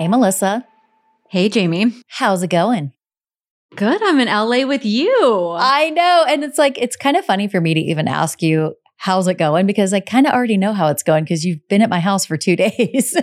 [0.00, 0.66] Hey, Melissa.
[1.28, 1.92] Hey, Jami.
[2.08, 2.92] How's it going?
[3.76, 4.02] Good.
[4.02, 5.54] I'm in LA with you.
[5.58, 6.24] I know.
[6.26, 9.34] And it's like, it's kind of funny for me to even ask you, how's it
[9.36, 9.66] going?
[9.66, 12.24] Because I kind of already know how it's going because you've been at my house
[12.24, 13.14] for two days.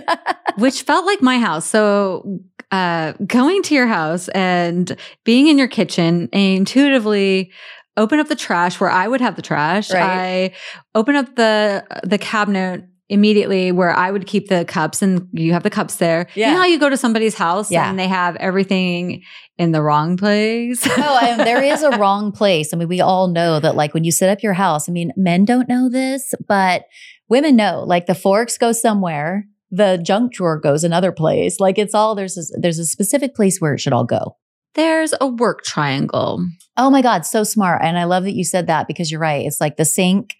[0.56, 1.66] Which felt like my house.
[1.66, 2.38] So,
[2.70, 7.50] uh, going to your house and being in your kitchen intuitively
[7.96, 9.92] open up the trash where I would have the trash.
[9.92, 10.52] Right.
[10.54, 10.54] I
[10.94, 15.62] open up the the cabinet immediately where I would keep the cups and you have
[15.62, 16.28] the cups there.
[16.34, 16.48] Yeah.
[16.48, 17.88] You know how you go to somebody's house Yeah.
[17.88, 19.22] and they have everything
[19.56, 20.86] in the wrong place?
[20.86, 22.72] oh, and there is a wrong place.
[22.72, 25.12] I mean, we all know that, like, when you set up your house, I mean,
[25.16, 26.84] men don't know this, but
[27.28, 27.82] women know.
[27.86, 31.60] Like, the forks go somewhere, the junk drawer goes another place.
[31.60, 34.36] Like, it's all there's a, there's a specific place where it should all go.
[34.74, 36.46] There's a work triangle.
[36.76, 37.80] Oh my God, so smart.
[37.82, 39.44] And I love that you said that because you're right.
[39.46, 40.36] It's like the sink,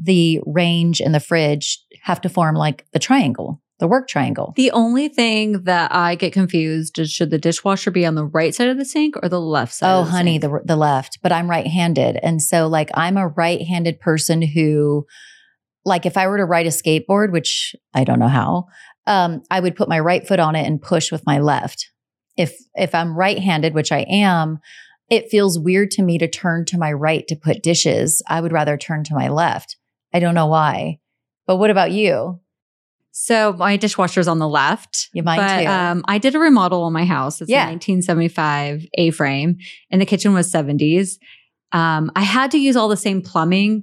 [0.00, 4.52] the range, and the fridge have to form like the triangle, the work triangle.
[4.56, 8.54] The only thing that I get confused is should the dishwasher be on the right
[8.54, 9.92] side of the sink or the left side?
[9.92, 10.42] Oh, the honey, sink?
[10.42, 12.18] the, the left, but I'm right handed.
[12.22, 15.06] And so, like, I'm a right handed person who,
[15.84, 18.66] like, if I were to ride a skateboard, which I don't know how,
[19.06, 21.90] um, I would put my right foot on it and push with my left.
[22.36, 24.60] If if I'm right handed, which I am,
[25.10, 28.22] it feels weird to me to turn to my right to put dishes.
[28.28, 29.76] I would rather turn to my left.
[30.14, 30.99] I don't know why.
[31.50, 32.38] But what about you?
[33.10, 35.08] So my dishwasher's on the left.
[35.12, 35.66] You mine but, too.
[35.68, 37.40] Um, I did a remodel on my house.
[37.40, 37.64] It's Yeah.
[37.64, 39.56] a 1975 A-frame,
[39.90, 41.18] and the kitchen was 70s.
[41.72, 43.82] Um, I had to use all the same plumbing.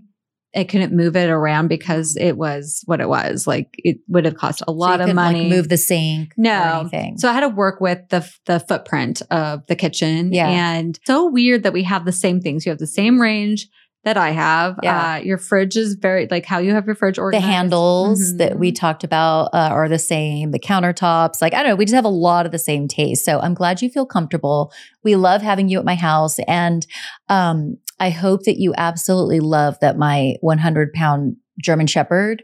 [0.56, 3.46] I couldn't move it around because it was what it was.
[3.46, 5.50] Like it would have cost a So lot you of couldn't, like, money.
[5.50, 6.30] move the sink.
[6.38, 6.80] or No.
[6.80, 7.18] anything.
[7.18, 10.32] So I had to work with the the footprint of the kitchen.
[10.32, 10.48] Yeah.
[10.48, 12.66] And so weird that we have the same things.
[12.66, 13.68] You have the same range
[14.08, 14.80] that I have.
[14.82, 15.16] Yeah.
[15.16, 17.44] Uh, your fridge is very like how you have your fridge organized.
[17.44, 18.76] the handles that we Mhm.
[18.76, 22.06] talked about uh, are the same the countertops like i don't know we just have
[22.06, 24.72] a lot of the same taste so i'm glad you feel comfortable
[25.04, 26.88] we love having you at my house and
[27.28, 32.44] um, i hope that you absolutely love that my 100 pound german shepherd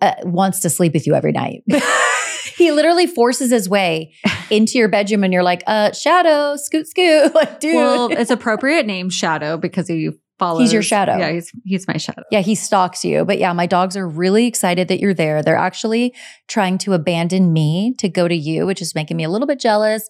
[0.00, 1.62] uh, wants to sleep with you every night
[2.56, 4.12] he literally forces his way
[4.50, 8.86] into your bedroom and you're like uh shadow scoot scoot like dude Well, it's appropriate
[8.86, 10.62] name Shadow because he follows.
[10.62, 11.16] He's your shadow.
[11.16, 12.22] Yeah, he's he's my shadow.
[12.32, 13.24] Yeah, he stalks you.
[13.24, 15.42] But yeah, my dogs are really excited that you're there.
[15.42, 16.14] They're actually
[16.48, 19.60] trying to abandon me to go to you, which is making me a little bit
[19.60, 20.08] jealous,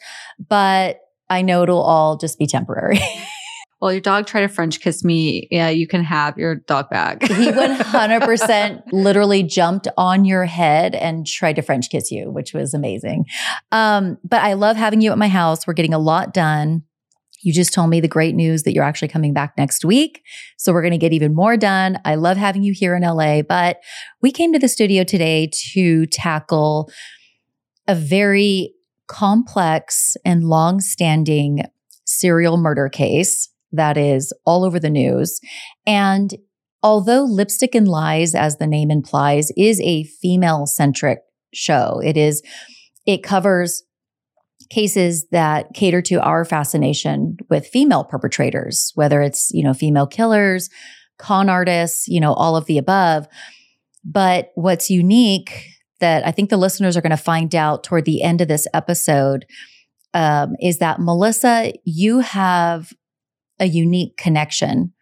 [0.49, 3.01] but I know it'll all just be temporary.
[3.81, 5.49] Well, your dog tried to French kiss me.
[5.51, 7.23] Yeah, you can have your dog back.
[7.23, 12.75] he 100% literally jumped on your head and tried to French kiss you, which was
[12.75, 13.25] amazing.
[13.73, 15.67] Um, but I love having you at my house.
[15.67, 16.83] We're getting a lot done.
[17.43, 20.23] You just told me the great news that you're actually coming back next week.
[20.59, 21.99] So we're going to get even more done.
[22.05, 23.79] I love having you here in LA, but
[24.21, 26.91] we came to the studio today to tackle
[27.89, 28.75] a very
[29.07, 31.63] complex and long standing
[32.05, 35.41] serial murder case that is all over the news.
[35.87, 36.35] And
[36.83, 41.21] although Lipstick and Lies, as the name implies, is a female centric
[41.53, 42.43] show, it is,
[43.07, 43.83] it covers
[44.71, 50.71] cases that cater to our fascination with female perpetrators, whether it's, you know, female killers,
[51.19, 53.27] con artists, you know, all of the above.
[54.05, 55.67] But what's unique
[55.99, 58.67] that I think the listeners are going to find out toward the end of this
[58.73, 59.45] episode
[60.15, 62.93] um, is that Melissa, you have
[63.59, 64.93] a unique connection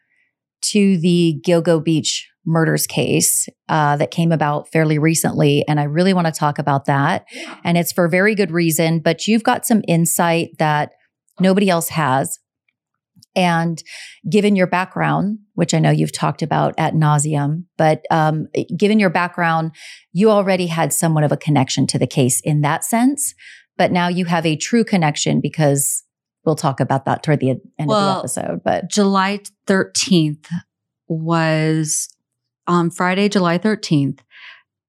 [0.60, 5.64] to the Gilgo Beach murders case uh, that came about fairly recently.
[5.69, 7.26] And I really want to talk about that.
[7.62, 10.92] And it's for very good reason, but you've got some insight that
[11.38, 12.38] nobody else has.
[13.37, 13.81] And
[14.28, 19.10] given your background, which I know you've talked about at nauseum, but um, given your
[19.10, 19.72] background,
[20.12, 23.34] you already had somewhat of a connection to the case in that sense.
[23.76, 26.03] But now you have a true connection because
[26.44, 28.60] we'll talk about that toward the end of the episode.
[28.64, 30.47] But July 13th
[31.06, 32.08] was
[32.68, 34.20] on Friday, July 13th.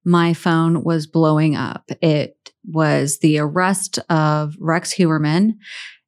[0.05, 1.89] My phone was blowing up.
[2.01, 5.53] It was the arrest of Rex Heuermann,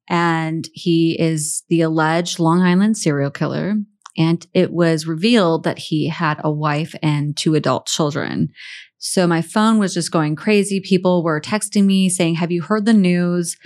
[0.08, 3.74] and he is the alleged Long Island serial killer.
[4.16, 8.50] And it was revealed that he had a wife and two adult children.
[8.98, 10.80] So my phone was just going crazy.
[10.80, 13.56] People were texting me saying, Have you heard the news?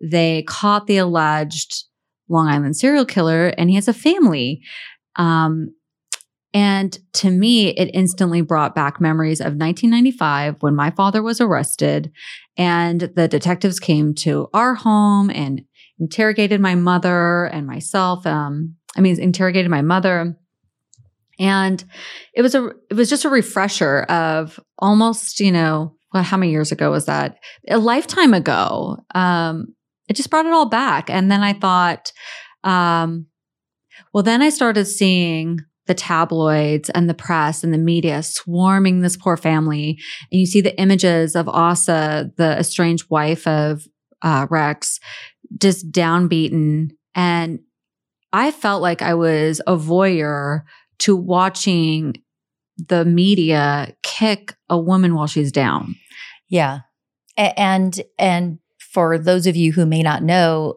[0.00, 1.84] They caught the alleged
[2.28, 4.62] Long Island serial killer and he has a family.
[5.16, 5.74] Um,
[6.56, 12.10] and to me, it instantly brought back memories of 1995 when my father was arrested
[12.56, 15.60] and the detectives came to our home and
[16.00, 18.26] interrogated my mother and myself.
[18.26, 20.34] Um, I mean, interrogated my mother.
[21.38, 21.84] And
[22.32, 26.52] it was a, it was just a refresher of almost, you know, well, how many
[26.52, 27.36] years ago was that?
[27.68, 28.96] A lifetime ago.
[29.14, 29.74] Um,
[30.08, 31.10] it just brought it all back.
[31.10, 32.12] And then I thought,
[32.64, 33.26] um,
[34.14, 39.16] well, then I started seeing the tabloids and the press and the media swarming this
[39.16, 39.98] poor family.
[40.30, 43.86] And you see the images of Asa, the estranged wife of
[44.22, 44.98] uh, Rex,
[45.58, 46.90] just downbeaten.
[47.14, 47.60] And
[48.32, 50.62] I felt like I was a voyeur
[50.98, 52.16] to watching
[52.76, 55.94] the media kick a woman while she's down.
[56.48, 56.80] Yeah.
[57.36, 60.76] And and for those of you who may not know,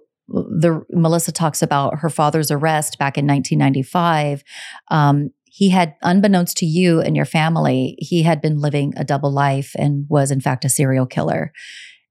[0.60, 4.44] the Melissa talks about her father's arrest back in 1995.
[4.90, 9.32] Um, he had, unbeknownst to you and your family, he had been living a double
[9.32, 11.52] life and was in fact a serial killer,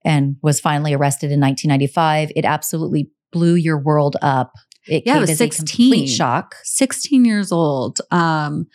[0.05, 2.31] and was finally arrested in 1995.
[2.37, 4.53] It absolutely blew your world up.
[4.87, 5.65] It Yeah, came was as 16.
[5.65, 6.55] a complete shock.
[6.65, 8.01] 16 years old.
[8.11, 8.67] Um,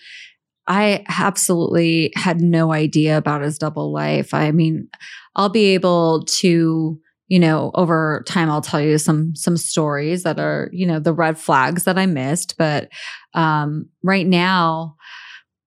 [0.68, 4.34] I absolutely had no idea about his double life.
[4.34, 4.88] I mean,
[5.36, 10.40] I'll be able to, you know, over time I'll tell you some some stories that
[10.40, 12.90] are, you know, the red flags that I missed, but
[13.34, 14.96] um right now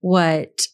[0.01, 0.67] what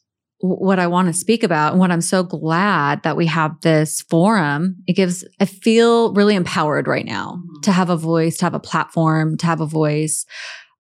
[0.43, 4.03] what I want to speak about and what I'm so glad that we have this
[4.03, 8.55] forum, it gives, I feel really empowered right now to have a voice, to have
[8.55, 10.27] a platform, to have a voice.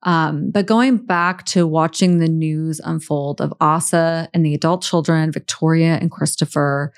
[0.02, 5.30] Um, but going back to watching the news unfold of Asa and the adult children,
[5.30, 6.92] Victoria and Christopher,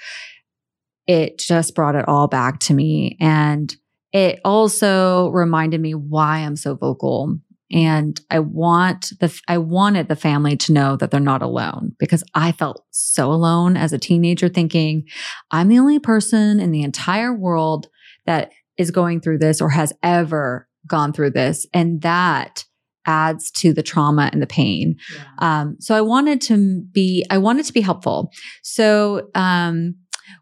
[1.07, 3.17] it just brought it all back to me.
[3.21, 3.75] And
[4.13, 7.39] it also reminded me why I'm so vocal.
[7.73, 12.23] And I want the, I wanted the family to know that they're not alone because
[12.35, 15.05] I felt so alone as a teenager thinking
[15.51, 17.89] I'm the only person in the entire world
[18.27, 21.67] that is going through this or has ever gone through this.
[21.73, 22.65] And that
[23.07, 24.97] adds to the trauma and the pain.
[25.39, 28.31] Um, so I wanted to be, I wanted to be helpful.
[28.63, 29.97] So, um,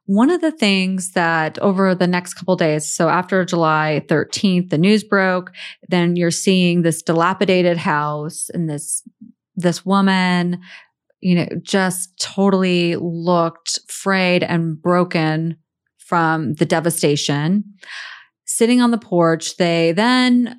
[0.07, 4.79] one of the things that over the next couple days, so after July 13th, the
[4.79, 5.53] news broke,
[5.89, 9.03] then you're seeing this dilapidated house and this,
[9.55, 10.61] this woman,
[11.21, 15.57] you know, just totally looked frayed and broken
[15.99, 17.65] from the devastation
[18.45, 19.57] sitting on the porch.
[19.57, 20.59] They then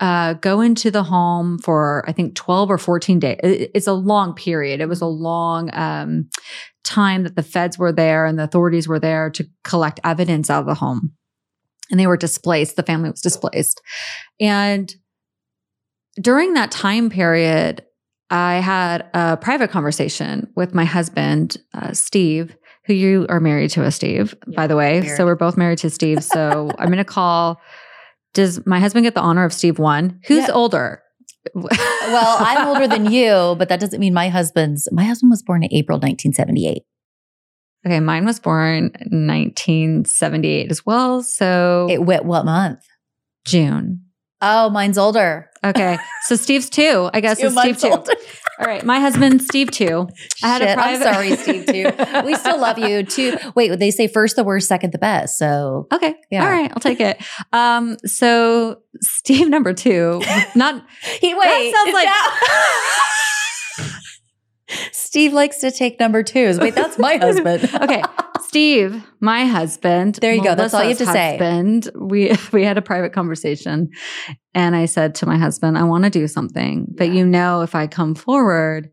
[0.00, 3.38] uh, go into the home for, I think, 12 or 14 days.
[3.42, 4.80] It's a long period.
[4.80, 6.28] It was a long um,
[6.84, 10.60] time that the feds were there and the authorities were there to collect evidence out
[10.60, 11.12] of the home.
[11.90, 12.76] And they were displaced.
[12.76, 13.80] The family was displaced.
[14.40, 14.92] And
[16.20, 17.84] during that time period,
[18.30, 23.82] I had a private conversation with my husband, uh, Steve, who you are married to
[23.84, 25.00] a Steve, Yeah, by the way.
[25.00, 25.16] married.
[25.16, 26.22] So we're both married to Steve.
[26.22, 27.60] So I'm going to call.
[28.34, 30.20] Does my husband get the honor of Steve one?
[30.26, 30.52] Who's Yeah.
[30.54, 31.02] older?
[31.54, 34.88] Well, I'm older than you, but that doesn't mean my husband's.
[34.92, 36.82] My husband was born in April 1978.
[37.86, 41.22] Okay, mine was born in 1978 as well.
[41.22, 42.80] So It went what month?
[43.44, 44.03] June.
[44.46, 45.50] Oh, mine's older.
[45.64, 47.08] Okay, so Steve's two.
[47.14, 47.88] I guess Two it's Steve two.
[47.88, 48.12] older.
[48.60, 50.06] All right, my husband Steve two.
[50.42, 51.66] I had a Shit, private- I'm sorry, Steve.
[51.66, 52.22] Too.
[52.26, 53.02] We still love you.
[53.14, 53.36] Too.
[53.56, 55.38] Wait, they say first the worst, second the best.
[55.38, 56.14] So Okay.
[56.30, 56.44] Yeah.
[56.44, 56.70] All right.
[56.70, 57.20] I'll take it.
[57.52, 60.20] Um, so Steve number two,
[60.54, 60.84] not
[61.20, 61.72] he wait.
[61.74, 62.80] sounds like- that-
[64.92, 66.58] Steve likes to take number twos.
[66.58, 67.70] Wait, that's my husband.
[67.82, 68.02] okay.
[68.42, 70.16] Steve, my husband.
[70.16, 70.54] There you go.
[70.54, 71.38] That's all you have to Melissa's say.
[71.38, 71.90] Husband.
[71.94, 73.90] We we had a private conversation,
[74.54, 77.74] and I said to my husband, "I want to do something, but you know, if
[77.74, 78.90] I come forward,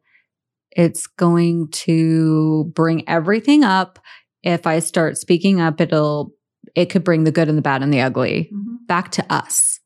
[0.71, 3.99] it's going to bring everything up.
[4.43, 6.31] If I start speaking up, it'll
[6.75, 8.85] it could bring the good and the bad and the ugly mm-hmm.
[8.87, 9.79] back to us.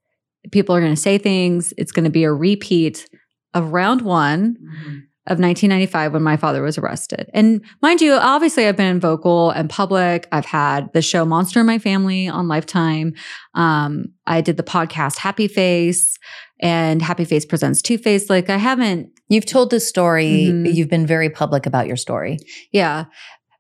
[0.51, 1.73] People are going to say things.
[1.77, 3.09] It's going to be a repeat
[3.53, 4.97] of round one mm-hmm.
[5.27, 7.29] Of 1995 when my father was arrested.
[7.33, 10.27] And mind you, obviously I've been vocal and public.
[10.31, 13.13] I've had the show Monster in My Family on Lifetime.
[13.55, 16.17] Um, I did the podcast Happy Face
[16.61, 18.29] and Happy Face presents Two Face.
[18.29, 20.49] Like I haven't, You've told this story.
[20.51, 20.71] Mhm.
[20.75, 22.37] You've been very public about your story.
[22.71, 23.05] yeah.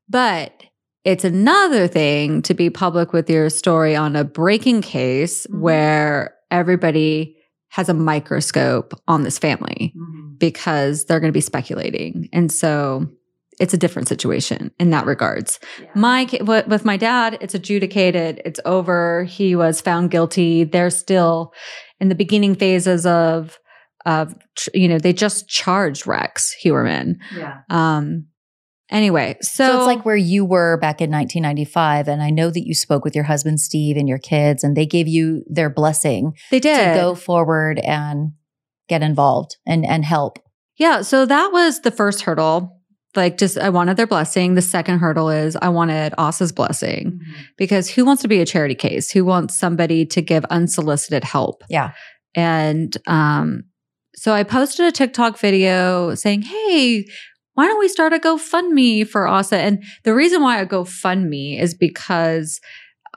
[0.07, 0.51] But
[1.03, 5.59] it's another thing to be public with your story on a breaking case Mhm.
[5.61, 7.35] where everybody
[7.69, 9.91] has a microscope on this family.
[10.51, 12.29] Because they're going to be speculating.
[12.33, 13.07] And so
[13.59, 15.59] it's a different situation in that regards.
[15.93, 19.23] My with with my dad, it's adjudicated, it's over.
[19.25, 20.63] He was found guilty.
[20.63, 21.53] They're still
[21.99, 23.59] in the beginning phases of
[24.05, 24.35] of
[24.73, 27.15] you know, they just charged Rex Heuermann.
[27.35, 27.59] Yeah.
[27.69, 28.27] Um
[28.91, 32.07] anyway, so, So, it's like where you were back in 1995.
[32.07, 34.85] And I know that you spoke with your husband, Steve, and your kids, and they
[34.85, 38.33] gave you their blessing they did to go forward and
[38.87, 40.39] get involved and, and help.
[40.77, 42.81] Yeah, so that was the first hurdle.
[43.15, 44.55] Like, just I wanted their blessing.
[44.55, 47.21] The second hurdle is I wanted Asa's blessing
[47.57, 49.09] because who wants to be a charity case?
[49.11, 51.63] Who wants somebody to give unsolicited help?
[51.69, 51.93] Yeah.
[52.35, 53.63] And um,
[54.15, 57.05] so I posted a TikTok video saying, Hey,
[57.53, 59.57] why don't we start a GoFundMe for Asa?
[59.57, 62.59] And the reason why a GoFundMe is because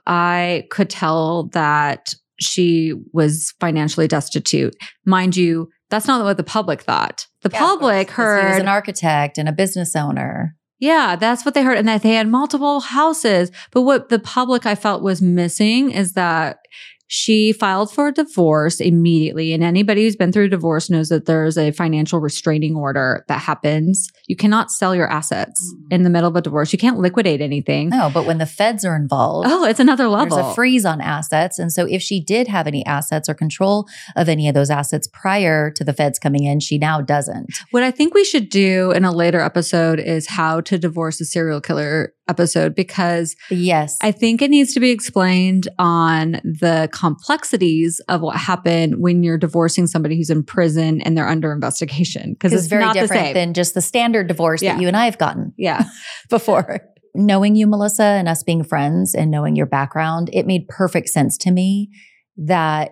[0.07, 4.75] I could tell that she was financially destitute.
[5.05, 7.27] Mind you, that's not what the public thought.
[7.43, 10.55] The Yeah, public course, 'cause He was heard, an architect and a business owner.
[10.79, 13.51] yeah, that's what they heard, and that they had multiple houses.
[13.73, 16.59] But what the public I felt was missing is that
[17.09, 19.53] she filed for a divorce immediately.
[19.55, 23.41] And anybody who's been through a divorce knows that there's a financial restraining order that
[23.41, 24.09] happens.
[24.27, 25.93] You cannot sell your assets Mhm.
[25.95, 26.73] in the middle of a divorce.
[26.73, 27.89] You can't liquidate anything.
[27.89, 30.37] No, but when the feds are involved, Oh, it's another level.
[30.37, 31.59] there's a freeze on assets.
[31.59, 35.09] And so if she did have any assets or control of any of those assets
[35.11, 37.47] prior to the feds coming in, she now doesn't.
[37.71, 41.25] What I think we should do in a later episode is how to divorce a
[41.25, 43.97] serial killer episode because Yes.
[44.03, 49.39] I think it needs to be explained on the complexities of what happened when you're
[49.39, 53.27] divorcing somebody who's in prison and they're under investigation because it's very not the different
[53.27, 53.35] same.
[53.35, 54.75] than just the standard divorce Yeah.
[54.75, 55.85] that you and I have gotten yeah.
[56.31, 56.81] before.
[57.15, 61.37] knowing you, Melissa, and us being friends and knowing your background, it made perfect sense
[61.39, 61.91] to me
[62.37, 62.91] that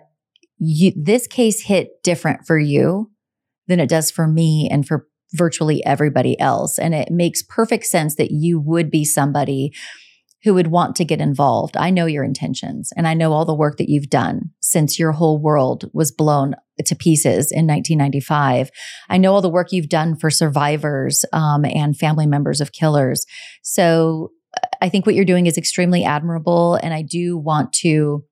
[0.57, 3.11] you, this case hit different for you
[3.67, 6.79] than it does for me and for virtually everybody else.
[6.79, 9.71] And it makes perfect sense that you would be somebody
[10.43, 11.75] who would want to get involved.
[11.75, 15.11] I know your intentions and I know all the work that you've done since your
[15.11, 16.55] whole world was blown
[16.85, 18.69] to pieces in 1995.
[19.09, 23.25] I know all the work you've done for survivors um, and family members of killers.
[23.63, 24.31] So
[24.81, 26.75] I think what you're doing is extremely admirable.
[26.75, 28.23] And I do want to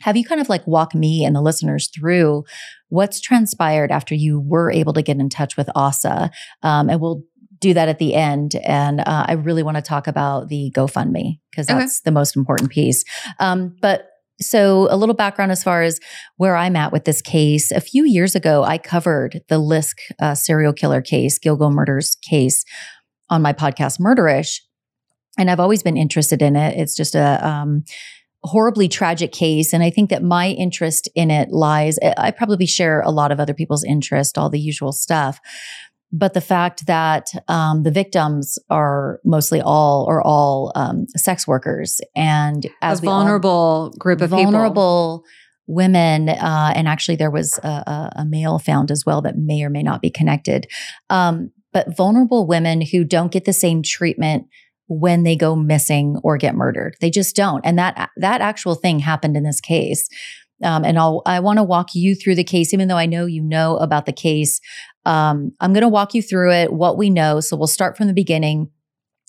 [0.00, 2.44] have you kind of like walk me and the listeners through
[2.88, 6.30] what's transpired after you were able to get in touch with Asa.
[6.62, 7.22] Um, and we'll
[7.58, 8.54] do that at the end.
[8.64, 11.78] And uh, I really want to talk about the GoFundMe because Okay.
[11.78, 13.04] that's the most important piece.
[13.40, 14.08] Um, but
[14.40, 15.98] so, a little background as far as
[16.36, 17.72] where I'm at with this case.
[17.72, 22.64] A few years ago, I covered the Lisk uh, serial killer case, Gilgo Murders case,
[23.28, 24.60] on my podcast, Murderish.
[25.36, 26.78] And I've always been interested in it.
[26.78, 27.82] It's just a um,
[28.44, 29.72] horribly tragic case.
[29.72, 33.40] And I think that my interest in it lies, I probably share a lot of
[33.40, 35.40] other people's interest, all the usual stuff.
[36.10, 42.00] But the fact that um, the victims are mostly all or all um, sex workers,
[42.16, 44.44] and as a we all- vulnerable group of people.
[44.44, 45.24] vulnerable
[45.66, 49.62] women, uh, and actually there was a, a, a male found as well that may
[49.62, 50.66] or may not be connected.
[51.10, 54.46] Um, but vulnerable women who don't get the same treatment
[54.88, 57.64] when they go missing or get murdered, they just don't.
[57.64, 60.08] And that that actual thing happened in this case.
[60.62, 63.26] Um, and I'll I want to walk you through the case, even though I know
[63.26, 64.60] you know about the case.
[65.04, 67.40] Um, I'm going to walk you through it, what we know.
[67.40, 68.70] So we'll start from the beginning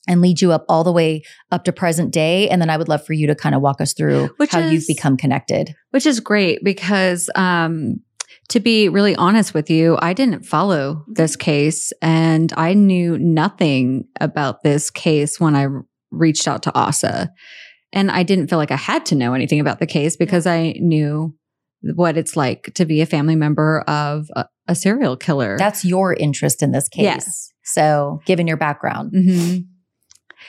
[0.08, 2.50] and lead you up all the way up to present day.
[2.50, 4.60] And then I would love for you to kind of walk us through Which how
[4.60, 5.76] you've become connected.
[5.92, 8.00] which is great because um,
[8.50, 14.06] to be really honest with you, I didn't follow this case and I knew nothing
[14.20, 15.68] about this case when I
[16.12, 17.32] reached out to Asa.
[17.94, 20.74] And I didn't feel like I had to know anything about the case because I
[20.80, 21.36] knew
[21.96, 25.58] what it's like to be a family member of a, a serial killer.
[25.58, 27.04] That's your interest in this case.
[27.04, 27.52] Yes.
[27.64, 29.14] So, given your background.
[29.14, 29.66] Mhm.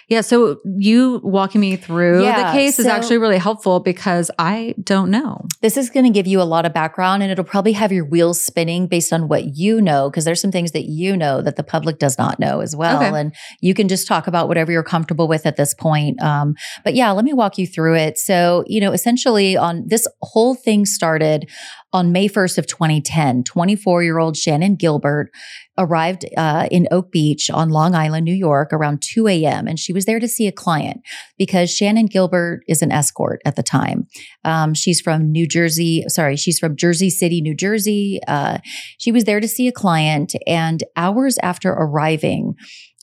[0.08, 0.20] Yeah.
[0.22, 5.10] So you walking me through Yeah, the case is actually really helpful because I don't
[5.10, 5.46] know.
[5.60, 8.04] This is going to give you a lot of background and it'll probably have your
[8.04, 11.56] wheels spinning based on what you know, because there's some things that you know that
[11.56, 13.02] the public does not know as well.
[13.02, 13.18] Okay.
[13.18, 16.20] And you can just talk about whatever you're comfortable with at this point.
[16.22, 16.54] Um,
[16.84, 18.18] but yeah, let me walk you through it.
[18.18, 21.48] So, you know, essentially on this whole thing started
[21.92, 25.30] on May 1st of 2010, 24 year old Shannon Gilbert
[25.80, 29.66] arrived uh, in Oak Beach on Long Island, New York around 2 a.m.
[29.66, 31.00] And she was there to see a client
[31.38, 34.06] because Shannon Gilbert is an escort at the time.
[34.44, 36.04] Um, she's from New Jersey.
[36.08, 38.20] Sorry, she's from Jersey City, New Jersey.
[38.28, 38.58] Uh,
[38.98, 40.34] she was there to see a client.
[40.46, 42.54] And hours after arriving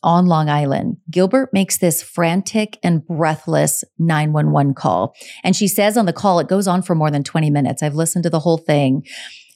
[0.03, 5.15] on Long Island, Gilbert makes this frantic and breathless 911 call.
[5.43, 7.81] And she says on the call, it goes on for more than 20 minutes.
[7.81, 9.03] I've listened to the whole thing.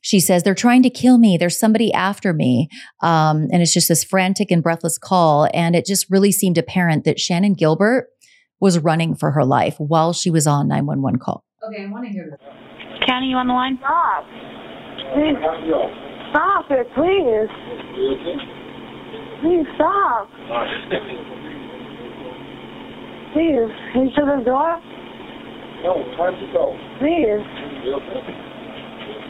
[0.01, 1.38] She says, They're trying to kill me.
[1.38, 2.67] There's somebody after me.
[3.01, 5.48] Um, and it's just this frantic and breathless call.
[5.53, 8.08] And it just really seemed apparent that Shannon Gilbert
[8.60, 11.43] was running for her life while she was on 911 call.
[11.67, 12.38] Okay, I want to hear
[13.05, 13.77] County, you on the line?
[13.81, 14.25] Stop.
[15.13, 15.38] Please.
[16.31, 17.50] Stop it, please.
[19.41, 20.29] Please stop.
[23.34, 23.70] Please.
[23.93, 24.79] Can you shut the door?
[25.84, 26.77] No, time to go.
[27.01, 27.41] Please.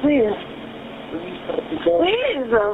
[0.03, 0.50] Please.
[1.11, 2.71] Please, go.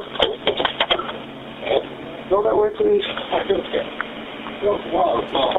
[2.30, 3.02] That way, please.
[4.62, 4.78] Come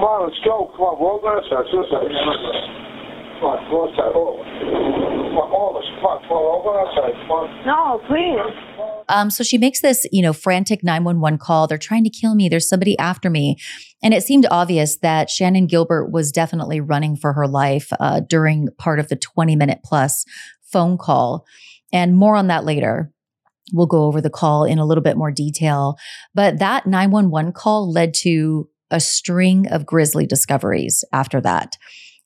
[0.03, 0.71] on, let's go.
[0.75, 1.67] Come on, roll that side.
[1.67, 1.91] This.
[1.91, 4.15] Come on, go outside.
[4.15, 4.39] Oh.
[4.39, 5.89] Come on, all of us.
[5.95, 7.15] Come on, come on, roll that side.
[7.27, 7.47] Come on.
[7.67, 8.39] No, please.
[9.09, 11.67] Um, so she makes this, you know, frantic 911 call.
[11.67, 12.47] They're trying to kill me.
[12.47, 13.57] There's somebody after me.
[14.01, 18.69] And it seemed obvious that Shannon Gilbert was definitely running for her life uh, during
[18.77, 20.23] part of the 20 minute plus
[20.61, 21.45] phone call.
[21.91, 23.11] And more on that later.
[23.71, 25.95] We'll go over the call in a little bit more detail.
[26.33, 31.77] But that 911 call led to a string of grisly discoveries after that.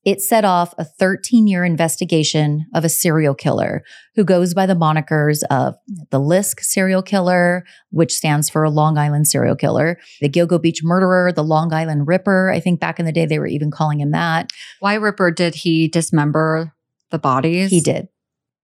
[0.05, 3.83] It set off a 13 year investigation of a serial killer
[4.15, 5.75] who goes by the monikers of
[6.11, 11.31] the Lisk serial killer, which stands for Long Island serial killer, the Gilgo Beach murderer,
[11.31, 12.51] the Long Island Ripper.
[12.51, 14.49] I think back in the day they were even calling him that.
[14.79, 16.73] Why Ripper did he dismember
[17.11, 17.69] the bodies?
[17.69, 18.09] He did.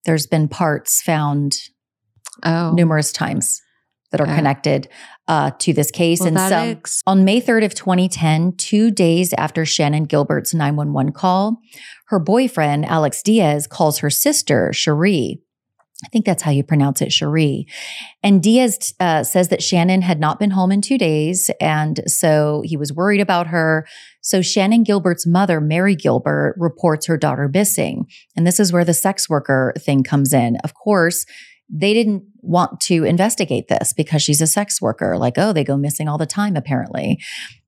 [0.04, 1.54] There's been parts found
[2.42, 3.60] Oh, numerous times
[4.12, 4.88] that are connected
[5.28, 6.20] uh, to this case.
[6.20, 11.12] Well, and so ex- on May 3rd of 2010, two days after Shannon Gilbert's 911
[11.12, 11.58] call,
[12.06, 15.40] her boyfriend, Alex Diaz, calls her sister, Cherie.
[16.04, 17.66] I think that's how you pronounce it, Cherie.
[18.22, 21.50] And Diaz uh, says that Shannon had not been home in two days.
[21.60, 23.86] And so he was worried about her.
[24.20, 28.06] So Shannon Gilbert's mother, Mary Gilbert, reports her daughter missing.
[28.36, 30.56] And this is where the sex worker thing comes in.
[30.64, 31.26] Of course,
[31.68, 35.16] they didn't want to investigate this because she's a sex worker.
[35.18, 37.18] Like, oh, they go missing all the time, apparently.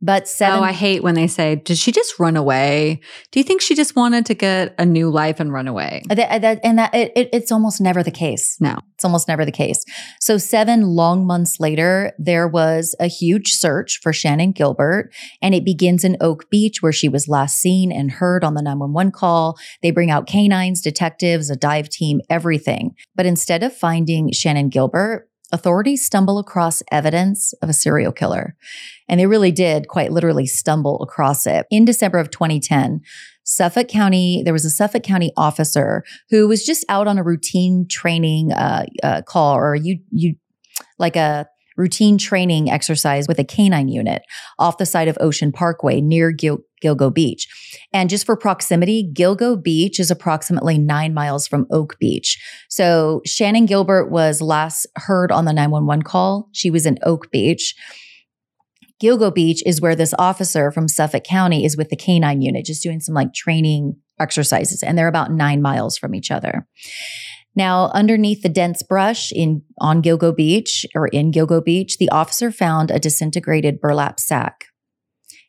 [0.04, 0.58] But seven.
[0.58, 2.98] Oh, I hate when they say, "Did she just run away?"
[3.30, 6.02] Do you think she just wanted to get a new life and run away?
[6.10, 8.56] Uh, that, uh, that- and that it, it- it's almost never the case.
[8.60, 8.76] No.
[8.94, 9.84] it's almost never the case.
[10.20, 15.64] So seven long months later, there was a huge search for Shannon Gilbert, and it
[15.64, 19.56] begins in Oak Beach, where she was last seen and heard on the 911 call.
[19.82, 22.94] They bring out canines, detectives, a dive team, everything.
[23.16, 28.56] But instead of finding Shannon Gilbert, authorities stumble across evidence of a serial killer.
[29.08, 31.66] And they really did quite literally stumble across it.
[31.70, 33.02] In December of 2010,
[33.44, 37.86] Suffolk County, there was a Suffolk County officer who was just out on a routine
[37.88, 40.36] training uh, uh, call or you you
[40.98, 41.46] like a
[41.82, 44.22] routine training exercise with a canine unit
[44.56, 47.48] off the side of Ocean Parkway near Gil- Gilgo Beach.
[47.92, 52.40] And just for proximity, Gilgo Beach is approximately nine miles from Oak Beach.
[52.68, 56.48] So Shannon Gilbert was last heard on the 911 call.
[56.52, 57.74] She was in Oak Beach.
[59.02, 62.84] Gilgo Beach is where this officer from Suffolk County is with the canine unit, just
[62.84, 66.68] doing some like training exercises, and they're about nine miles from each other.
[67.54, 72.50] Now, underneath the dense brush in on Gilgo Beach or in Gilgo Beach, the officer
[72.50, 74.66] found a disintegrated burlap sack.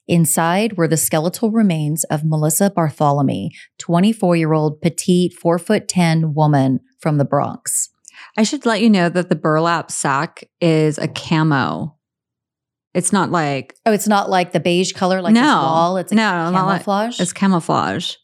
[0.06, 6.34] Inside were the skeletal remains of Melissa Bartholomew, 24 year old petite, four foot 10
[6.34, 7.90] woman from the Bronx.
[8.38, 11.96] I should let you know that the burlap sack is a camo.
[12.94, 15.42] It's not like Oh, it's not like the beige color, like No.
[15.42, 15.98] wall.
[15.98, 17.20] It's a No, not like- camouflage.
[17.22, 18.16] it's camouflage.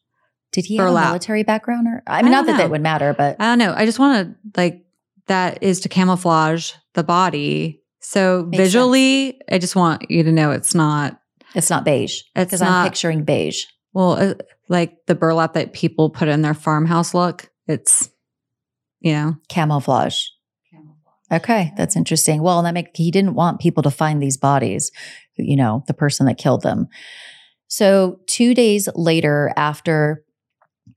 [0.51, 1.87] Did he have a military background?
[1.87, 3.73] Or I mean, I not that that would matter, but I don't know.
[3.75, 4.83] I just want to like
[5.27, 7.81] that is to camouflage the body.
[8.01, 11.19] So Makes visually, I just want you to know it's not.
[11.53, 13.65] it's not beige It's because I'm picturing beige.
[13.93, 14.33] well, uh,
[14.69, 17.51] like the burlap that people put in their farmhouse look.
[17.67, 18.09] It's
[18.99, 20.23] you know camouflage.
[21.31, 22.41] Okay, that's interesting.
[22.41, 24.91] Well, that make he didn't want people to find these bodies,
[25.37, 26.87] you know, the person that killed them.
[27.67, 30.23] So, 2 days later after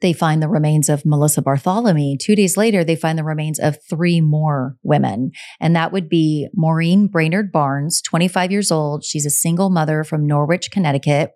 [0.02, 3.78] they find the remains of Melissa Bartholomew, 2 days later they find the remains of
[3.88, 9.30] three more women, and that would be Maureen Brainerd Barnes, 25 years old, she's a
[9.30, 11.32] single mother from Norwich, Connecticut,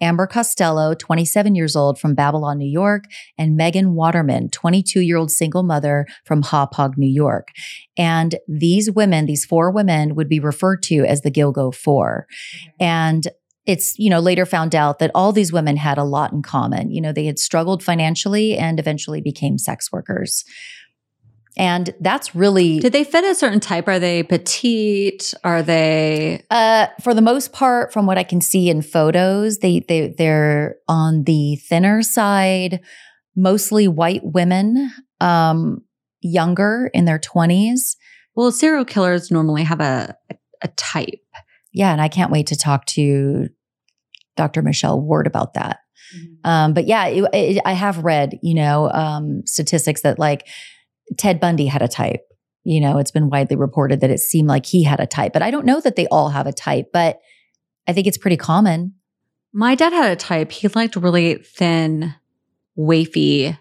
[0.00, 3.04] Amber Costello, 27 years old from Babylon, New York,
[3.36, 7.48] and Megan Waterman, 22 year old single mother from Hauppauge, New York.
[7.96, 12.70] And these women, these four women, would be referred to as the Gilgo 4 mm-hmm.
[12.80, 13.28] And
[13.68, 16.90] it's, you know, later found out that all these women had a lot in common.
[16.90, 20.42] You know, they had struggled financially and eventually became sex workers.
[21.58, 23.86] And that's really did they fit a certain type?
[23.86, 25.34] Are they petite?
[25.44, 29.80] Are they uh, for the most part, from what I can see in photos, they
[29.80, 32.80] they they're on the thinner side,
[33.36, 35.82] mostly white women, um,
[36.20, 37.96] younger in their twenties.
[38.36, 38.52] well?
[38.52, 40.16] Serial killers normally have a
[40.62, 41.20] a type.
[41.72, 43.48] Yeah, and I can't wait to talk to
[44.38, 44.62] Dr.
[44.62, 45.80] Michelle Ward about that.
[46.44, 50.46] Um, but yeah, it, it, I have read, you know, um, statistics that like
[51.18, 52.22] Ted Bundy had a type.
[52.64, 55.42] You know, it's been widely reported that it seemed like he had a type, but
[55.42, 56.86] I don't know that they all have a type.
[56.92, 57.18] But
[57.86, 58.94] I think it's pretty common.
[59.52, 60.52] My dad had a type.
[60.52, 62.14] He liked really thin,
[62.78, 63.58] wafy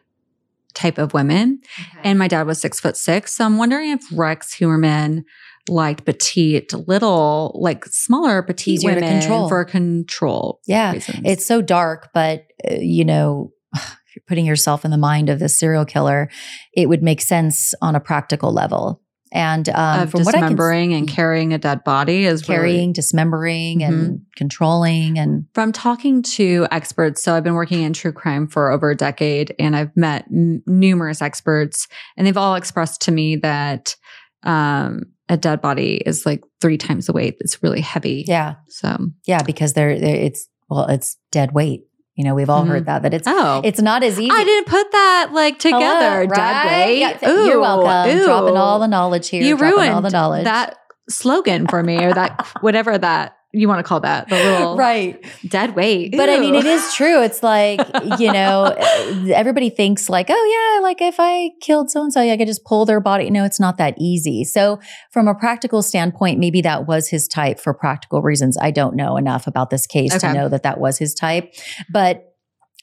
[0.73, 1.59] type of women.
[2.03, 3.33] And my dad was six foot six.
[3.33, 5.23] So I'm wondering if Rex Heuermann
[5.69, 9.49] liked petite, little, like smaller petite Easier to women control.
[9.49, 10.59] for control.
[10.67, 10.93] Yeah.
[10.93, 11.21] reasons.
[11.25, 15.39] It's so dark, but uh, you know, if you're putting yourself in the mind of
[15.39, 16.29] this serial killer,
[16.73, 19.01] it would make sense on a practical level.
[19.33, 22.57] And um, of from what I can dismembering and carrying a dead body is really-
[22.57, 27.23] carrying, dismembering, and controlling, and from talking to experts.
[27.23, 30.63] So I've been working in true crime for over a decade, and I've met n-
[30.65, 33.97] numerous experts, and they've all expressed to me that
[34.43, 37.35] um, a dead body is like three times the weight.
[37.39, 38.23] It's really heavy.
[38.27, 41.81] yeah, So yeah, because they're, they're it's well, it's dead weight.
[42.15, 42.69] You know, we've all Mhm.
[42.69, 44.31] heard that that it's oh, it's not as easy.
[44.31, 46.27] I didn't put that like Hello, together.
[46.35, 46.99] Dead weight.
[46.99, 48.17] Yeah, th- you're welcome.
[48.17, 48.25] ooh.
[48.25, 49.43] Dropping all the knowledge here.
[49.43, 50.43] you dropping ruined all the knowledge.
[50.45, 50.77] that
[51.09, 54.29] slogan for me, or that whatever that you want to call that.
[54.29, 55.23] The little right.
[55.47, 56.13] dead weight.
[56.15, 57.23] But I mean, it is true.
[57.23, 57.79] It's like,
[58.19, 58.65] you know,
[59.33, 62.63] everybody thinks like, oh, yeah, like if I killed so and so, I could just
[62.63, 63.29] pull their body.
[63.29, 64.43] No, it's not that easy.
[64.43, 64.79] So,
[65.11, 68.57] from a practical standpoint, maybe that was his type for practical reasons.
[68.59, 71.53] I don't know enough about this case to know that that was his type.
[71.91, 72.23] But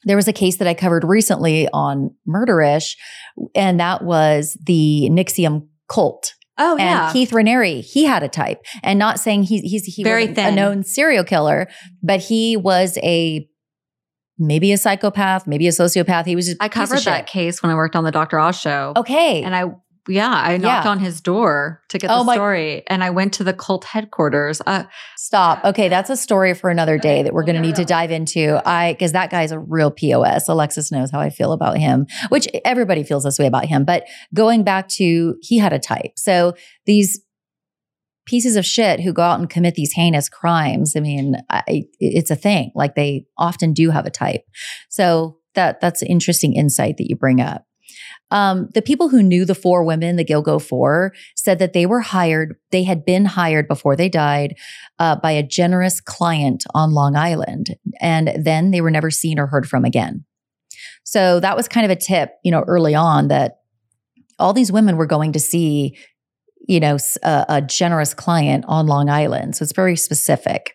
[0.05, 2.97] there was a case that I covered recently on Murderish,
[3.55, 6.35] and that was the NXIVM cult.
[6.59, 7.13] Oh yeah.
[7.13, 10.53] Keith Raniere, he had a type, and not saying he's he's he Very wasn't a
[10.53, 11.69] known serial killer,
[12.03, 13.49] but he was a
[14.39, 16.27] maybe a psychopath, maybe a sociopath.
[16.27, 18.39] He was just a I covered that case when I worked on the Dr.
[18.39, 18.93] Oz show.
[18.97, 19.65] Okay, And I,
[20.09, 20.91] yeah, I knocked Yeah.
[20.91, 22.83] on his door to get Oh the my- story.
[22.89, 24.61] And I went to the cult headquarters.
[24.67, 24.85] Uh,
[25.17, 25.65] stop.
[25.65, 28.61] Okay, that's a story for another day that we're going to need to dive into.
[28.69, 30.49] I because that guy's a real pos.
[30.49, 33.85] Alexis knows how I feel about him, which everybody feels this way about him.
[33.85, 36.13] But going back to he had a type.
[36.17, 36.55] So
[36.87, 37.21] these
[38.27, 40.95] pieces of shit who go out and commit these heinous crimes.
[40.97, 42.73] I mean, I, it's a thing.
[42.75, 44.45] Like they often do have a type.
[44.89, 47.67] So that that's an interesting insight that you bring up.
[48.31, 52.01] Um, the people who knew the four women, the Gilgo Four, said that they were
[52.01, 52.57] hired.
[52.71, 54.57] They had been hired before they died
[54.99, 59.47] uh, by a generous client on Long Island, and then they were never seen or
[59.47, 60.25] heard from again.
[61.05, 63.59] So that was kind of a tip, you know, early on that
[64.39, 65.97] all these women were going to see
[66.67, 69.57] you know, a generous client on Long Island.
[69.57, 70.75] So it's very specific.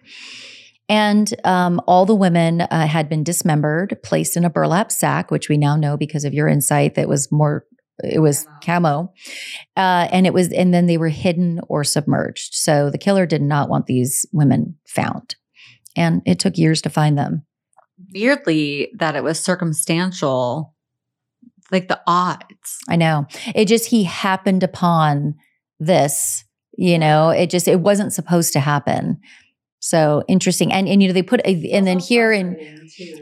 [0.90, 5.48] And um, all the women uh, had been dismembered, placed in a burlap sack, which
[5.48, 7.66] we now know because of your insight that was more,
[8.04, 9.14] it was camo.
[9.78, 12.56] Uh, and it was, and then they were hidden or submerged.
[12.56, 15.36] So the killer did not want these women found.
[15.96, 17.46] And it took years to find them.
[18.14, 20.74] weirdly, that it was circumstantial,
[21.72, 22.80] like the odds.
[22.88, 23.28] I know.
[23.56, 25.36] It just, he happened upon
[25.80, 26.44] this,
[26.78, 29.20] you know, it just, it wasn't supposed to happen.
[29.80, 30.74] So interesting.
[30.74, 32.58] And, and, you know, they put, a, and then here and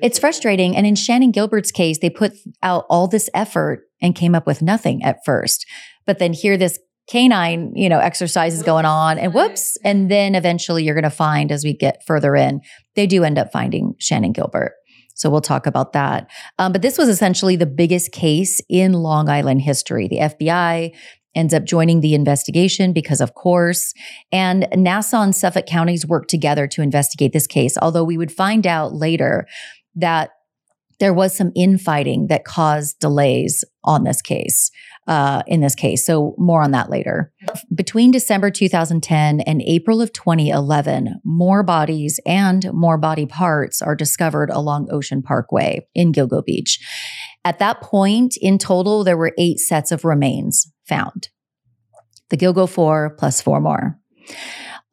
[0.02, 0.76] it's frustrating.
[0.76, 4.62] And in Shannon Gilbert's case, they put out all this effort and came up with
[4.62, 5.66] nothing at first.
[6.06, 9.78] But then here, this canine, you know, exercise is going on and whoops.
[9.84, 12.62] And then eventually you're going to find as we get further in,
[12.96, 14.74] they do end up finding Shannon Gilbert.
[15.16, 16.30] So we'll talk about that.
[16.60, 20.08] Um, but this was essentially the biggest case in Long Island history.
[20.08, 20.96] The FBI
[21.38, 23.94] ends up joining the investigation because, of course,
[24.32, 27.78] and Nassau and Suffolk counties worked together to investigate this case.
[27.82, 29.48] Although we would find out later
[29.96, 30.32] that
[31.00, 34.72] there was some infighting that caused delays on this case.
[35.08, 37.32] Uh, in this case, so more on that later.
[37.74, 44.50] Between December 2010 and April of 2011, more bodies and more body parts are discovered
[44.50, 46.78] along Ocean Parkway in Gilgo Beach.
[47.46, 51.30] At that point, in total, there were eight sets of remains found.
[52.30, 54.00] The Gilgo Four plus four more.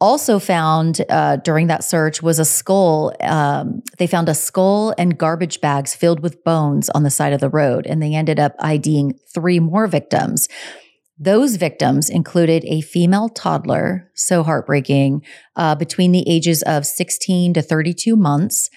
[0.01, 3.15] Also found uh, during that search was a skull.
[3.21, 7.41] Um, they found a skull and garbage bags filled with bones on the side of
[7.41, 10.49] the road, and they ended up IDing three more victims.
[11.17, 15.23] Those victims included a female toddler, so heartbreaking,
[15.55, 18.69] uh, between the ages of 16 to 32 months,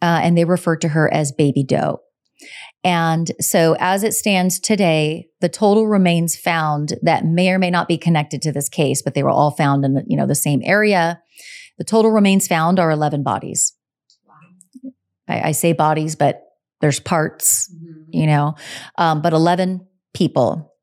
[0.00, 2.00] uh, and they referred to her as Baby Doe.
[2.82, 7.88] And so, as it stands today, the total remains found that may or may not
[7.88, 10.34] be connected to this case, but they were all found in the, you know the
[10.34, 11.20] same area.
[11.78, 13.74] The total remains found are 11 bodies.
[15.28, 16.42] I, I say bodies, but
[16.80, 17.72] there's parts,
[18.08, 18.54] you know,
[18.96, 20.74] um, but 11 people.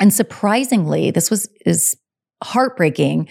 [0.00, 1.96] And surprisingly, this was is
[2.42, 3.28] heartbreaking.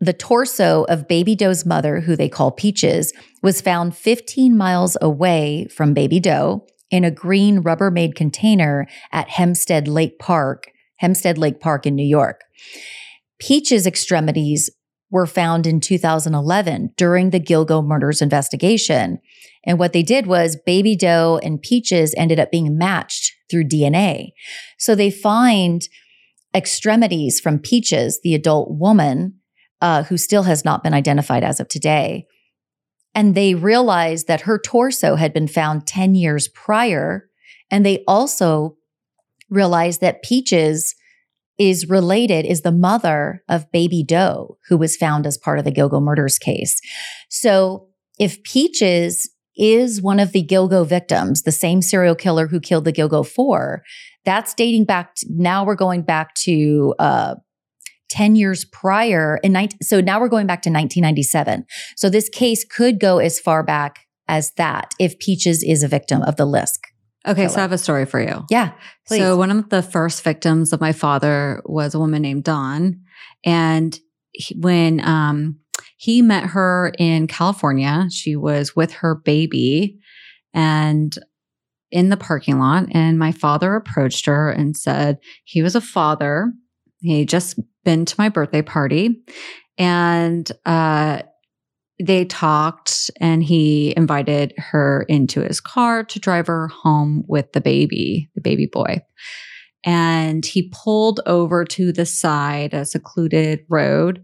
[0.00, 3.12] The torso of Baby Doe's mother, who they call Peaches,
[3.42, 9.88] was found 15 miles away from Baby Doe in a green Rubbermaid container at Hempstead
[9.88, 12.42] Lake Park, Hempstead Lake Park in New York.
[13.38, 14.70] Peach's extremities
[15.10, 19.18] were found in 2011 during the Gilgo murders investigation.
[19.64, 24.28] And what they did was Baby Doe and Peaches ended up being matched through DNA.
[24.78, 25.82] So they find
[26.54, 29.40] extremities from Peaches, the adult woman
[29.80, 32.26] uh, who still has not been identified as of today.
[33.20, 37.28] And they realized that her torso had been found 10 years prior.
[37.70, 38.78] And they also
[39.50, 40.94] realized that Peaches
[41.58, 45.70] is related, is the mother of baby Doe, who was found as part of the
[45.70, 46.80] Gilgo murders case.
[47.28, 52.86] So if Peaches is one of the Gilgo victims, the same serial killer who killed
[52.86, 53.82] the Gilgo Four,
[54.24, 55.14] that's dating back.
[55.16, 57.34] To, now we're going back to uh,
[58.10, 61.64] 10 years prior in 19, so now we're going back to 1997
[61.96, 66.22] so this case could go as far back as that if peaches is a victim
[66.22, 66.78] of the lisk
[67.26, 67.48] Okay, Killer.
[67.50, 68.44] so I have a story for you.
[68.50, 68.72] yeah
[69.06, 69.20] please.
[69.20, 73.00] So one of the first victims of my father was a woman named Dawn,
[73.44, 73.98] and
[74.32, 75.58] he, when um,
[75.96, 79.98] he met her in California, she was with her baby,
[80.54, 81.12] and
[81.90, 86.52] in the parking lot, and my father approached her and said he was a father.
[87.00, 89.22] He just been to my birthday party,
[89.78, 91.22] and uh,
[92.02, 97.60] they talked and he invited her into his car to drive her home with the
[97.60, 99.02] baby, the baby boy.
[99.84, 104.22] And he pulled over to the side, a secluded road,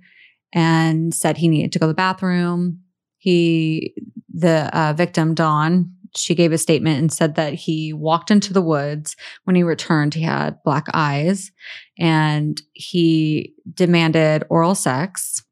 [0.52, 2.80] and said he needed to go to the bathroom.
[3.18, 3.94] He,
[4.32, 8.62] the uh, victim, Dawn, she gave a statement and said that he walked into the
[8.62, 9.16] woods.
[9.44, 11.50] When he returned, he had black eyes
[11.98, 15.42] and he demanded oral sex.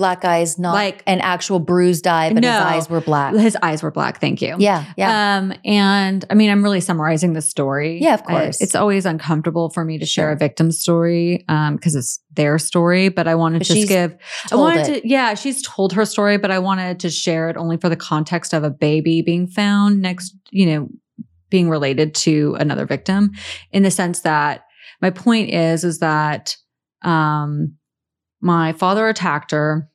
[0.00, 2.50] Black eyes not Like- an actual bruised eye but No.
[2.50, 4.18] his eyes were black His eyes were black.
[4.20, 4.56] Thank you.
[4.58, 8.00] yeah yeah Um, and I mean, I'm really summarizing the story.
[8.02, 8.60] Yeah, of I- course.
[8.60, 10.32] it's always uncomfortable for me to share Sure.
[10.32, 13.10] a victim's story um, because it's their story.
[13.10, 14.16] But I wanted But to just give.
[14.50, 15.02] I wanted it.
[15.02, 15.08] to.
[15.08, 18.52] Yeah, she's told her story, but I wanted to share it only for the context
[18.54, 20.34] of a baby being found next.
[20.50, 20.88] You know,
[21.50, 23.32] being related to another victim,
[23.72, 24.62] in the sense that
[25.02, 26.56] my point is is that
[27.02, 27.74] um,
[28.40, 29.89] my father attacked her.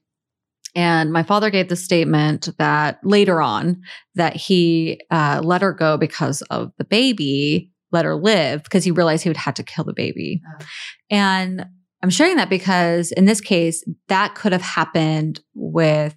[0.75, 3.81] And my father gave the statement that later on
[4.15, 8.91] that he uh, let her go because of the baby, let her live because he
[8.91, 10.41] realized he would have to kill the baby.
[10.45, 10.65] Oh.
[11.09, 11.65] And
[12.03, 16.15] I'm sharing that because in this case, that could have happened with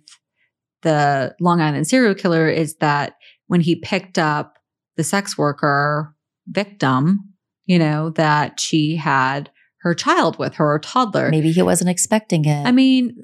[0.83, 3.15] the Long Island serial killer is that
[3.47, 4.59] when he picked up
[4.97, 6.15] the sex worker
[6.47, 7.35] victim,
[7.67, 9.51] you know, that she had
[9.83, 11.31] her child with her, or toddler.
[11.31, 13.17] maybe he wasn't expecting it I mean,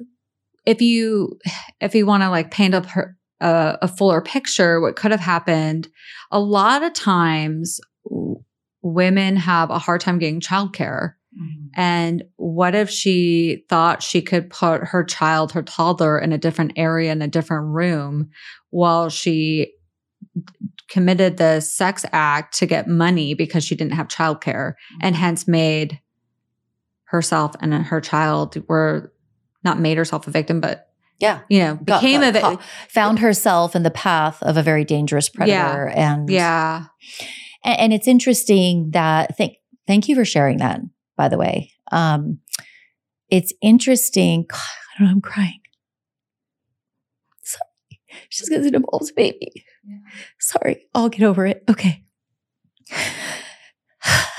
[0.65, 1.39] if you
[1.79, 5.19] if you want to like paint up her uh, a fuller picture, what could have
[5.19, 5.87] happened?
[6.31, 8.43] A lot of times, w-
[8.81, 11.13] women have a hard time getting childcare.
[11.75, 16.71] And what if she thought she could put her child, her toddler, in a different
[16.77, 18.29] area in a different room
[18.69, 19.73] while she
[20.33, 20.53] d-
[20.87, 25.99] committed the sex act to get money because she didn't have childcare and hence made
[27.05, 29.11] herself and her child were
[29.65, 30.87] not made herself a victim, but
[31.19, 32.57] yeah you know, Got- became got a victim.
[32.89, 36.85] found herself in the path of a very dangerous predator and Yeah.
[37.63, 40.81] And, and it's interesting that thank thank you for sharing that,
[41.17, 41.71] by the way.
[41.91, 42.39] Um,
[43.29, 44.45] it's interesting.
[44.47, 44.59] God,
[44.95, 45.61] I don't know, I'm crying.
[47.43, 47.99] Sorry.
[48.29, 49.65] Just because it involves a baby.
[50.39, 50.87] Sorry.
[50.93, 51.63] I'll get over it.
[51.69, 52.03] Okay.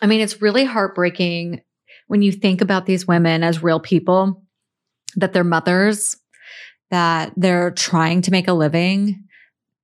[0.00, 1.62] I mean, it's really heartbreaking
[2.06, 4.42] when you think about these women as real people,
[5.16, 6.16] that they're mothers,
[6.90, 9.24] that they're trying to make a living,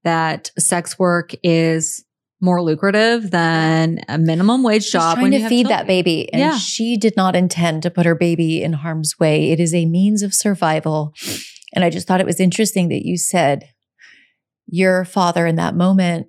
[0.05, 2.05] that sex work is
[2.41, 5.15] more lucrative than a minimum wage She's job.
[5.15, 6.31] trying when you to feed that baby.
[6.33, 6.59] And Yeah.
[6.59, 9.51] she did not intend to put her baby in harm's way.
[9.51, 11.15] It is a means of survival.
[11.75, 13.69] And I just thought it was interesting that you said
[14.67, 16.27] your father in that moment,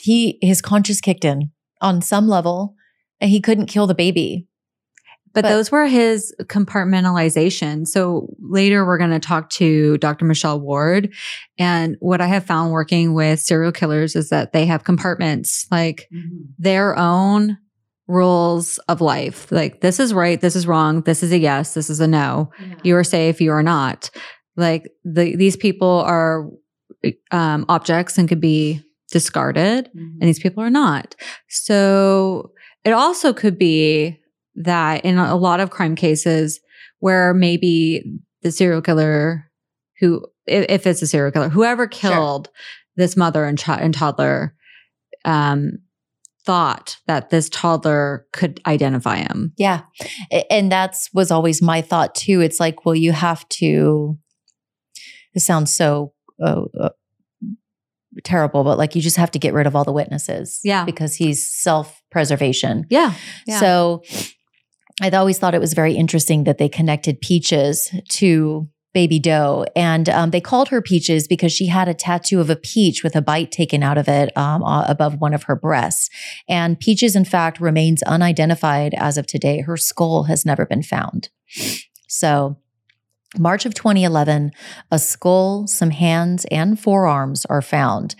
[0.00, 1.50] he his conscience kicked in
[1.80, 2.74] on some level
[3.20, 4.46] and he couldn't kill the baby.
[5.34, 7.86] But, But- those were his compartmentalization.
[7.86, 10.24] So later we're going to talk to Dr.
[10.24, 11.12] Michelle Ward.
[11.58, 16.08] And what I have found working with serial killers is that they have compartments, like
[16.58, 17.58] their own
[18.06, 19.52] rules of life.
[19.52, 22.50] Like this is right, this is wrong, this is a yes, this is a no.
[22.82, 24.10] You are safe, you are not.
[24.56, 26.48] Like the, these people are
[27.30, 31.14] um, objects and could be discarded and these people are not.
[31.48, 32.52] So
[32.84, 34.18] it also could be
[34.54, 36.60] that in a lot of crime cases
[37.00, 38.02] where maybe
[38.42, 39.50] the serial killer
[40.00, 42.48] who if, it's a serial killer whoever killed
[42.96, 44.54] this mother and, chi- and toddler
[45.24, 45.72] um
[46.44, 49.82] thought that this toddler could identify him Yeah.
[50.48, 52.40] And that's was always my thought too.
[52.40, 54.16] It's like, well, you have to,
[55.34, 56.88] this sounds so uh, uh,
[58.24, 60.60] terrible, but like you just have to get rid of all the witnesses.
[60.64, 60.84] Yeah.
[60.84, 62.86] Because he's self preservation.
[62.90, 63.14] Yeah.
[63.46, 63.60] yeah.
[63.60, 64.02] So
[65.00, 70.08] I'd always thought it was very interesting that they connected Peaches to baby doe and
[70.08, 73.22] um, they called her peaches because she had a tattoo of a peach with a
[73.22, 76.08] bite taken out of it um, above one of her breasts
[76.48, 81.28] and peaches in fact remains unidentified as of today her skull has never been found
[82.08, 82.58] so
[83.36, 84.50] march of 2011
[84.90, 88.14] a skull some hands and forearms are found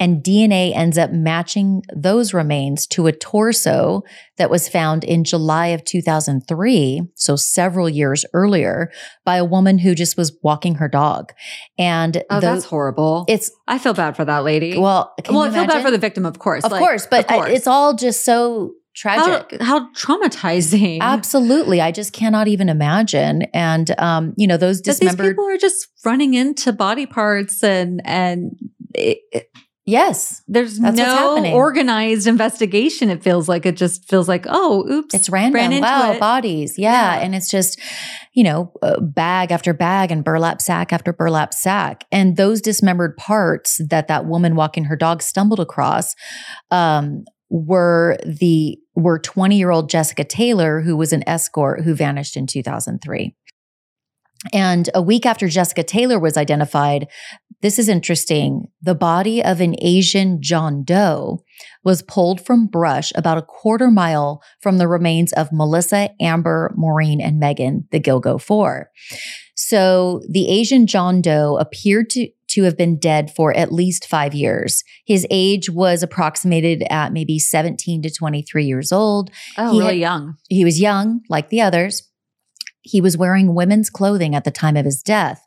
[0.00, 4.02] and DNA ends up matching those remains to a torso
[4.36, 8.90] that was found in July of 2003, so several years earlier,
[9.24, 11.32] by a woman who just was walking her dog.
[11.78, 13.24] And oh, that's horrible.
[13.28, 14.78] it's I feel bad for that lady.
[14.78, 16.64] well, well, I feel bad for the victim, of course.
[16.64, 17.48] of like, course, but of course.
[17.48, 19.60] I- it's all just so tragic.
[19.62, 20.98] how traumatizing.
[21.00, 23.42] Absolutely, I just cannot even imagine.
[23.54, 28.00] And um, you know, those That these people are just running into body parts and
[28.04, 28.52] and
[28.94, 29.48] it, it-
[29.86, 33.08] yes, there's That's no organized investigation.
[33.08, 35.80] It feels like it just feels like oh, oops, It's random.
[35.80, 36.20] wow, it.
[36.20, 36.78] bodies.
[36.78, 36.92] Yeah.
[37.16, 37.22] Yeah.
[37.24, 37.80] And it's just,
[38.34, 42.04] you know, uh, bag after bag and burlap sack after burlap sack.
[42.12, 46.14] And those dismembered parts that that woman walking her dog stumbled across
[46.70, 52.36] um, were the were 20 year old Jessica Taylor, who was an escort who vanished
[52.36, 53.34] in 2003.
[54.52, 57.08] And a week after Jessica Taylor was identified,
[57.60, 58.66] this is interesting.
[58.80, 61.42] The body of an Asian John Doe
[61.82, 67.20] was pulled from brush about a quarter mile from the remains of Melissa, Amber, Maureen,
[67.20, 68.90] and Megan, the Gilgo Four.
[69.56, 74.34] So the Asian John Doe appeared to, to have been dead for at least five
[74.34, 74.82] years.
[75.06, 79.30] His age was approximated at maybe 17 to 23 years old.
[79.56, 80.34] Oh, He really had- young.
[80.48, 82.04] He was young, like the others.
[82.82, 85.44] He was wearing women's clothing at the time of his death.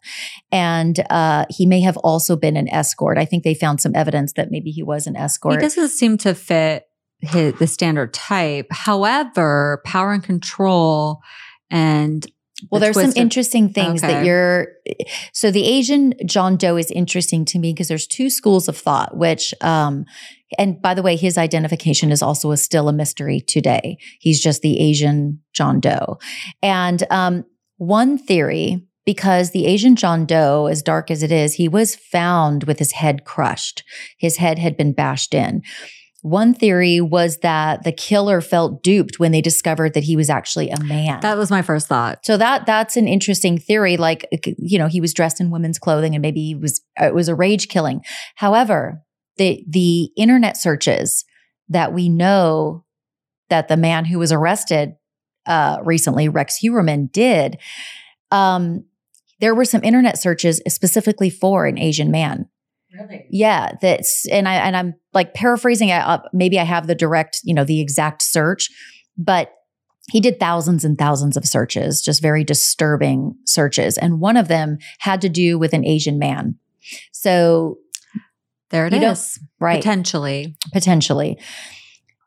[0.52, 3.18] And uh, he may have also been an escort.
[3.18, 5.56] I think they found some evidence that maybe he was an escort.
[5.56, 6.86] He doesn't seem to fit
[7.22, 8.68] his, the standard type.
[8.70, 11.22] However, power and control
[11.72, 12.28] and
[12.70, 14.68] Well, the there's some of- interesting things that you're.
[15.34, 19.18] So the Asian John Doe is interesting to me because there's two schools of thought,
[19.18, 20.06] which, um,
[20.58, 23.98] and by the way, his identification is also a, still a mystery today.
[24.20, 26.20] He's just the Asian John Doe,
[26.62, 27.46] and um,
[27.78, 28.86] one theory.
[29.04, 32.92] Because the Asian John Doe, as dark as it is, he was found with his
[32.92, 33.84] head crushed.
[34.20, 35.64] His head had been bashed in.
[36.22, 40.70] One theory was that the killer felt duped when they discovered that he was actually
[40.70, 41.20] a man.
[41.22, 42.24] that was my first thought.
[42.24, 43.98] So that that's an interesting theory.
[43.98, 47.28] Like you know, he was dressed in women's clothing, and maybe he was it was
[47.28, 48.02] a rage killing.
[48.36, 49.02] However,
[49.38, 51.26] the the internet searches
[51.70, 52.86] that we know
[53.50, 54.94] that the man who was arrested
[55.48, 57.58] uh, recently, Rex Heuermann, did.
[58.30, 58.86] Um,
[59.40, 62.48] there were some internet searches specifically for an Asian man.
[63.00, 63.26] Really?
[63.30, 65.90] Yeah, that's and I and I'm like paraphrasing.
[65.90, 66.02] it.
[66.02, 68.70] Uh, maybe I have the direct, you know, the exact search,
[69.18, 69.54] but
[70.12, 74.78] he did thousands and thousands of searches, just very disturbing searches, and one of them
[75.00, 76.56] had to do with an Asian man.
[77.12, 77.78] So,
[78.72, 79.20] There it You don't-
[79.60, 80.56] right, Potentially.
[80.74, 81.38] potentially.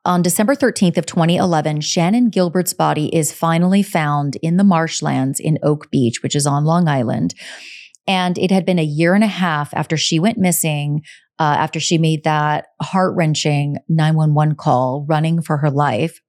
[0.06, 5.58] On December 13th of 2011, Shannon Gilbert's body is finally found in the marshlands in
[5.62, 7.34] Oak Beach, which is on Long Island.
[8.06, 11.02] And it had been a year and a half after she went missing,
[11.38, 16.20] uh, after she made that heart wrenching 911 call running for her life.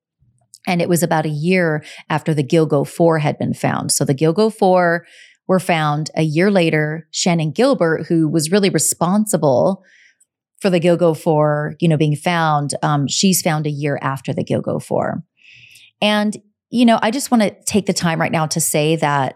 [0.68, 3.92] And it was about a year after the Gilgo 4 had been found.
[3.92, 5.06] So the Gilgo 4
[5.48, 7.08] were found a year later.
[7.12, 9.84] Shannon Gilbert, who was really responsible
[10.60, 14.44] for the Gilgo 4, you know, being found, um, she's found a year after the
[14.44, 15.22] Gilgo 4.
[16.02, 16.36] And,
[16.70, 19.36] you know, I just want to take the time right now to say that,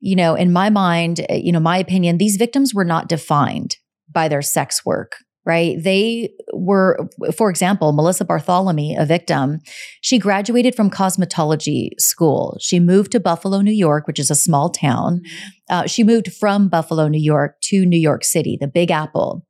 [0.00, 3.76] you know, in my mind, uh, you know, my opinion, these victims were not defined
[4.12, 5.76] by their sex work, right?
[5.80, 9.60] They were, for example, Melissa Barthelemy, a victim,
[10.00, 12.56] she graduated from cosmetology school.
[12.60, 15.20] She moved to Buffalo, New York, which is a small town.
[15.68, 19.46] Uh, she moved from Buffalo, New York to New York City, the Big Apple.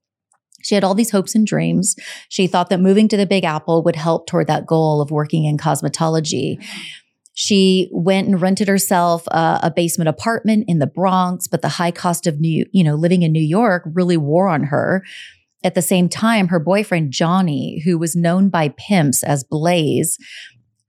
[0.62, 1.96] She had all these hopes and dreams.
[2.28, 5.44] She thought that moving to the Big Apple would help toward that goal of working
[5.44, 6.62] in cosmetology.
[7.42, 11.90] She went and rented herself a, a basement apartment in the Bronx, but the high
[11.90, 15.02] cost of new, you know, living in New York really wore on her.
[15.64, 20.18] At the same time, her boyfriend Johnny, who was known by pimps as Blaze,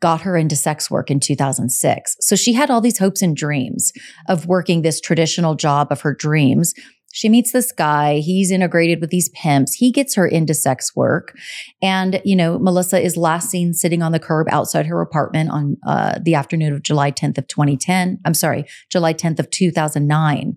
[0.01, 2.17] got her into sex work in 2006.
[2.19, 3.93] So she had all these hopes and dreams
[4.27, 6.73] of working this traditional job of her dreams.
[7.13, 8.19] She meets this guy.
[8.19, 9.73] He's integrated with these pimps.
[9.73, 11.35] He gets her into sex work.
[11.81, 15.77] And, you know, Melissa is last seen sitting on the curb outside her apartment on
[15.85, 18.19] uh, the afternoon of July 10th of 2010.
[18.25, 20.55] I'm sorry, July 10th of 2009.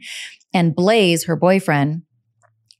[0.52, 2.02] And Blaze, her boyfriend,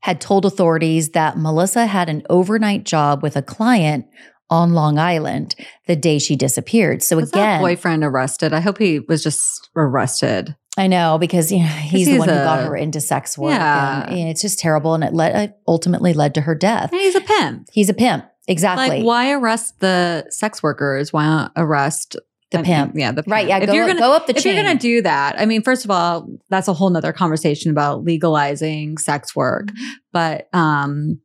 [0.01, 4.05] had told authorities that Melissa had an overnight job with a client
[4.51, 5.55] on Long Island
[5.87, 7.03] the day she disappeared.
[7.03, 8.53] So Was again, boyfriend arrested?
[8.53, 10.55] I hope he was just arrested.
[10.77, 13.53] I know because you know he's, the he's one who got her into sex work.
[13.53, 14.09] Yeah.
[14.09, 14.95] And, it's just terrible.
[14.95, 16.93] And it led, it ultimately led to her death.
[16.93, 17.69] And he's a pimp.
[17.73, 18.27] He's a pimp.
[18.47, 18.89] Exactly.
[18.89, 21.13] Like, why arrest the sex workers?
[21.13, 22.17] Why not arrest
[22.51, 22.93] the I mean, pimp.
[22.97, 23.33] yeah, the pimp.
[23.33, 23.49] Right.
[23.49, 23.59] Yeah.
[23.59, 24.55] If Go, you're gonna, go up the if chain.
[24.55, 27.71] you're going to do that, I mean, first of all, that's a whole nother conversation
[27.71, 29.69] about legalizing sex work.
[29.69, 29.85] Mm-hmm.
[30.13, 31.21] But um,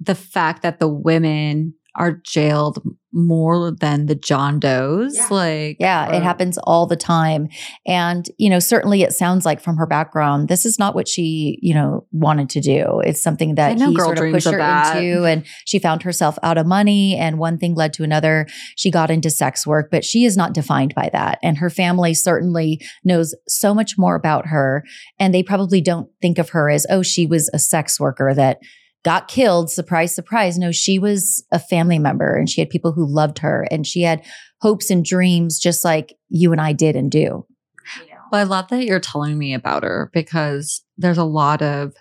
[0.00, 2.82] the fact that the women are jailed
[3.12, 5.26] more than the John Does, Yeah.
[5.30, 7.48] like, Yeah, it happens all the time.
[7.86, 11.58] And, you know, certainly it sounds like from her background, this is not what she,
[11.62, 13.00] you know, wanted to do.
[13.04, 14.96] It's something that he sort of pushed of her that.
[14.96, 15.24] into.
[15.24, 17.16] And she found herself out of money.
[17.16, 18.46] And one thing led to another.
[18.76, 21.38] She got into sex work, but she is not defined by that.
[21.42, 24.84] And her family certainly knows so much more about her.
[25.18, 28.58] And they probably don't think of her as, oh, she was a sex worker that
[29.04, 29.70] got killed.
[29.70, 30.58] Surprise, surprise.
[30.58, 34.02] No, she was a family member and she had people who loved her and she
[34.02, 34.24] had
[34.60, 37.46] hopes and dreams just like you and I did and do.
[38.30, 41.94] Well, I love that you're telling me about her because there's a lot of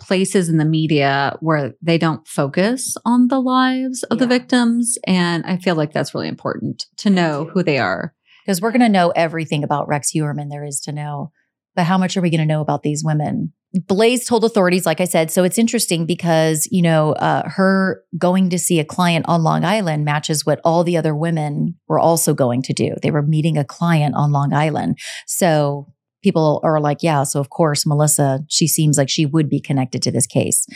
[0.00, 4.96] places in the media where they don't focus on the lives of the victims.
[5.06, 8.14] And I feel like that's really important to know who they are.
[8.44, 11.32] Because we're going to know everything about Rex Heuermann there is to know.
[11.78, 13.52] But how much are we going to know about these women?
[13.86, 15.30] Blaze told authorities, like I said.
[15.30, 19.64] So it's interesting because, you know, uh, her going to see a client on Long
[19.64, 22.96] Island matches what all the other women were also going to do.
[23.00, 24.98] They were meeting a client on Long Island.
[25.28, 25.86] So
[26.20, 30.02] people are like, yeah, so of course, Melissa, she seems like she would be connected
[30.02, 30.66] to this case.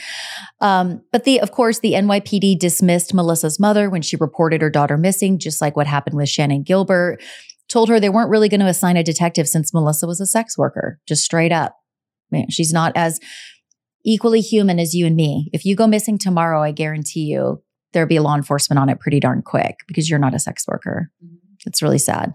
[0.60, 4.96] Um, but the, of course, the NYPD dismissed Melissa's mother when she reported her daughter
[4.96, 7.20] missing, just like what happened with Shannon Gilbert
[7.72, 10.58] told her they weren't really going to assign a detective since Melissa was a sex
[10.58, 11.76] worker, just straight up.
[12.30, 13.18] Man, she's not as
[14.04, 15.48] equally human as you and me.
[15.52, 17.62] If you go missing tomorrow, I guarantee you
[17.92, 21.10] there'll be law enforcement on it pretty darn quick because you're not a sex worker.
[21.24, 21.36] Mm-hmm.
[21.64, 22.32] It's really sad.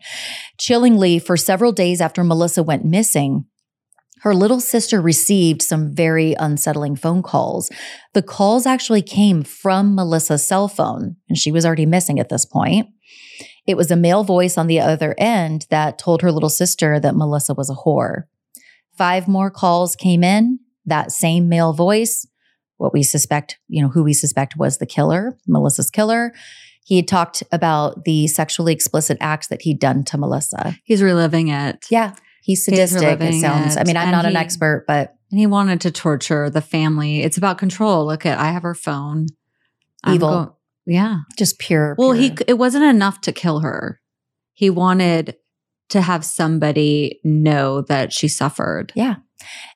[0.57, 3.45] Chillingly, for several days after Melissa went missing,
[4.21, 7.69] her little sister received some very unsettling phone calls.
[8.13, 12.45] The calls actually came from Melissa's cell phone, and she was already missing at this
[12.45, 12.88] point.
[13.68, 17.15] It was a male voice on the other end that told her little sister that
[17.15, 18.24] Melissa was a whore.
[18.97, 22.26] Five more calls came in, that same male voice,
[22.78, 26.32] what we suspect, you know, who we suspect was the killer, Melissa's killer.
[26.86, 30.78] He had talked about the sexually explicit acts that he'd done to Melissa.
[30.86, 31.86] He's reliving it.
[31.89, 33.01] Yeah, he's He's sadistic.
[33.01, 33.76] It reliving sounds.
[33.76, 37.22] I mean, I'm and not an expert, but And he wanted to torture the family.
[37.22, 38.05] It's about control.
[38.05, 39.28] Look at, I have her phone.
[40.07, 40.57] Evil.
[40.88, 41.19] Yeah.
[41.38, 41.95] just pure.
[41.97, 43.99] Well, he it wasn't enough to kill her.
[44.53, 45.35] He wanted
[45.89, 48.91] to have somebody know that she suffered.
[48.95, 49.15] Yeah.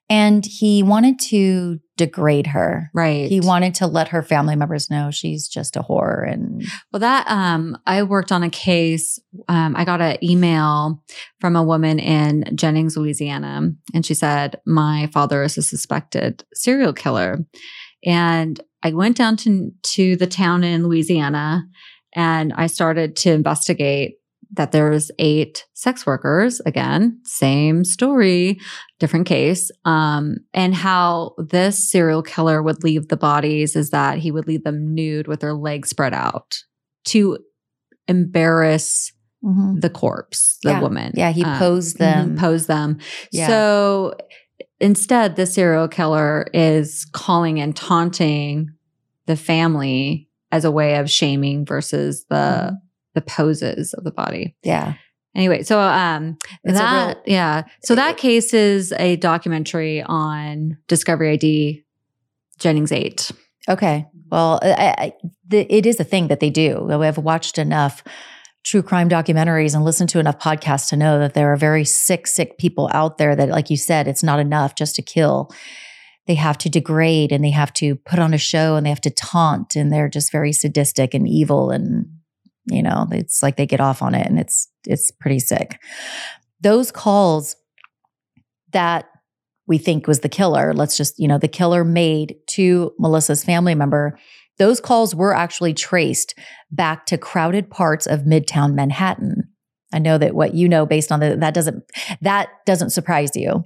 [0.10, 2.90] And he wanted to degrade her.
[2.94, 3.30] Right.
[3.30, 6.30] He wanted to let her family members know she's just a whore.
[6.30, 9.20] And Well, that um, I worked on a case.
[9.48, 11.02] Um, I got an email
[11.40, 16.92] from a woman in Jennings, Louisiana, and she said, "My father is a suspected serial
[16.92, 17.46] killer."
[18.04, 21.64] And I went down to to the town in Louisiana,
[22.16, 24.16] and I started to investigate
[24.54, 26.60] that there was eight sex workers.
[26.66, 28.60] Again, same story,
[29.00, 29.72] different case.
[29.86, 34.64] Um, and how this serial killer would leave the bodies is that he would leave
[34.66, 36.58] them nude with their legs spread out
[37.06, 37.38] to
[38.08, 39.12] embarrass
[39.80, 40.82] the corpse, the Yeah.
[40.82, 41.14] woman.
[41.16, 42.36] yeah, he Uh, posed mhm, them.
[42.38, 43.00] pose them.
[43.32, 43.48] Yeah.
[43.48, 44.14] So
[44.82, 48.72] instead, the serial killer is calling and taunting
[49.28, 52.78] the family as a way of shaming versus the Mhm.
[53.14, 54.56] the poses of the body.
[54.64, 54.94] yeah.
[55.34, 57.64] Anyway, so um It's that real- yeah.
[57.84, 61.84] So that case is a documentary on Discovery ID
[62.60, 63.32] Jennings 8.
[63.70, 64.08] Okay.
[64.30, 65.14] Well, I, I,
[65.48, 66.90] the, it is a thing that they do.
[66.92, 68.04] I've watched enough
[68.64, 72.28] true crime documentaries and listened to enough podcasts to know that there are very sick,
[72.28, 75.52] sick people out there that, like you said, it's not enough just to kill.
[76.28, 79.02] They have to degrade and they have to put on a show and they have
[79.02, 82.06] to taunt and they're just very sadistic and evil and
[82.68, 85.80] you know it's like they get off on it and it's it's pretty sick.
[86.62, 87.56] Those calls
[88.72, 89.10] that
[89.68, 93.76] we think was the killer, let's just, you know, the killer made to Melissa's family
[93.76, 94.18] member,
[94.62, 96.38] those calls were actually traced
[96.70, 99.50] back to crowded parts of Midtown Manhattan.
[99.92, 101.84] I know that what you know based on the that doesn't
[102.22, 103.64] that doesn't surprise you.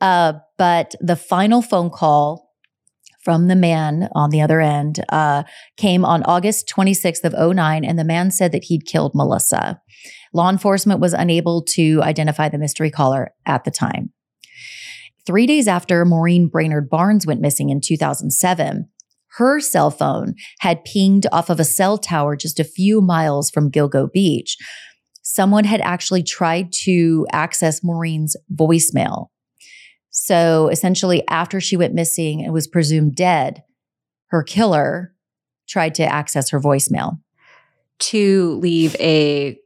[0.00, 2.54] Uh, but the final phone call
[3.24, 5.42] from the man on the other end uh,
[5.76, 9.82] came on August 26th of 09, and the man said that he'd killed Melissa.
[10.32, 14.12] Law enforcement was unable to identify the mystery caller at the time.
[15.26, 18.88] three days after Maureen Brainard Barnes went missing in 2007,
[19.38, 23.70] her cell phone had pinged off of a cell tower just a few miles from
[23.70, 24.56] Gilgo Beach.
[25.22, 29.28] Someone had actually tried to access Maureen's voicemail.
[30.10, 33.62] So essentially, after she went missing and was presumed dead,
[34.30, 35.14] her killer
[35.68, 37.20] tried to access her voicemail.
[38.00, 39.58] To leave a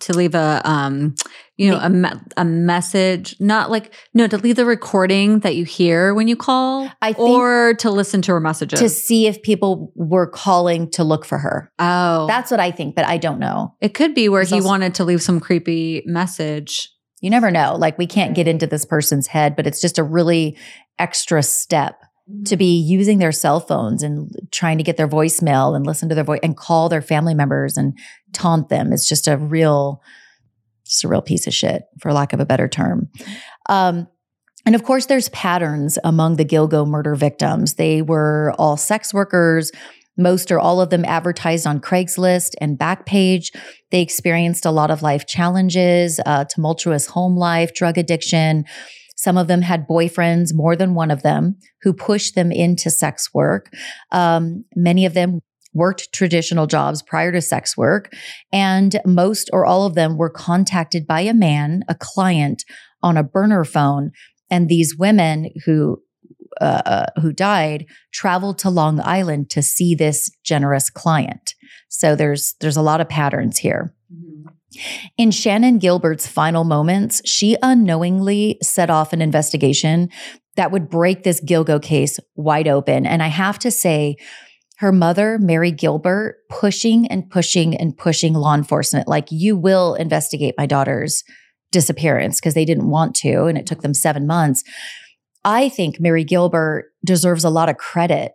[0.00, 1.14] to leave a um
[1.56, 5.64] you know a, me- a message not like no to leave the recording that you
[5.64, 9.42] hear when you call I think or to listen to her messages to see if
[9.42, 11.72] people were calling to look for her.
[11.78, 13.74] oh That's what I think, but I don't know.
[13.80, 17.50] it could be where There's he also- wanted to leave some creepy message You never
[17.50, 17.74] know.
[17.76, 20.56] Like we can't get into this person's head, but it's just a really
[20.98, 22.00] extra step
[22.44, 26.14] to be using their cell phones and trying to get their voicemail and listen to
[26.14, 27.98] their voice and call their family members and
[28.32, 28.92] taunt them.
[28.92, 30.02] It's just a real,
[30.84, 33.08] just a real piece of shit, for lack of a better term.
[33.68, 34.08] Um,
[34.66, 37.74] and of course, there's patterns among the Gilgo murder victims.
[37.74, 39.72] They were all sex workers.
[40.20, 43.54] Most or all of them advertised on Craigslist and Backpage.
[43.92, 48.64] They experienced a lot of life challenges, uh, tumultuous home life, drug addiction.
[49.18, 53.34] Some of them had boyfriends, more than one of them, who pushed them into sex
[53.34, 53.68] work.
[54.12, 55.40] Um, many of them
[55.74, 58.12] worked traditional jobs prior to sex work.
[58.52, 62.64] And most or all of them were contacted by a man, a client,
[63.02, 64.12] on a burner phone.
[64.50, 66.00] And these women who
[66.60, 71.54] uh, uh, who died traveled to Long Island to see this generous client.
[71.88, 73.94] So there's there's a lot of patterns here.
[75.16, 80.10] In Shannon Gilbert's final moments, she unknowingly set off an investigation
[80.56, 83.06] that would break this Gilgo case wide open.
[83.06, 84.16] And I have to say,
[84.78, 90.54] her mother, Mary Gilbert, pushing and pushing and pushing law enforcement, like, you will investigate
[90.56, 91.24] my daughter's
[91.72, 93.46] disappearance because they didn't want to.
[93.46, 94.62] And it took them seven months.
[95.44, 98.32] I think Mary Gilbert deserves a lot of credit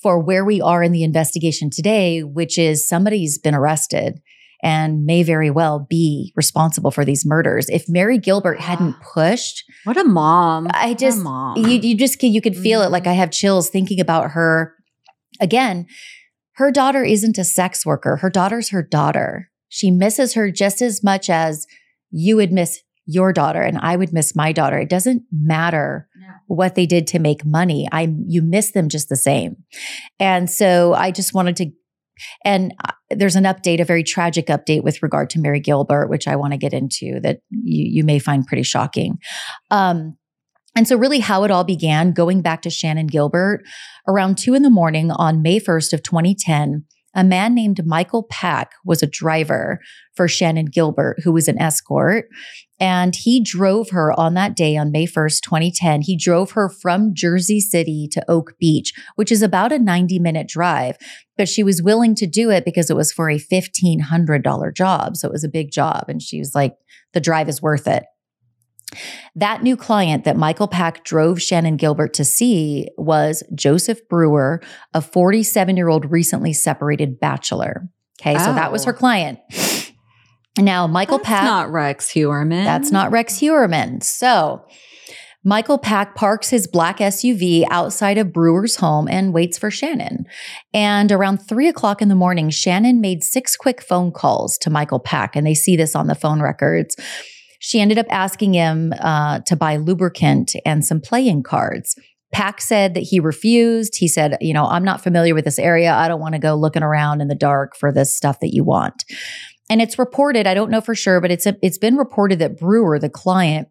[0.00, 4.20] for where we are in the investigation today, which is somebody's been arrested
[4.62, 7.68] and may very well be responsible for these murders.
[7.68, 11.56] If Mary Gilbert hadn't pushed, what a mom I just mom.
[11.58, 12.86] you you just you could feel it.
[12.86, 12.92] Mhm.
[12.92, 14.74] Like I have chills thinking about her.
[15.40, 15.86] Again,
[16.56, 18.16] her daughter isn't a sex worker.
[18.16, 19.50] Her daughter's her daughter.
[19.68, 21.66] She misses her just as much as
[22.10, 24.78] you would miss your daughter and I would miss my daughter.
[24.78, 26.08] It doesn't matter
[26.46, 27.88] what they did to make money.
[27.90, 29.56] I you miss them just the same.
[30.20, 31.70] And so I just wanted to
[32.44, 32.74] and
[33.16, 36.52] there's an update, a very tragic update with regard to Mary Gilbert, which I want
[36.52, 39.18] to get into that you, you may find pretty shocking.
[39.70, 40.16] Um,
[40.74, 43.62] and so, really, how it all began, going back to Shannon Gilbert,
[44.08, 46.84] around two in the morning on May 1st of 2010,
[47.14, 49.80] a man named Michael Pak was a driver
[50.14, 52.26] for Shannon Gilbert, who was an escort.
[52.82, 56.02] And he drove her on that day on May 1st, 2010.
[56.02, 60.48] He drove her from Jersey City to Oak Beach, which is about a 90 minute
[60.48, 60.96] drive.
[61.38, 65.16] But she was willing to do it because it was for a $1,500 job.
[65.16, 66.06] So it was a big job.
[66.08, 66.74] And she was like,
[67.12, 68.02] the drive is worth it.
[69.36, 74.60] That new client that Michael Pak drove Shannon Gilbert to see was Joseph Brewer,
[74.92, 77.88] a 47 year old recently separated bachelor.
[78.20, 78.86] Okay, so that was Oh.
[78.86, 79.38] her client.
[80.58, 81.44] Now, Michael That's Pak.
[81.44, 82.64] not Rex Heuermann.
[82.64, 84.02] That's not Rex Heuermann.
[84.02, 84.64] So
[85.44, 90.26] Michael Pak parks his black SUV outside of Brewer's home and waits for Shannon.
[90.72, 95.00] And around three o'clock in the morning, Shannon made six quick phone calls to Michael
[95.00, 96.96] Pak, and they see this on the phone records.
[97.58, 101.96] She ended up asking him uh, to buy lubricant and some playing cards.
[102.32, 103.96] Pak said that he refused.
[103.96, 105.92] He said, You know, I'm not familiar with this area.
[105.92, 108.64] I don't want to go looking around in the dark for this stuff that you
[108.64, 109.04] want.
[109.72, 112.58] And it's reported, I don't know for sure, but it's a, it's been reported that
[112.58, 113.68] Brewer, the client,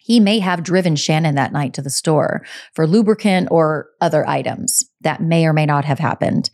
[0.00, 4.82] he may have driven Shannon that night to the store for lubricant or other items
[5.02, 6.50] that may or may not have happened.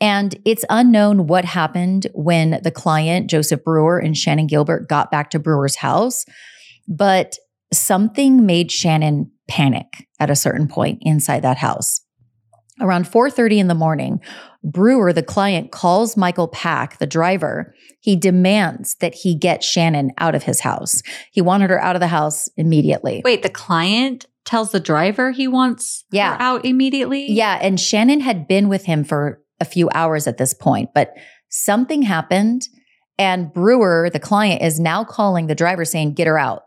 [0.00, 5.30] And it's unknown what happened when the client, Joseph Brewer and Shannon Gilbert, got back
[5.30, 6.24] to Brewer's house,
[6.88, 7.36] but
[7.72, 12.00] something made Shannon panic at a certain point inside that house.
[12.80, 14.20] Around 4:30 in the morning,
[14.64, 17.74] Brewer, the client, calls Michael Pak, the driver.
[18.00, 21.02] He demands that he get Shannon out of his house.
[21.32, 23.22] He wanted her out of the house immediately.
[23.24, 26.34] Wait, the client tells the driver he wants Yeah.
[26.36, 27.30] her out immediately?
[27.30, 31.12] Yeah, and Shannon had been with him for a few hours at this point, but
[31.48, 32.62] something happened
[33.18, 36.62] and Brewer, the client, is now calling the driver saying, "Get her out."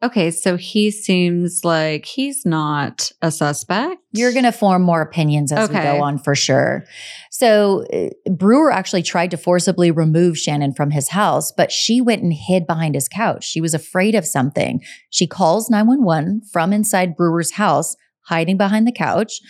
[0.00, 4.00] Okay, so he seems like he's not a suspect.
[4.12, 6.84] You're going to form more opinions as we go on for sure.
[7.32, 12.22] So, uh, Brewer actually tried to forcibly remove Shannon from his house, but she went
[12.22, 13.44] and hid behind his couch.
[13.44, 14.80] She was afraid of something.
[15.10, 17.96] She calls 911 from inside Brewer's house,
[18.26, 19.40] hiding behind the couch,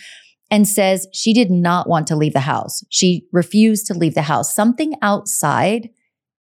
[0.49, 2.83] and says she did not want to leave the house.
[2.89, 4.55] She refused to leave the house.
[4.55, 5.89] Something outside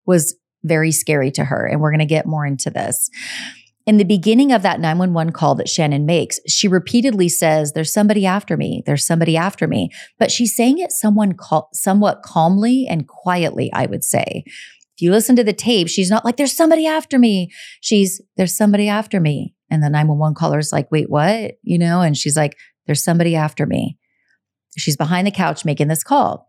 [0.07, 0.35] was
[0.65, 1.67] very scary to her.
[1.67, 3.11] And we're going to get more into this.
[3.89, 8.27] In the beginning of that 911 call that Shannon makes, she repeatedly says, There's somebody
[8.27, 8.83] after me.
[8.85, 9.89] There's somebody after me.
[10.19, 14.43] But she's saying it someone cal- somewhat calmly and quietly, I would say.
[14.45, 17.51] If you listen to the tape, she's not like, There's somebody after me.
[17.81, 19.55] She's, There's somebody after me.
[19.71, 21.55] And the 911 caller's like, Wait, what?
[21.63, 23.97] You know, and she's like, There's somebody after me.
[24.77, 26.48] She's behind the couch making this call.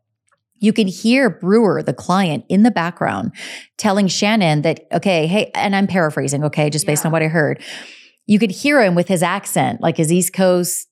[0.60, 3.32] You can hear Brewer, the client, in the background
[3.78, 7.08] telling Shannon that, okay, hey, and I'm paraphrasing, okay, just based Yeah.
[7.08, 7.62] on what I heard.
[8.26, 10.88] You could hear him with his accent, like his East Coast,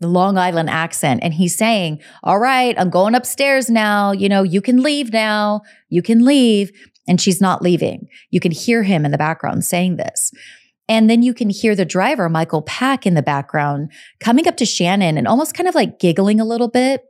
[0.00, 1.20] the Long Island accent.
[1.22, 4.12] And he's saying, All right, I'm going upstairs now.
[4.12, 5.62] You know, you can leave now.
[5.88, 6.70] You can leave.
[7.08, 8.08] And she's not leaving.
[8.30, 10.32] You can hear him in the background saying this.
[10.88, 13.90] And then you can hear the driver, Michael Pak, in the background
[14.20, 17.02] coming up to Shannon and almost kind of like giggling a little bit.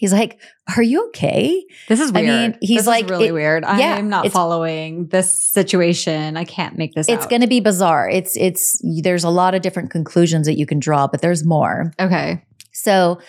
[0.00, 0.40] He's like,
[0.78, 1.62] Are you okay?
[1.88, 2.28] This is weird.
[2.30, 3.64] I mean, he's This is like- really it- weird.
[3.64, 6.38] yeah, I'm not following this situation.
[6.38, 7.06] I can't make this.
[7.06, 8.08] It's going to be bizarre.
[8.08, 11.92] It's, it's, there's a lot of different conclusions that you can draw, but there's more.
[12.00, 12.42] okay.
[12.72, 13.20] So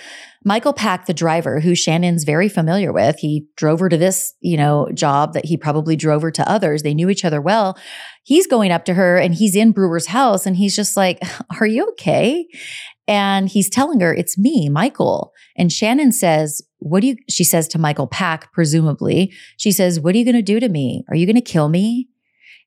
[0.45, 4.55] Michael Pak, the driver, who Shannon's very familiar with, he drove her to this, you
[4.55, 6.83] know, job that he probably drove her to others.
[6.83, 7.77] They knew each other well.
[8.23, 11.19] He's going up to her and he's in Brewer's house and he's just like,
[11.59, 12.47] Are you okay?
[13.11, 15.33] And he's telling her, It's me, Michael.
[15.57, 20.15] And Shannon says, What do you, she says to Michael Pak, presumably, she says, What
[20.15, 21.03] are you going to do to me?
[21.09, 22.07] Are you going to kill me?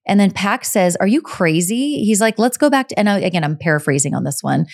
[0.07, 2.05] And then Pak says, Are you crazy?
[2.05, 4.67] He's like, Let's go back to, and I- again, I'm paraphrasing on this one.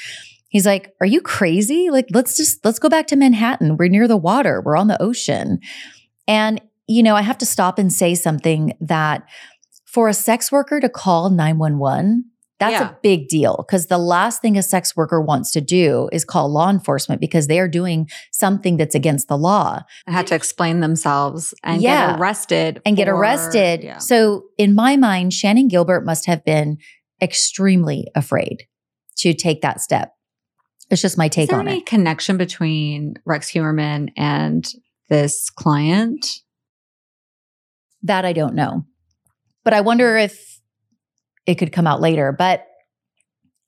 [0.48, 1.88] He's like, Are you crazy?
[1.88, 3.76] Like, let's just, let's go back to Manhattan.
[3.76, 5.60] We're near the water, we're on the ocean.
[6.26, 9.22] And, you know, I have to stop and say something that
[9.86, 12.29] for a sex worker to call 911,
[12.60, 12.90] that's Yeah.
[12.90, 16.48] a big deal because the last thing a sex worker wants to do is call
[16.48, 20.80] law enforcement because they are doing something that's against the law I had to explain
[20.80, 22.12] themselves and Yeah.
[22.12, 23.82] get arrested and get arrested.
[23.82, 23.98] Yeah.
[23.98, 26.76] So, in my mind, Shannon Gilbert must have been
[27.20, 28.64] extremely afraid
[29.16, 30.12] to take that step.
[30.90, 31.86] It's just my Is take there on any it.
[31.86, 34.66] connection between Rex Heuermann and
[35.08, 36.26] this client?
[38.02, 38.84] That I don't know.
[39.64, 40.59] But I wonder if
[41.46, 42.32] it could come out later.
[42.32, 42.66] But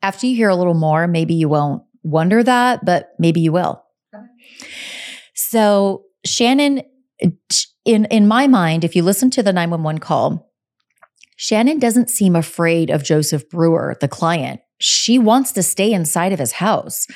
[0.02, 3.82] after you hear a little more, maybe you won't wonder that, but maybe you will.
[5.34, 6.82] So Shannon,
[7.84, 10.50] in in my mind, if you listen to the 911 call,
[11.36, 14.60] Shannon doesn't seem afraid of Joseph Brewer, the client.
[14.78, 17.06] She wants to stay inside of his house.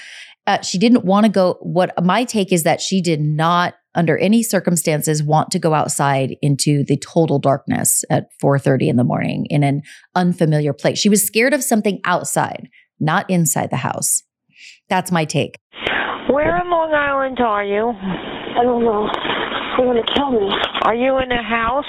[0.47, 1.59] Uh, she didn't want to go.
[1.61, 6.37] What my take is that she did not, under any circumstances, want to go outside
[6.43, 9.83] into the total darkness at 4:30 in the morning in an
[10.15, 10.99] unfamiliar place.
[10.99, 12.69] She was scared of something outside,
[13.01, 14.23] not inside the house.
[14.89, 15.59] That's my take.
[16.31, 17.89] Where in Long Island are you?
[17.89, 19.09] I don't know.
[19.77, 20.49] They're gonna kill me.
[20.83, 21.85] Are you in a house?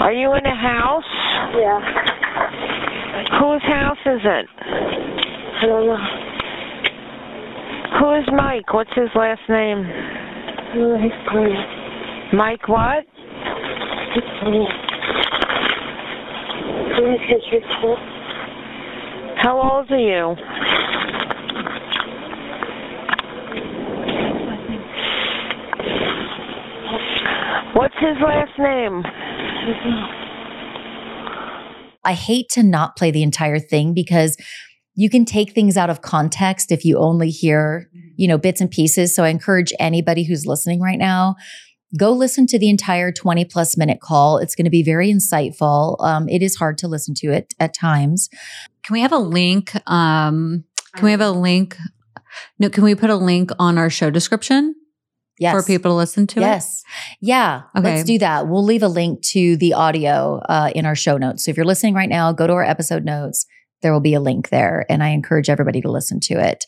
[0.00, 1.04] Are you in a house?
[1.54, 1.80] Yeah.
[3.40, 4.46] Whose house is it?
[4.60, 6.25] I don't know.
[7.94, 8.72] Who is Mike?
[8.74, 9.84] What's his last name?
[12.32, 13.04] Mike what?
[19.36, 20.36] How old are you?
[27.74, 29.04] What's his last name?
[32.04, 34.36] I hate to not play the entire thing because
[34.96, 38.70] you can take things out of context if you only hear, you know, bits and
[38.70, 39.14] pieces.
[39.14, 41.36] So I encourage anybody who's listening right now,
[41.98, 44.38] go listen to the entire 20 plus minute call.
[44.38, 46.02] It's going to be very insightful.
[46.02, 48.30] Um, it is hard to listen to it at times.
[48.84, 49.72] Can we have a link?
[49.88, 51.76] Um, can we have a link?
[52.58, 54.74] No, can we put a link on our show description
[55.38, 55.54] Yes.
[55.54, 56.42] for people to listen to it?
[56.42, 56.82] Yes.
[57.20, 57.62] Yeah.
[57.76, 57.96] Okay.
[57.96, 58.48] Let's do that.
[58.48, 61.44] We'll leave a link to the audio uh, in our show notes.
[61.44, 63.44] So if you're listening right now, go to our episode notes.
[63.86, 66.64] There will be a link there, and I encourage everybody to listen to it.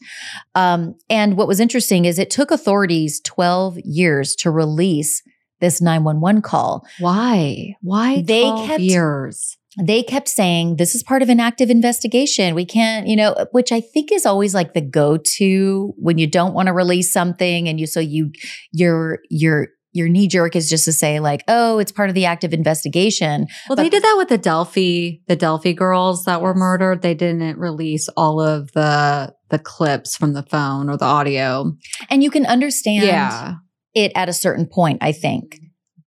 [0.55, 5.21] Um, and what was interesting is it took authorities 12 years to release
[5.61, 6.87] this 911 call.
[7.01, 7.75] Why?
[7.83, 9.57] Why They 12 kept- years?
[9.83, 12.55] They kept saying this is part of an active investigation.
[12.55, 16.55] We can't, you know, which I think is always like the go-to when you don't
[16.55, 18.31] want to release something and you so you
[18.71, 22.27] you're you're your knee jerk is just to say like, "Oh, it's part of the
[22.27, 27.03] active investigation." Well, they did that with the Delphi, the Delphi girls that were murdered.
[27.03, 31.73] They didn't release all of the the clips from the phone or the audio.
[32.11, 33.55] And you can understand yeah.
[33.95, 35.59] it at a certain point, I think.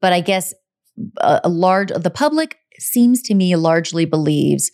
[0.01, 0.53] But I guess
[1.17, 4.71] a, a large the public seems to me largely believes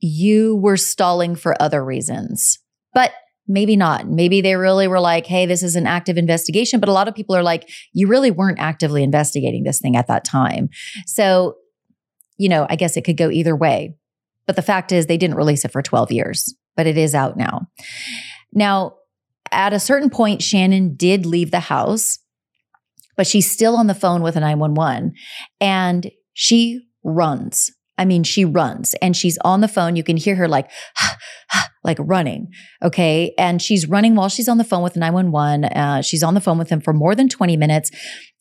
[0.00, 2.58] you were stalling for other reasons.
[2.92, 3.12] But
[3.46, 4.08] maybe not.
[4.08, 7.14] Maybe they really were like, "Hey, this is an active investigation." But a lot of
[7.14, 10.68] people are like, "You really weren't actively investigating this thing at that time."
[11.06, 11.56] So,
[12.36, 13.94] you know, I guess it could go either way.
[14.46, 17.36] But the fact is they didn't release it for 12 years, but it is out
[17.36, 17.68] now.
[18.52, 18.94] Now,
[19.50, 22.18] at a certain point, Shannon did leave the house,
[23.16, 25.14] but she's still on the phone with a 911
[25.60, 27.70] and she runs.
[27.96, 29.96] I mean, she runs and she's on the phone.
[29.96, 30.70] You can hear her like,
[31.84, 32.48] like running.
[32.82, 33.34] Okay.
[33.38, 35.64] And she's running while she's on the phone with 911.
[35.64, 37.90] Uh, she's on the phone with them for more than 20 minutes.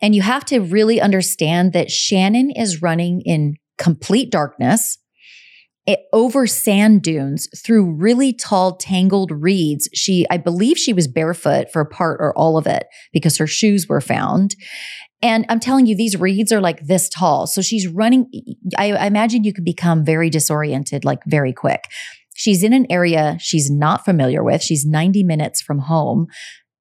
[0.01, 4.97] And you have to really understand that Shannon is running in complete darkness
[5.85, 11.69] it, over sand dunes through really tall tangled reeds she i believe she was barefoot
[11.71, 14.55] for part or all of it because her shoes were found
[15.23, 17.47] and i'm telling you these reeds are like this tall.
[17.47, 18.29] So she's running
[18.77, 21.85] i, I imagine you could become very disoriented like very quick.
[22.35, 24.61] She's in an area she's not familiar with.
[24.61, 26.27] She's 90 minutes from home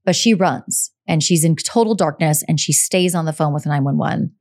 [0.04, 3.64] but she runs and she's in total darkness and she stays on the phone with
[3.64, 4.34] 911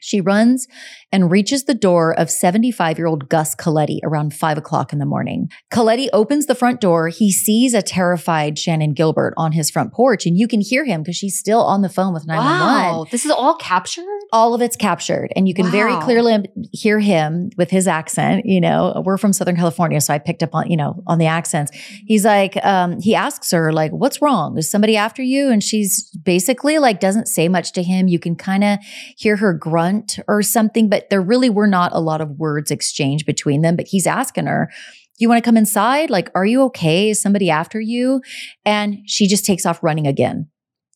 [0.00, 0.66] she runs
[1.12, 5.06] and reaches the door of 75 year old Gus Coletti around five o'clock in the
[5.06, 5.50] morning.
[5.70, 7.08] Coletti opens the front door.
[7.08, 11.02] He sees a terrified Shannon Gilbert on his front porch, and you can hear him
[11.02, 12.94] because she's still on the phone with 911.
[12.94, 13.06] Wow.
[13.10, 14.04] This is all captured?
[14.32, 18.46] All of it's captured, and you can very clearly hear him with his accent.
[18.46, 21.26] You know, we're from Southern California, so I picked up on you know on the
[21.26, 21.72] accents.
[22.06, 24.56] He's like, um, he asks her like, "What's wrong?
[24.56, 28.08] Is somebody after you?" And she's basically like, doesn't say much to him.
[28.08, 28.78] You can kind of
[29.16, 29.89] hear her grunt
[30.28, 33.76] or something, but there really were not a lot of words exchanged between them.
[33.76, 34.70] But he's asking her,
[35.18, 36.10] "You want to come inside?
[36.10, 37.10] Like, are you okay?
[37.10, 38.20] Is somebody after you?"
[38.64, 40.48] And she just takes off running again.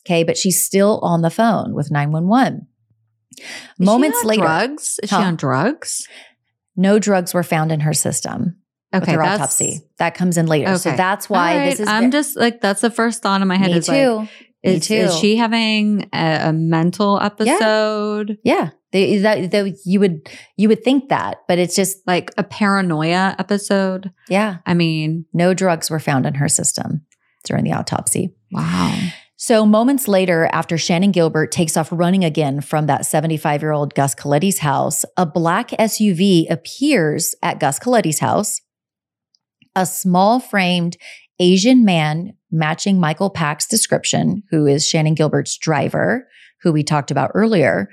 [0.07, 2.66] Okay, but she's still on the phone with nine one one.
[3.38, 3.45] Is
[3.78, 5.01] Moments she on later, drugs?
[5.03, 6.07] Is she on drugs?
[6.76, 8.57] no drugs were found in her system
[8.92, 9.80] with Okay, her autopsy.
[9.99, 10.76] That comes in later.
[10.78, 11.88] So that's why right, this is.
[11.88, 13.70] I'm just like that's the first thought in my head.
[13.70, 14.16] me is too.
[14.16, 14.28] Like,
[14.64, 14.95] me is, too.
[14.95, 18.38] is she having a, a mental episode?
[18.45, 20.26] yeah, they, that, that you would
[20.57, 24.11] you would think that, but it's just Like a paranoia episode?
[24.30, 24.59] yeah.
[24.64, 27.03] I mean, No drugs were found in her system
[27.45, 28.34] during the autopsy.
[28.51, 28.97] wow.
[29.36, 33.95] So, moments later, after Shannon Gilbert takes off running again from that 75 year old
[33.95, 38.61] Gus Coletti's house, a black SUV appears at Gus Coletti's house.
[39.76, 40.97] A small framed
[41.40, 46.28] Asian man matching Michael Pak's description, who is Shannon Gilbert's driver,
[46.62, 47.88] who we talked about earlier,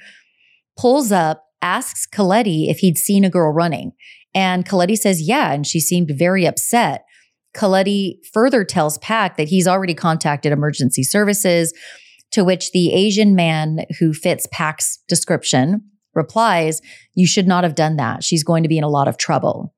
[0.77, 3.93] pulls up, asks Coletti if he'd seen a girl running.
[4.33, 5.51] And Coletti says, yeah.
[5.51, 7.03] And she seemed very upset.
[7.53, 11.73] Coletti further tells Pak that he's already contacted emergency services,
[12.31, 16.81] to which the Asian man who fits Pak's description replies,
[17.13, 18.23] You should not have done that.
[18.23, 19.73] She's going to be in a lot of trouble.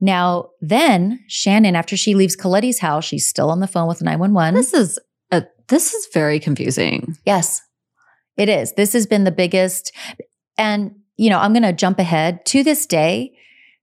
[0.00, 4.54] Now, then Shannon, after she leaves Coletti's house, she's still on the phone with 911.
[4.54, 4.98] This is
[5.30, 7.16] a, this is very confusing.
[7.24, 7.62] Yes,
[8.36, 8.72] it is.
[8.74, 9.92] This has been the biggest.
[10.58, 12.44] And, you know, I'm going to jump ahead.
[12.46, 13.32] To this day,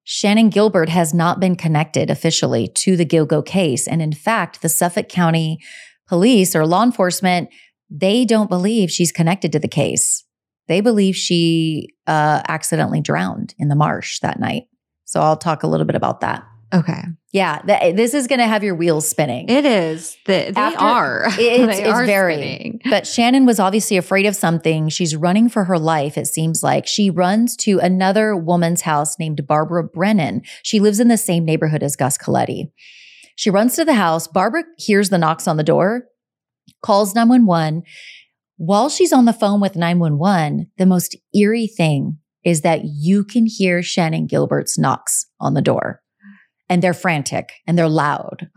[0.04, 3.88] Shannon Gilbert has not been connected officially to the Gilgo case.
[3.88, 5.60] And in fact, the Suffolk County
[6.08, 7.50] police or law enforcement,
[7.90, 10.24] they don't believe she's connected to the case.
[10.68, 14.64] They believe she uh, accidentally drowned in the marsh that night.
[15.06, 16.44] So I'll talk a little bit about that.
[16.74, 17.02] Okay.
[17.32, 19.48] Yeah, th- eh, this is going to have your wheels spinning.
[19.50, 20.18] It is.
[20.26, 21.26] They, they After- are.
[21.28, 22.36] It's, They it's are very.
[22.36, 22.80] spinning.
[22.90, 24.90] But Shannon was obviously afraid of something.
[24.90, 26.88] She's running for her life, it seems like.
[26.88, 30.42] She runs to another woman's house named Barbara Brennan.
[30.64, 32.72] She lives in the same neighborhood as Gus Coletti.
[33.36, 34.28] She runs to the house.
[34.28, 36.06] Barbara hears the knocks on the door,
[36.84, 37.84] calls 911.
[38.58, 43.46] While she's on the phone with 911, the most eerie thing is that you can
[43.48, 46.02] hear Shannon Gilbert's knocks on the door.
[46.74, 48.50] And they're frantic and they're loud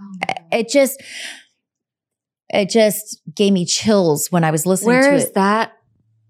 [0.53, 1.03] it just
[2.49, 5.35] it just gave me chills when I was listening Where to is it.
[5.35, 5.73] that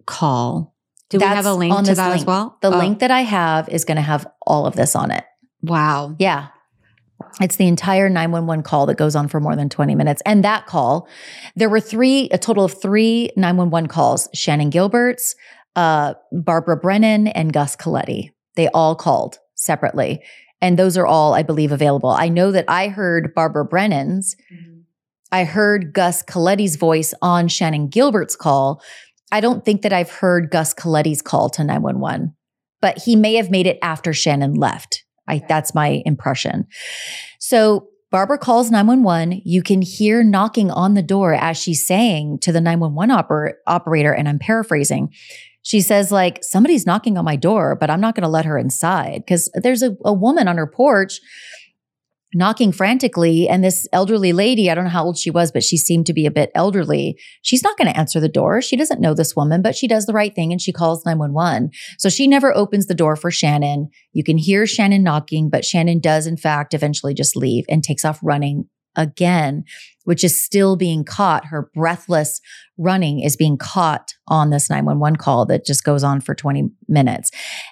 [0.06, 0.74] call?
[1.10, 2.56] Do we have a link to that as well?
[2.62, 5.24] The Oh, link that I have is going to have all of this on it.
[5.62, 6.16] Wow.
[6.18, 6.48] Yeah.
[7.40, 10.22] It's the entire 911 call that goes on for more than 20 minutes.
[10.26, 11.06] And that call,
[11.54, 15.36] there were three, a total of three 911 calls Shannon Gilbert's,
[15.76, 18.32] uh, Barbara Brennan, and Gus Coletti.
[18.56, 20.22] They all called separately.
[20.60, 22.10] And those are all, I believe, available.
[22.10, 24.36] I know that I heard Barbara Brennan's.
[24.52, 24.80] Mm-hmm.
[25.32, 28.82] I heard Gus Coletti's voice on Shannon Gilbert's call.
[29.32, 32.34] I don't think that I've heard Gus Coletti's call to 911,
[32.80, 35.04] but he may have made it after Shannon left.
[35.28, 36.66] I, that's my impression.
[37.40, 39.42] So Barbara calls 911.
[39.44, 44.12] You can hear knocking on the door as she's saying to the 911 oper- operator,
[44.12, 45.12] and I'm paraphrasing.
[45.66, 48.56] She says, like, somebody's knocking on my door, but I'm not going to let her
[48.56, 51.18] inside because there's a, a woman on her porch
[52.32, 53.48] knocking frantically.
[53.48, 56.12] And this elderly lady, I don't know how old she was, but she seemed to
[56.12, 57.18] be a bit elderly.
[57.42, 58.62] She's not going to answer the door.
[58.62, 61.70] She doesn't know this woman, but she does the right thing and she calls 911.
[61.98, 63.88] So she never opens the door for Shannon.
[64.12, 68.04] You can hear Shannon knocking, but Shannon does, in fact, eventually just leave and takes
[68.04, 69.64] off running again,
[70.04, 71.46] which is still being caught.
[71.46, 72.40] Her breathless
[72.78, 77.30] running is being caught on this 911 call that just goes on for 20 minutes.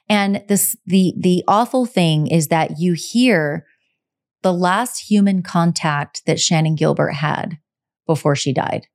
[0.08, 3.66] And this, the, the awful thing is that you hear
[4.42, 7.58] the last human contact that Shannon Gilbert had
[8.06, 8.86] before she died,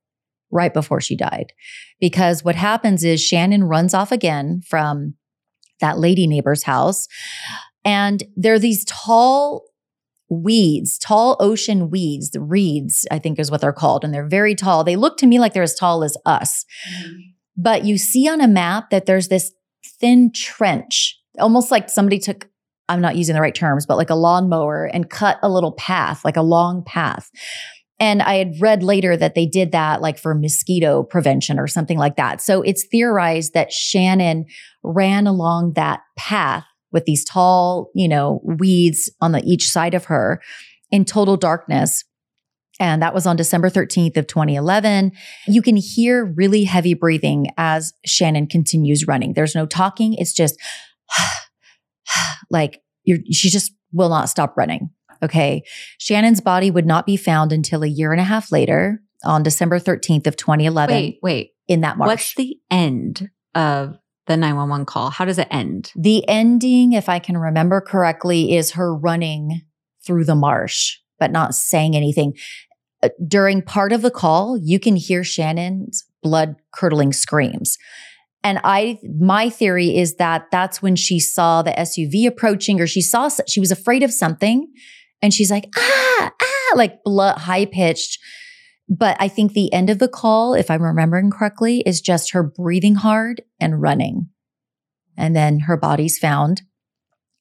[0.50, 1.52] right before she died.
[1.98, 5.14] Because what happens is Shannon runs off again from
[5.80, 7.08] that lady neighbor's house.
[7.84, 9.64] And there are these tall
[10.30, 14.04] weeds, tall ocean weeds, the reeds, I think is what they're called.
[14.04, 14.84] And they're very tall.
[14.84, 16.64] They look to me like they're as tall as us.
[16.88, 17.16] Mm-hmm.
[17.56, 19.52] But you see on a map that there's this
[20.00, 22.48] thin trench, almost like somebody took
[22.88, 26.24] I'm not using the right terms, but like a lawnmower and cut a little path,
[26.24, 27.30] like a long path.
[28.00, 31.98] And I had read later that they did that like for mosquito prevention or something
[31.98, 32.40] like that.
[32.40, 34.46] So it's theorized that Shannon
[34.82, 40.06] ran along that path with these tall, you know, weeds on the each side of
[40.06, 40.40] her
[40.90, 42.04] in total darkness.
[42.78, 45.12] And that was on December 13th of 2011.
[45.46, 49.34] You can hear really heavy breathing as Shannon continues running.
[49.34, 50.14] There's no talking.
[50.14, 50.58] It's just
[52.50, 54.90] like she just will not stop running.
[55.22, 55.62] Okay.
[55.98, 59.78] Shannon's body would not be found until a year and a half later on December
[59.78, 60.94] 13th of 2011.
[60.94, 61.50] Wait, wait.
[61.68, 62.08] In that marsh.
[62.08, 63.98] What's the end of
[64.30, 65.10] the 911 call?
[65.10, 65.92] How does it end?
[65.96, 69.62] The ending, if I can remember correctly, is her running
[70.06, 72.34] through the marsh, but not saying anything.
[73.02, 77.76] Uh, during part of the call, you can hear Shannon's blood curdling screams.
[78.44, 83.02] And I, my theory is that that's when she saw the SUV approaching or she
[83.02, 84.72] saw, she was afraid of something
[85.20, 88.18] and she's like, ah, ah, like blood, high pitched.
[88.90, 92.42] But I think the end of the call, if I'm remembering correctly, is just her
[92.42, 94.28] breathing hard and running.
[95.16, 96.62] And then her body's found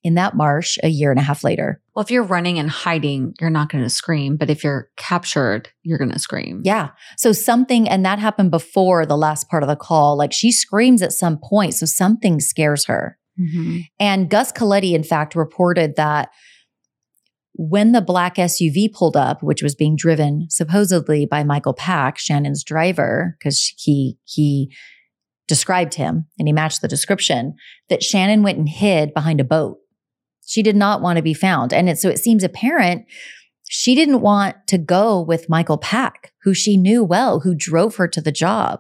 [0.03, 1.81] in that marsh a year and a half later.
[1.93, 4.37] Well, if you're running and hiding, you're not going to scream.
[4.37, 6.61] But if you're captured, you're going to scream.
[6.63, 6.89] Yeah.
[7.17, 10.17] So something, and that happened before the last part of the call.
[10.17, 11.73] Like she screams at some point.
[11.73, 13.17] So something scares her.
[13.39, 13.79] Mm-hmm.
[13.99, 16.29] And Gus Coletti, in fact, reported that
[17.62, 22.64] when the black SUV pulled up, which was being driven supposedly by Michael Pak, Shannon's
[22.64, 24.74] driver, because he, he,
[25.47, 27.55] described him and he matched the description
[27.89, 29.80] that Shannon went and hid behind a boat
[30.49, 31.72] she did not want to be found.
[31.72, 33.05] And it, so it seems apparent
[33.70, 38.07] she didn't want to go with Michael Pak, who she knew well, who drove her
[38.07, 38.80] to the job.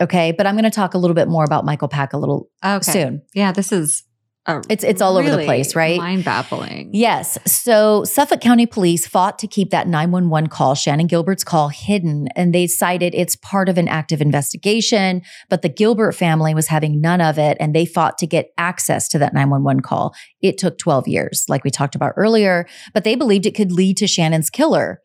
[0.00, 2.48] Okay, but I'm going to talk a little bit more about Michael Pak a little
[2.64, 2.92] okay.
[2.92, 3.22] soon.
[3.34, 4.04] Yeah, this is
[4.48, 5.98] Oh, it's it's all really over the place, right?
[5.98, 6.90] Mind baffling.
[6.92, 7.36] Yes.
[7.46, 12.54] So Suffolk County Police fought to keep that 911 call, Shannon Gilbert's call, hidden, and
[12.54, 15.22] they cited it's part of an active investigation.
[15.50, 19.08] But the Gilbert family was having none of it, and they fought to get access
[19.08, 20.14] to that 911 call.
[20.40, 23.96] It took 12 years, like we talked about earlier, but they believed it could lead
[23.96, 25.00] to Shannon's killer.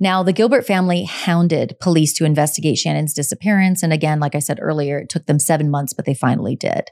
[0.00, 3.82] Now, the Gilbert family hounded police to investigate Shannon's disappearance.
[3.82, 6.90] And again, like I said earlier, it took them seven months, but they finally did.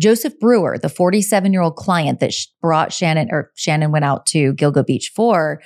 [0.00, 4.54] Joseph Brewer, the 47 year old client that brought Shannon or Shannon went out to
[4.54, 5.60] Gilgo Beach for,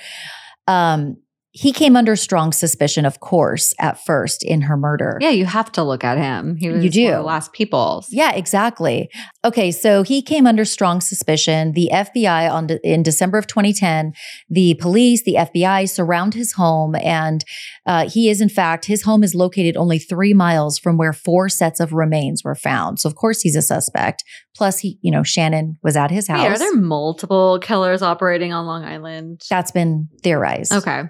[0.66, 1.16] um,
[1.57, 5.16] he came under strong suspicion, of course, at first in her murder.
[5.22, 6.57] Yeah, you have to look at him.
[6.57, 7.05] He was you do.
[7.05, 8.05] one of the last people.
[8.11, 9.09] Yeah, exactly.
[9.43, 11.72] Okay, so he came under strong suspicion.
[11.72, 14.12] The FBI on de- in December of 2010,
[14.51, 17.43] the police, the FBI surround his home, and
[17.87, 21.49] uh, he is in fact his home is located only three miles from where four
[21.49, 22.99] sets of remains were found.
[22.99, 24.24] So of course he's a suspect.
[24.57, 26.43] Plus, he, you know, Shannon was at his house.
[26.43, 29.43] Wait, are there multiple killers operating on Long Island?
[29.51, 30.72] That's been theorized.
[30.72, 31.03] Okay.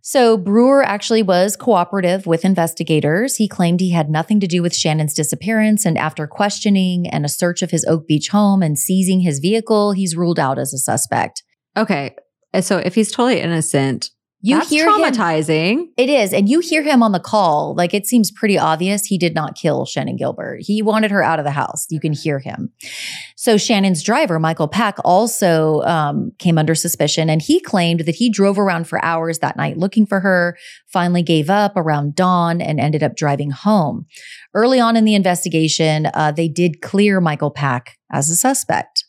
[0.00, 3.36] So Brewer actually was cooperative with investigators.
[3.36, 5.84] He claimed he had nothing to do with Shannon's disappearance.
[5.84, 9.92] And after questioning and a search of his Oak Beach home and seizing his vehicle,
[9.92, 11.42] he's ruled out as a suspect.
[11.76, 12.14] Okay.
[12.60, 14.10] So if he's totally innocent,
[14.44, 15.84] You That's hear him traumatizing.
[15.96, 16.32] It is.
[16.32, 17.76] And you hear him on the call.
[17.76, 20.58] Like it seems pretty obvious he did not kill Shannon Gilbert.
[20.62, 21.86] He wanted her out of the house.
[21.90, 22.72] You can hear him.
[23.36, 27.30] So Shannon's driver, Michael Pak, also um, came under suspicion.
[27.30, 30.58] And he claimed that he drove around for hours that night looking for her,
[30.92, 34.06] finally gave up around dawn, and ended up driving home.
[34.54, 39.04] Early on in the investigation, uh, they did clear Michael Pak as a suspect.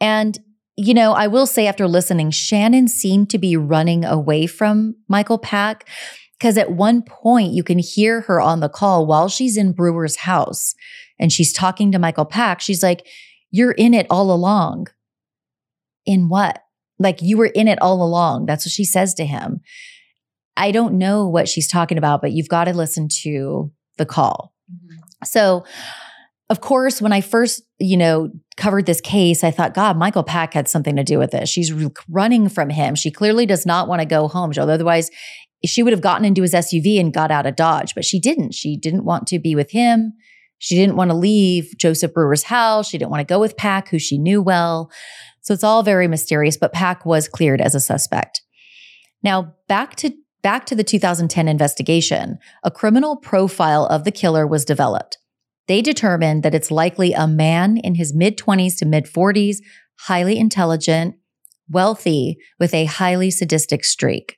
[0.00, 0.40] And
[0.76, 5.38] you know, I will say after listening, Shannon seemed to be running away from Michael
[5.38, 5.88] Pak
[6.38, 10.16] because at one point you can hear her on the call while she's in Brewer's
[10.16, 10.74] house
[11.18, 12.60] and she's talking to Michael Pak.
[12.60, 13.06] She's like,
[13.50, 14.86] You're in it all along.
[16.06, 16.62] In what?
[16.98, 18.46] Like you were in it all along.
[18.46, 19.60] That's what she says to him.
[20.56, 24.54] I don't know what she's talking about, but you've got to listen to the call.
[24.70, 25.24] Mm-hmm.
[25.24, 25.64] So,
[26.50, 30.52] of course, when I first, you know, covered this case, I thought, God, Michael Pak
[30.52, 31.48] had something to do with this.
[31.48, 31.72] She's
[32.08, 32.96] running from him.
[32.96, 34.50] She clearly does not want to go home.
[34.58, 35.10] Otherwise,
[35.64, 38.52] she would have gotten into his SUV and got out of Dodge, but she didn't.
[38.52, 40.12] She didn't want to be with him.
[40.58, 42.88] She didn't want to leave Joseph Brewer's house.
[42.88, 44.90] She didn't want to go with Pak, who she knew well.
[45.42, 48.42] So it's all very mysterious, but Pak was cleared as a suspect.
[49.22, 52.38] Now, back to back to the 2010 investigation.
[52.64, 55.18] A criminal profile of the killer was developed
[55.70, 59.58] they determined that it's likely a man in his mid 20s to mid 40s,
[60.00, 61.14] highly intelligent,
[61.68, 64.36] wealthy, with a highly sadistic streak.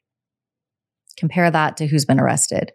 [1.16, 2.70] Compare that to who's been arrested.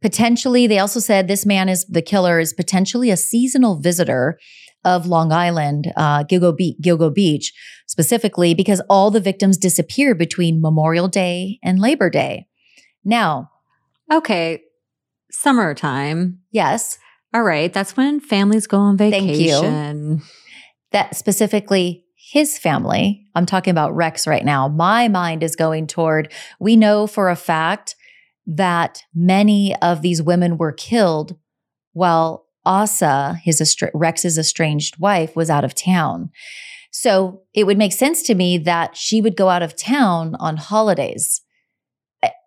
[0.00, 4.36] Potentially, they also said this man is the killer is potentially a seasonal visitor
[4.84, 7.52] of Long Island, uh, Gilgo, Be- Gilgo Beach,
[7.86, 12.46] specifically because all the victims disappeared between Memorial Day and Labor Day.
[13.04, 13.50] Now,
[14.12, 14.62] Okay.
[15.30, 16.40] Summertime.
[16.50, 16.98] yes,
[17.34, 17.72] All right.
[17.72, 19.36] That's when families go on Thank you.
[19.36, 20.22] vacation.
[20.92, 24.68] that specifically his family, I'm talking about Rex right now.
[24.68, 27.96] My mind is going toward we know for a fact
[28.46, 31.36] that many of these women were killed
[31.92, 36.30] while Asa, his estra- Rex's estranged wife, was out of town.
[36.90, 40.58] So it would make sense to me that she would go out of town on
[40.58, 41.40] holidays.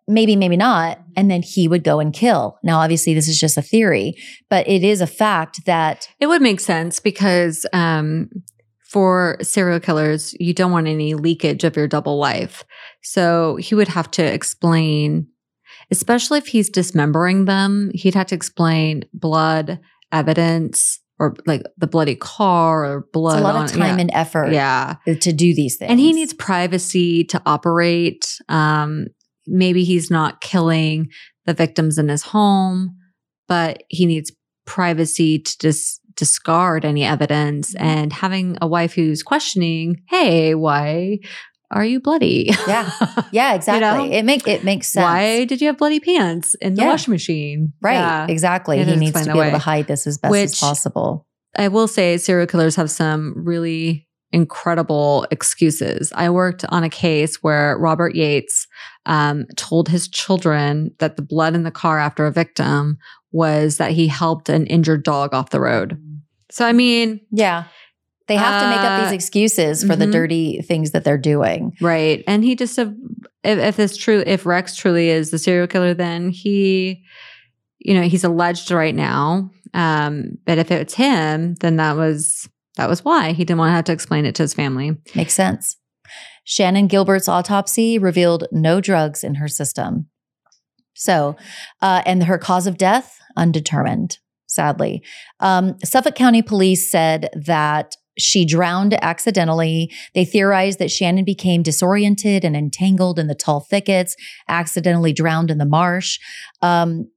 [0.07, 0.99] Maybe, maybe not.
[1.15, 2.59] And then he would go and kill.
[2.63, 4.15] Now, obviously, this is just a theory,
[4.49, 8.29] but it is a fact that It would make sense because um,
[8.95, 12.63] for serial killers, you don't want any leakage of your double life.
[13.01, 15.27] So he would have to explain,
[15.89, 19.79] especially if he's dismembering them, he'd have to explain blood
[20.11, 23.35] evidence or like the bloody car or blood.
[23.35, 24.01] it's a lot on, of time yeah.
[24.01, 24.95] and effort yeah.
[25.05, 25.89] to do these things.
[25.89, 28.39] And he needs privacy to operate.
[28.49, 29.07] Um,
[29.47, 31.09] maybe he's not killing
[31.45, 32.95] the victims in his home,
[33.47, 34.31] but he needs
[34.65, 37.73] privacy to dis- discard any evidence.
[37.73, 37.85] Mm-hmm.
[37.85, 41.19] And having a wife who's questioning, "Hey, why
[41.71, 42.89] are you bloody?" Yeah.
[43.31, 44.07] Yeah, exactly.
[44.09, 44.15] know?
[44.15, 45.03] It make it makes sense.
[45.03, 46.89] Why did you have bloody pants in the Yeah.
[46.89, 47.73] washing machine?
[47.81, 47.93] Right.
[47.95, 48.27] Yeah.
[48.29, 48.79] Exactly.
[48.79, 51.27] It He needs to be that able to hide this as best as possible.
[51.57, 56.11] I will say serial killers have some really incredible excuses.
[56.13, 58.67] I worked on a case where Robert Yates
[59.05, 62.97] um, told his children that the blood in the car after a victim
[63.31, 65.97] was that he helped an injured dog off the road.
[66.51, 67.63] So, I mean, Yeah.
[68.27, 70.11] They have to make up Uh, these excuses for the mhm.
[70.11, 71.73] dirty things that they're doing.
[71.79, 72.23] right.
[72.27, 72.89] And he just, if,
[73.43, 77.03] if it's true, if Rex truly is the serial killer, then he,
[77.79, 79.51] you know, he's alleged right now.
[79.75, 82.49] Um, but if it's him, then that was.
[82.77, 84.97] That was why he didn't want to have to explain it to his family.
[85.15, 85.77] Makes sense.
[86.43, 90.07] Shannon Gilbert's autopsy revealed no drugs in her system.
[90.93, 91.35] So,
[91.81, 95.03] uh, and her cause of death, undetermined, sadly.
[95.39, 99.91] Um, Suffolk County Police said that she drowned accidentally.
[100.13, 104.15] They theorized that Shannon became disoriented and entangled in the tall thickets,
[104.47, 106.19] accidentally drowned in the marsh.
[106.61, 107.09] Um,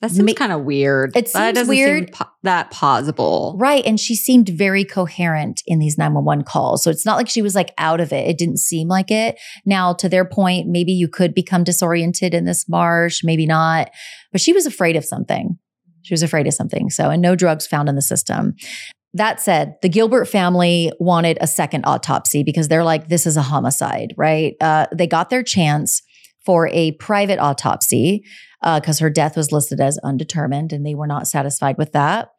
[0.00, 1.10] That seems Ma- kind of weird.
[1.10, 2.04] It that seems doesn't weird.
[2.04, 3.54] Seem po- that plausible.
[3.58, 3.84] Right.
[3.84, 6.82] And she seemed very coherent in these 911 calls.
[6.82, 8.26] So it's not like she was like out of it.
[8.26, 9.38] It didn't seem like it.
[9.66, 13.90] Now, to their point, maybe you could become disoriented in this marsh, maybe not.
[14.32, 15.58] But she was afraid of something.
[16.02, 16.88] She was afraid of something.
[16.88, 18.54] So, and no drugs found in the system.
[19.12, 23.42] That said, the Gilbert family wanted a second autopsy because they're like, this is a
[23.42, 24.54] homicide, right?
[24.60, 26.00] Uh, they got their chance
[26.46, 28.24] for a private autopsy
[28.62, 32.30] because her death was listed as undetermined and they were not satisfied with that.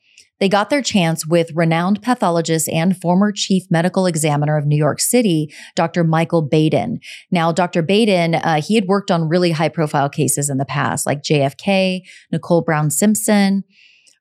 [0.42, 5.00] They got their chance with renowned pathologist and former chief medical examiner of New York
[5.00, 6.04] City, Dr.
[6.04, 7.00] Michael Baden.
[7.30, 7.84] Now, Dr.
[7.84, 12.02] Baden, uh, he had worked on really high profile cases in the past, like JFK,
[12.32, 13.64] Nicole Brown Simpson,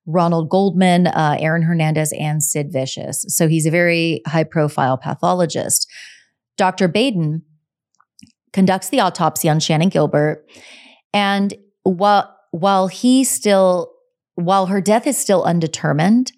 [0.04, 3.24] Ronald Goldman, uh, Aaron Hernandez, and Sid Vicious.
[3.28, 5.90] So he's a very high profile pathologist.
[6.58, 6.86] Dr.
[6.86, 7.40] Baden
[8.52, 10.44] conducts the autopsy on Shannon Gilbert.
[11.14, 13.92] And while while he still
[14.34, 16.32] while her death is still undetermined,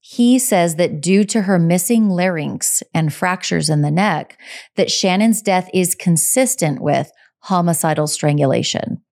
[0.00, 4.38] he says that due to her missing larynx and fractures in the neck,
[4.76, 7.10] that Shannon's death is consistent with
[7.40, 9.02] homicidal strangulation.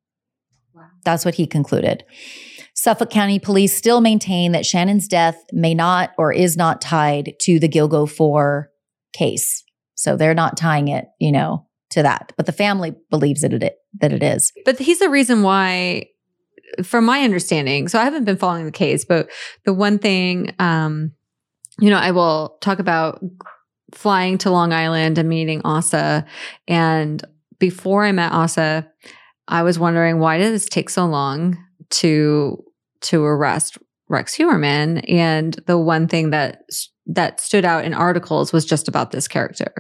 [1.05, 2.05] That's what he concluded.
[2.75, 7.59] Suffolk County Police still maintain that Shannon's death may not or is not tied to
[7.59, 8.71] the Gilgo 4
[9.13, 9.65] case.
[9.95, 12.33] So they're not tying it, you know, to that.
[12.37, 14.53] But the family believes that it that it is.
[14.65, 16.07] But he's the reason why,
[16.83, 19.29] from my understanding, so I haven't been following the case, but
[19.65, 21.13] the one thing, um,
[21.81, 23.23] you know, I will talk about
[23.93, 26.27] flying to Long Island and meeting Asa.
[26.67, 27.25] And
[27.59, 28.91] before I met Asa,
[29.47, 31.57] I was wondering why did this take so long
[31.91, 32.63] to
[33.01, 33.79] to arrest
[34.09, 35.05] Rex Heuermann?
[35.09, 36.65] And the one thing that
[37.07, 39.73] that stood out in articles was just about this character.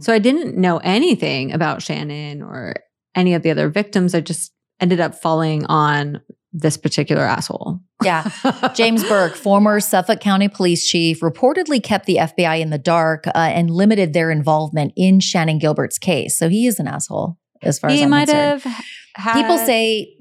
[0.00, 2.74] So I didn't know anything about Shannon or
[3.14, 4.14] any of the other victims.
[4.14, 6.20] I just ended up falling on
[6.52, 7.78] this particular asshole.
[8.04, 8.28] Yeah.
[8.74, 13.30] James Burke, former Suffolk County police chief, reportedly kept the FBI in the dark uh,
[13.34, 16.36] and limited their involvement in Shannon Gilbert's case.
[16.36, 18.62] So he is an asshole as far as he I'm might concerned.
[18.62, 18.84] have
[19.14, 20.14] had, People say,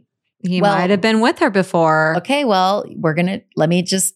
[0.43, 2.15] he well- might have been with her before.
[2.17, 4.13] okay, well, we're going to let me just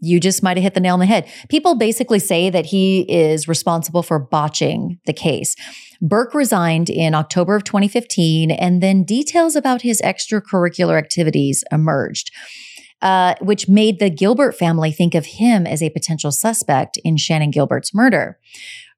[0.00, 1.28] you just might have hit the nail on the head.
[1.48, 5.54] People basically say that he is responsible for botching the case.
[6.00, 12.30] Burke resigned in October of 2015, and then details about his extracurricular activities emerged,
[13.02, 17.50] uh, which made the Gilbert family think of him as a potential suspect in Shannon
[17.50, 18.38] Gilbert's murder.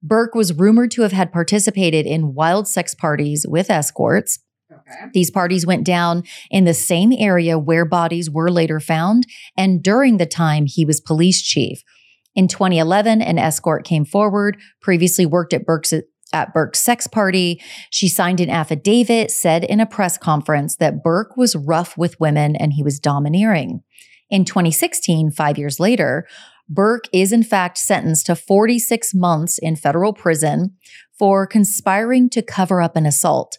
[0.02, 4.38] Burke was rumored to have had participated in wild sex parties with escorts.
[5.12, 9.26] These parties went down in the same area where bodies were later found
[9.56, 11.82] and during the time he was police chief.
[12.34, 15.92] In 2011, an escort came forward, previously worked at Burke's
[16.32, 17.60] at Burke's sex party.
[17.90, 22.54] She signed an affidavit, said in a press conference that Burke was rough with women
[22.54, 23.82] and he was domineering.
[24.30, 26.26] In 2016, five years later,
[26.68, 30.76] Burke is in fact sentenced to 46 months in federal prison
[31.18, 33.56] for conspiring to cover up an assault.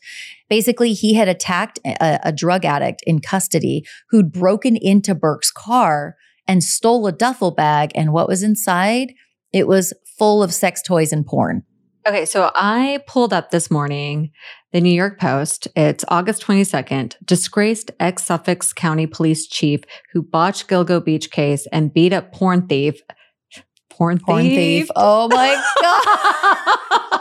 [0.49, 6.15] Basically, he had attacked a, a drug addict in custody who'd broken into Burke's car
[6.47, 7.91] and stole a duffel bag.
[7.93, 9.13] And what was inside?
[9.53, 11.63] It was full of sex toys and porn.
[12.07, 14.31] Okay, so I pulled up this morning
[14.71, 15.67] the New York Post.
[15.75, 17.15] It's August 22nd.
[17.23, 19.81] Disgraced ex Suffolk County police chief
[20.13, 23.01] who botched Gilgo Beach case and beat up porn thief.
[23.89, 24.25] Porn thief.
[24.25, 24.87] Porn thief.
[24.95, 25.61] Oh my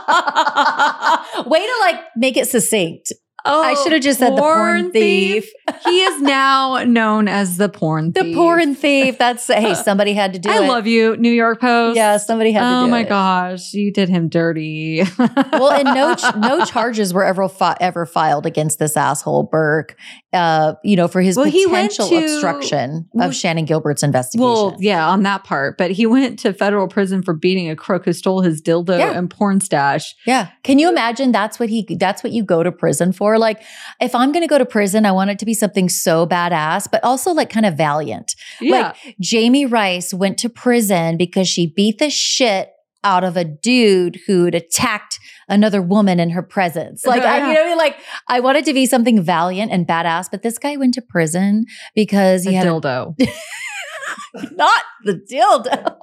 [0.07, 1.18] God.
[1.47, 3.13] Way to like make it succinct.
[3.45, 5.49] Oh, I should have just said the porn thief.
[5.85, 8.25] he is now known as the porn thief.
[8.25, 9.17] The porn thief.
[9.17, 10.69] That's hey, somebody had to do I it.
[10.69, 11.97] love you, New York Post.
[11.97, 12.89] Yeah, somebody had to oh do it.
[12.89, 15.03] Oh my gosh, you did him dirty.
[15.19, 19.97] well, and no ch- no charges were ever fi- ever filed against this asshole Burke.
[20.31, 24.45] Uh, you know, for his Well, potential to- obstruction Well- of Shannon Gilbert's investigation.
[24.47, 25.79] Well, yeah, on that part.
[25.79, 29.17] But he went to federal prison for beating a crook who stole his dildo Yeah.
[29.17, 30.15] and porn stash.
[30.27, 30.49] yeah.
[30.65, 31.33] Can you imagine?
[31.33, 31.87] That's what he.
[31.99, 33.39] That's what you go to prison for.
[33.39, 33.63] Like,
[34.03, 36.89] if I'm going to go to prison, I want it to be something so badass,
[36.93, 38.35] but also like kind of valiant.
[38.61, 38.93] Yeah.
[39.05, 42.71] Like Jami Rice went to prison because she beat the shit
[43.03, 45.18] out of a dude who'd attacked
[45.49, 47.05] another woman in her presence.
[47.07, 47.79] Like, I, you know, I mean?
[47.79, 47.97] like
[48.29, 52.47] I wanted to be something valiant and badass, but this guy went to prison because
[52.47, 53.15] a he had a- dildo.
[54.53, 55.97] not the dildo.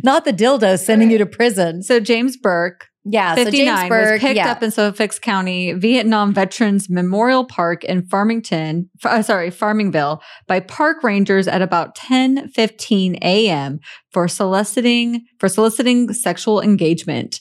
[0.04, 1.82] not the dildo sending you to prison.
[1.82, 4.50] so James Burke, Yeah, so 59, James Burke, was picked yeah.
[4.50, 11.02] up in Suffolk County Vietnam Veterans Memorial Park in Farmington, uh, sorry, Farmingville, by park
[11.02, 13.78] rangers at about 10 15 a.m.
[14.10, 17.40] for soliciting for soliciting sexual engagement.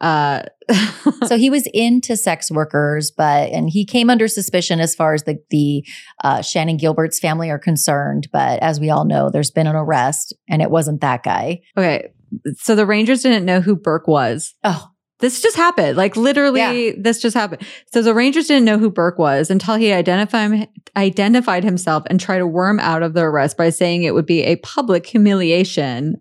[0.00, 0.42] Uh,
[1.26, 5.22] so he was into sex workers, but and he came under suspicion as far as
[5.22, 5.86] the the
[6.24, 8.28] uh, Shannon Gilbert's family are concerned.
[8.32, 11.60] But as we all know, there's been an arrest, and it wasn't that guy.
[11.76, 12.08] okay,
[12.56, 14.54] so the Rangers didn't know who Burke was.
[14.64, 14.88] Oh,
[15.20, 15.96] This just happened.
[15.96, 17.62] Like literally, this just happened.
[17.92, 22.38] So the Rangers didn't know who Burke was until he identified identified himself and tried
[22.38, 26.20] to worm out of the arrest by saying it would be a public humiliation.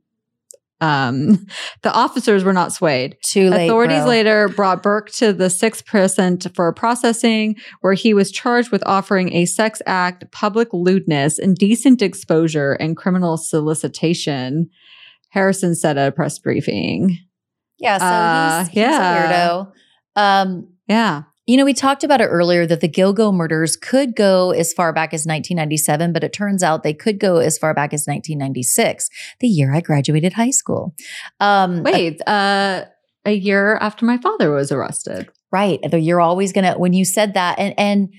[0.81, 1.47] Um,
[1.81, 3.15] the officers were not swayed.
[3.23, 3.67] too late.
[3.67, 4.07] Authorities bro.
[4.07, 9.33] later brought Burke to the sixth precinct for processing, where he was charged with offering
[9.33, 14.69] a sex act, public lewdness, indecent exposure, and criminal solicitation.
[15.29, 17.17] Harrison said at a press briefing.
[17.83, 19.13] Yeah, so Uh, he's, he's yeah.
[19.13, 19.71] a weirdo.
[20.15, 21.23] Um, Yeah.
[21.45, 24.93] You know, we talked about it earlier that the Gilgo murders could go as far
[24.93, 29.09] back as 1997, but it turns out they could go as far back as 1996,
[29.41, 30.95] the year I graduated high school.
[31.41, 32.85] Um, Wait, uh,
[33.25, 35.27] a year after my father was arrested.
[35.51, 35.81] Right.
[35.91, 38.13] You're always going to, when you said that, and, and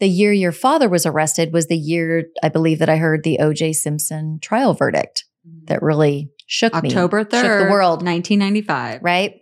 [0.00, 3.38] the year your father was arrested was the year, I believe, that I heard the
[3.40, 5.24] OJ Simpson trial verdict
[5.66, 6.88] that really shook me.
[6.90, 8.02] October 3rd, Shook the world.
[8.02, 9.02] 1995.
[9.02, 9.32] right?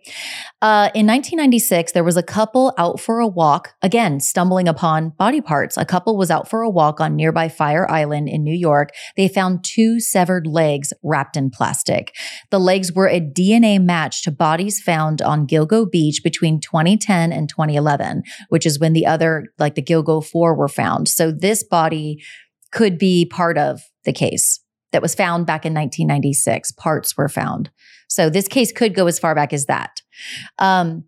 [0.60, 5.40] Uh, in 1996, there was a couple out for a walk, again, stumbling upon body
[5.40, 5.76] parts.
[5.76, 8.90] A couple was out for a walk on nearby Fire Island in New York.
[9.16, 12.14] They found two severed legs wrapped in plastic.
[12.50, 17.48] The legs were a DNA match to bodies found on Gilgo Beach between 2010 and
[17.48, 21.08] 2011, which is when the other, like the Gilgo 4 were found.
[21.08, 22.22] So this body
[22.70, 24.61] could be part of the case
[24.92, 26.72] that was found back in 1996.
[26.72, 27.70] Parts were found.
[28.08, 30.02] So this case could go as far back as that.
[30.58, 31.04] Um,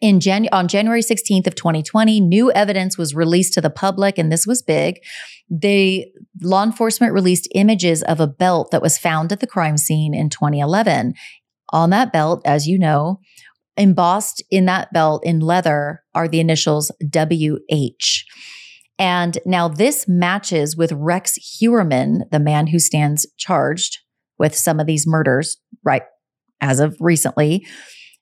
[0.00, 4.30] in Jan- on January 16th of 2020, new evidence was released to the public, and
[4.30, 4.98] this was big.
[5.48, 6.06] The
[6.42, 10.28] law enforcement released images of a belt that was found at the crime scene in
[10.28, 11.14] 2011.
[11.72, 13.20] On that belt, as you know,
[13.76, 18.24] embossed in that belt in leather are the initials WH.
[18.98, 23.98] And now this matches with Rex Heuermann, the man who stands charged
[24.38, 26.02] with some of these murders, right?
[26.60, 27.66] As of recently,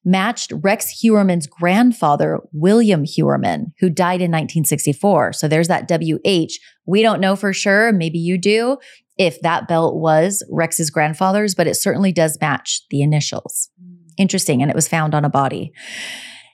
[0.04, 5.34] matched Rex Heuermann's grandfather, William Heuermann, who died in 1964.
[5.34, 6.52] So there's that WH.
[6.86, 7.92] We don't know for sure.
[7.92, 8.78] Maybe you do
[9.18, 13.68] if that belt was Rex's grandfather's, but it certainly does match the initials.
[13.80, 13.98] Mm.
[14.18, 14.62] Interesting.
[14.62, 15.72] And it was found on a body.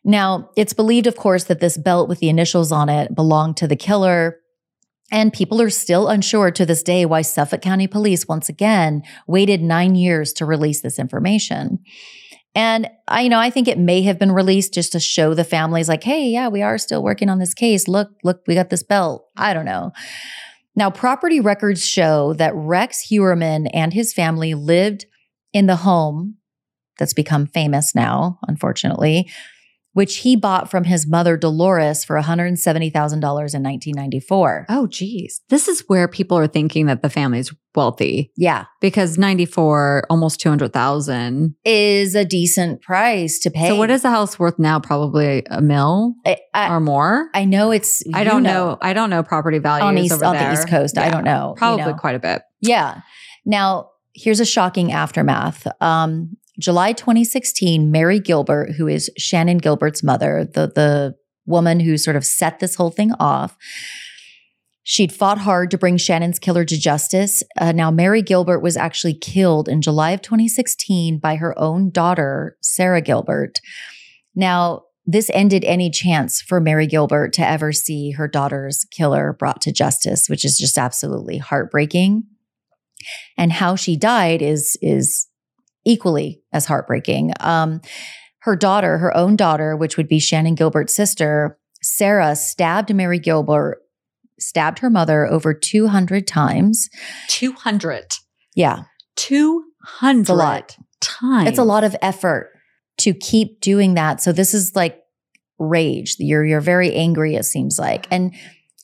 [0.04, 3.66] Now, it's believed, of course, that this belt with the initials on it belonged to
[3.66, 4.38] the killer.
[5.10, 9.62] And people are still unsure to this day why Suffolk County Police, once again, waited
[9.62, 11.78] nine years to release this information.
[12.54, 15.44] And I, you know, I think it may have been released just to show the
[15.44, 17.88] families, like, hey, yeah, we are still working on this case.
[17.88, 19.26] Look, look, we got this belt.
[19.36, 19.92] I don't know.
[20.74, 25.06] Now, property records show that Rex Heuermann and his family lived
[25.52, 26.36] in the home
[26.98, 29.30] that's become famous now, unfortunately,
[29.98, 34.66] which he bought from his mother, Dolores, for $170,000 in 1994.
[34.68, 35.40] Oh, geez.
[35.48, 41.56] This is where people are thinking that the family's wealthy Yeah, because 94, almost 200,000.
[41.64, 43.66] is a decent price to pay.
[43.66, 44.78] So what is the house worth now?
[44.78, 47.28] Probably a mil I, I, or more?
[47.34, 48.04] I know it's.
[48.14, 48.78] I don't know.
[48.80, 50.96] I don't know property values on east on the East Coast.
[50.96, 51.54] I don't know.
[51.56, 51.94] you Probably know.
[51.94, 52.42] quite a bit.
[52.60, 53.00] Yeah.
[53.44, 55.66] Now, here's a shocking aftermath.
[55.80, 61.14] Um, July 2016, Mary Gilbert, who is Shannon Gilbert's mother, the the
[61.46, 63.56] woman who sort of set this whole thing off.
[64.82, 67.42] She'd fought hard to bring Shannon's killer to justice.
[67.58, 72.56] Uh, now, Mary Gilbert was actually killed in July of 2016 by her own daughter,
[72.62, 73.60] Sarah Gilbert.
[74.34, 79.60] Now, this ended any chance for Mary Gilbert to ever see her daughter's killer brought
[79.62, 82.24] to justice, which is just absolutely heartbreaking.
[83.36, 85.26] And how she died is is
[85.88, 87.32] equally as heartbreaking.
[87.40, 87.80] Um,
[88.40, 93.80] her daughter, her own daughter, which would be Shannon Gilbert's sister, Sarah, stabbed Mary Gilbert,
[94.38, 96.88] stabbed her mother over 200 times.
[97.28, 98.16] 200.
[98.54, 98.82] Yeah,
[99.16, 100.76] 200 it's a lot.
[101.00, 101.48] times.
[101.48, 102.52] It's a lot of effort
[102.98, 104.20] to keep doing that.
[104.20, 105.00] So this is like
[105.58, 106.16] rage.
[106.18, 108.06] You're you're very angry it seems like.
[108.10, 108.34] And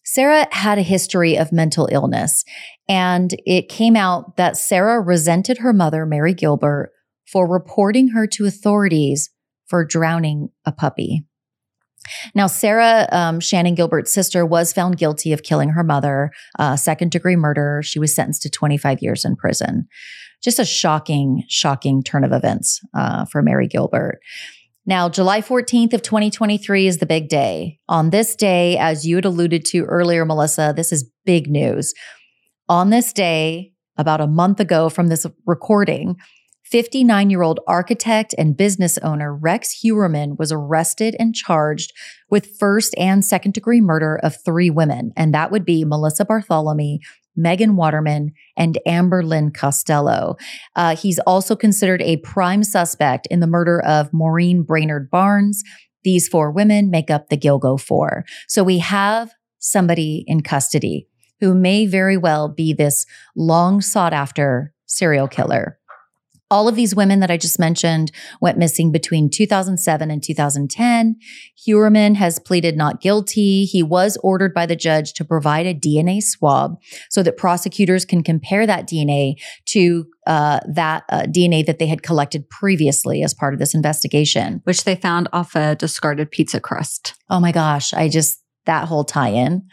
[0.04, 2.44] Sarah had a history of mental illness
[2.88, 6.92] and it came out that Sarah resented her mother Mary Gilbert
[7.30, 9.30] for reporting her to authorities
[9.66, 11.24] for drowning a puppy.
[12.34, 17.10] Now, Sarah, um, Shannon Gilbert's sister, was found guilty of killing her mother, uh, second
[17.10, 17.80] degree murder.
[17.82, 19.88] She was sentenced to 25 years in prison.
[20.42, 24.20] Just a shocking, shocking turn of events uh, for Mary Gilbert.
[24.86, 27.78] Now, July 14th of 2023 is the big day.
[27.88, 31.94] On this day, as you had alluded to earlier, Melissa, this is big news.
[32.68, 36.16] On this day, about a month ago from this recording,
[36.74, 41.92] 59 year old architect and business owner Rex Heuermann was arrested and charged
[42.30, 45.12] with first and second degree murder of three women.
[45.16, 46.98] And that would be Melissa Barthelemy,
[47.36, 50.34] Megan Waterman, and Amber Lynn Costello.
[50.74, 55.62] Uh, he's also considered a prime suspect in the murder of Maureen Brainard Barnes.
[56.02, 58.24] These four women make up the Gilgo Four.
[58.48, 59.30] So we have
[59.60, 61.06] somebody in custody
[61.38, 63.06] who may very well be this
[63.36, 65.78] long sought after serial killer.
[66.50, 71.16] All of these women that I just mentioned went missing between 2007 and 2010.
[71.66, 73.64] Heuermann has pleaded not guilty.
[73.64, 76.76] He was ordered by the judge to provide a DNA swab
[77.10, 79.34] so that prosecutors can compare that DNA
[79.66, 84.60] to uh, that uh, DNA that they had collected previously as part of this investigation.
[84.64, 87.14] which they found off a discarded pizza crust.
[87.28, 89.66] Oh my gosh, I just, that whole tie in.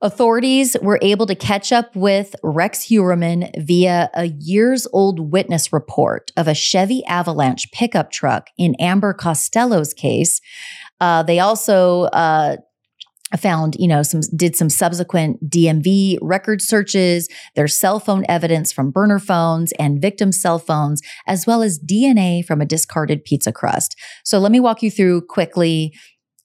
[0.00, 6.30] Authorities were able to catch up with Rex Heuermann via a years old witness report
[6.36, 10.40] of a Chevy Avalanche pickup truck in Amber Costello's case.
[11.00, 12.58] Uh, they also uh,
[13.36, 18.92] found, you know, some did some subsequent DMV record searches, there's cell phone evidence from
[18.92, 23.96] burner phones and victim cell phones, as well as DNA from a discarded pizza crust.
[24.24, 25.92] So let me walk you through quickly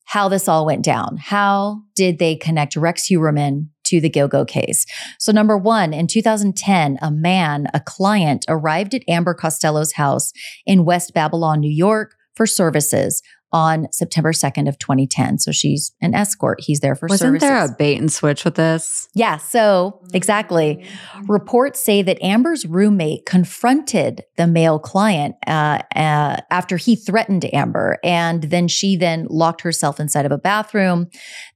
[0.05, 1.17] how this all went down.
[1.17, 4.85] How did they connect Rex Heuermann to the Gilgo case?
[5.19, 10.33] So, number one, in 2010, a man, a client, arrived at Amber Costello's house
[10.65, 13.21] in West Babylon, New York for services
[13.53, 15.37] on September 2nd of 2010.
[15.37, 16.59] So she's an escort.
[16.59, 17.47] He's there for Wasn't services.
[17.47, 19.07] there a bait and switch with this?
[19.13, 20.85] Yeah, so exactly.
[21.27, 27.99] Reports say that Amber's roommate confronted the male client uh, uh, after he threatened Amber,
[28.03, 31.07] and then she then locked herself inside of a bathroom.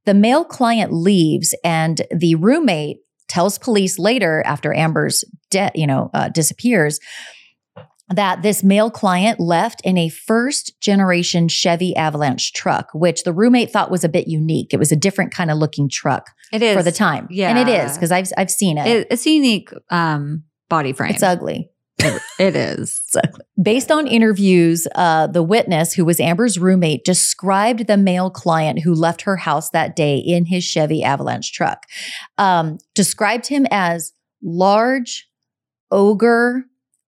[0.06, 2.98] The male client leaves, and the roommate
[3.28, 7.00] tells police later, after Amber's de- you know uh, disappears,
[8.10, 13.72] that this male client left in a first generation Chevy Avalanche truck, which the roommate
[13.72, 14.74] thought was a bit unique.
[14.74, 17.28] It was a different kind of looking truck It is for the time.
[17.30, 17.50] Yeah.
[17.50, 18.88] And it is because I've I've seen it.
[18.88, 21.12] It, it's a unique um, body frame.
[21.12, 21.70] it's ugly.
[22.00, 23.02] it, it is.
[23.62, 28.94] Based on interviews, uh, the witness, who was Amber's roommate, described the male client who
[28.94, 31.84] left her house that day in his Chevy Avalanche truck.
[32.38, 34.14] Um, described him as
[34.44, 35.28] large,
[35.90, 36.66] ogre,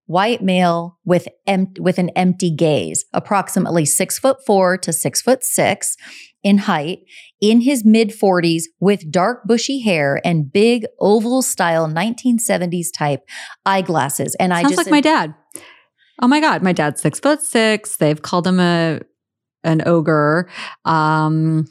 [0.08, 5.44] white male with em- with an empty gaze, approximately six foot four to six foot
[5.44, 5.96] six
[6.42, 7.00] in height,
[7.40, 13.20] in his mid 40s, with dark bushy hair and big oval style 1970s type
[13.66, 14.34] eyeglasses.
[14.40, 15.34] And I Sounds just like my dad.
[16.20, 17.96] Oh my god, my dad's six foot six.
[17.96, 19.00] They've called him a
[19.62, 20.48] an ogre.
[20.86, 21.66] Um,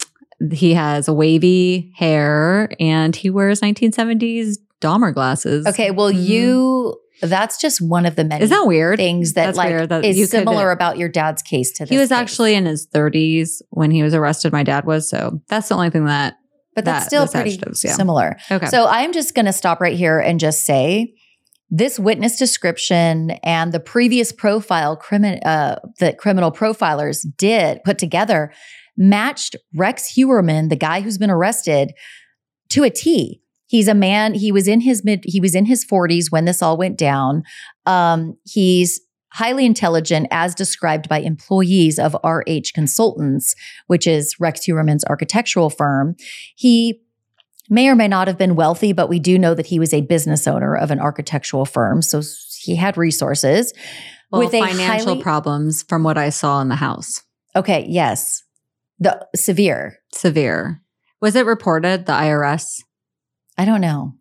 [0.51, 5.65] he has wavy hair and he wears 1970s Dahmer glasses.
[5.65, 6.23] Okay, well, Mhm.
[6.23, 8.97] you that's just one of the many Is that weird?
[8.97, 11.83] things that That's like weird that is you could- similar about your dad's case to
[11.83, 11.89] this.
[11.89, 12.17] He was case.
[12.17, 14.51] actually in his 30s when he was arrested.
[14.53, 16.35] My dad was, so that's the only thing that.
[16.75, 17.93] but that's that- still pretty yeah.
[17.93, 18.37] similar.
[18.51, 18.67] Okay.
[18.67, 21.13] So I'm just going to stop right here and just say
[21.69, 28.53] this witness description and the previous profile crimin- uh, that criminal profilers did put together
[28.95, 31.91] matched Rex Heuermann, the guy who's been arrested,
[32.69, 33.41] to a T.
[33.67, 34.33] He's a man.
[34.33, 35.21] He was in his mid.
[35.25, 37.43] He was in his 40s when this all went down.
[37.85, 39.01] Um, he's
[39.33, 43.53] highly intelligent, as described by employees of RH Consultants,
[43.87, 46.15] which is Rex Heuermann's architectural firm.
[46.55, 47.01] He
[47.69, 50.01] may or may not have been wealthy, but we do know that he was a
[50.01, 52.01] business owner of an architectural firm.
[52.01, 52.21] So
[52.61, 53.73] he had resources.
[54.31, 57.21] well, with financial highly- problems from what I saw in the house.
[57.55, 58.43] Okay, yes.
[58.99, 59.97] The severe.
[60.13, 60.81] Severe.
[61.21, 62.83] Was it reported the IRS?
[63.57, 64.13] I don't know.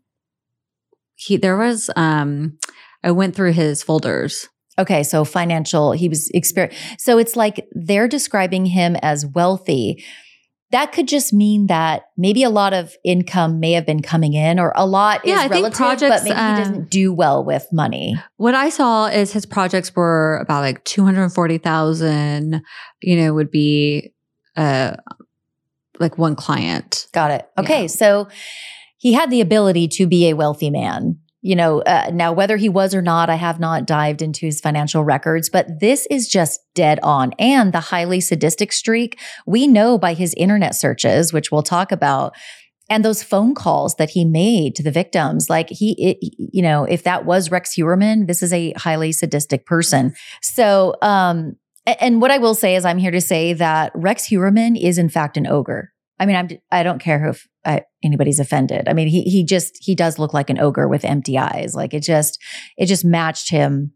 [1.15, 2.59] He there was um
[3.03, 4.49] I went through his folders.
[4.79, 10.05] Okay, so financial, he was exper So it's like they're describing him as wealthy.
[10.73, 14.59] That could just mean that maybe a lot of income may have been coming in,
[14.59, 17.13] or a lot Yeah, is I think relative, projects, but maybe he um, doesn't do
[17.15, 18.17] well with money.
[18.37, 22.63] What I saw is his projects were about like 240,000,
[23.01, 24.13] you know, would be
[24.57, 24.97] uh
[26.01, 27.07] like one client.
[27.13, 27.49] Got it.
[27.57, 27.87] Okay, Yeah.
[27.87, 28.29] so
[29.07, 31.17] he had the ability to be a wealthy man.
[31.41, 34.61] You know, uh, now whether he was or not, I have not dived into his
[34.61, 37.33] financial records, but this is just dead on.
[37.39, 42.35] And the highly sadistic streak, we know by his internet searches, which we'll talk about,
[42.91, 45.49] and those phone calls that he made to the victims.
[45.49, 49.67] Like he, it, you know, if that was Rex Heuermann this is a highly sadistic
[49.67, 50.17] person.
[50.43, 51.55] So, um,
[52.01, 55.09] and what I will say is, I'm here to say that Rex Heuermann is in
[55.09, 55.93] fact an ogre.
[56.19, 58.89] I mean, I'm I don't care if uh, anybody's offended.
[58.89, 61.75] I mean, he he just he does look like an ogre with empty eyes.
[61.75, 62.43] Like it just
[62.77, 63.93] it just matched him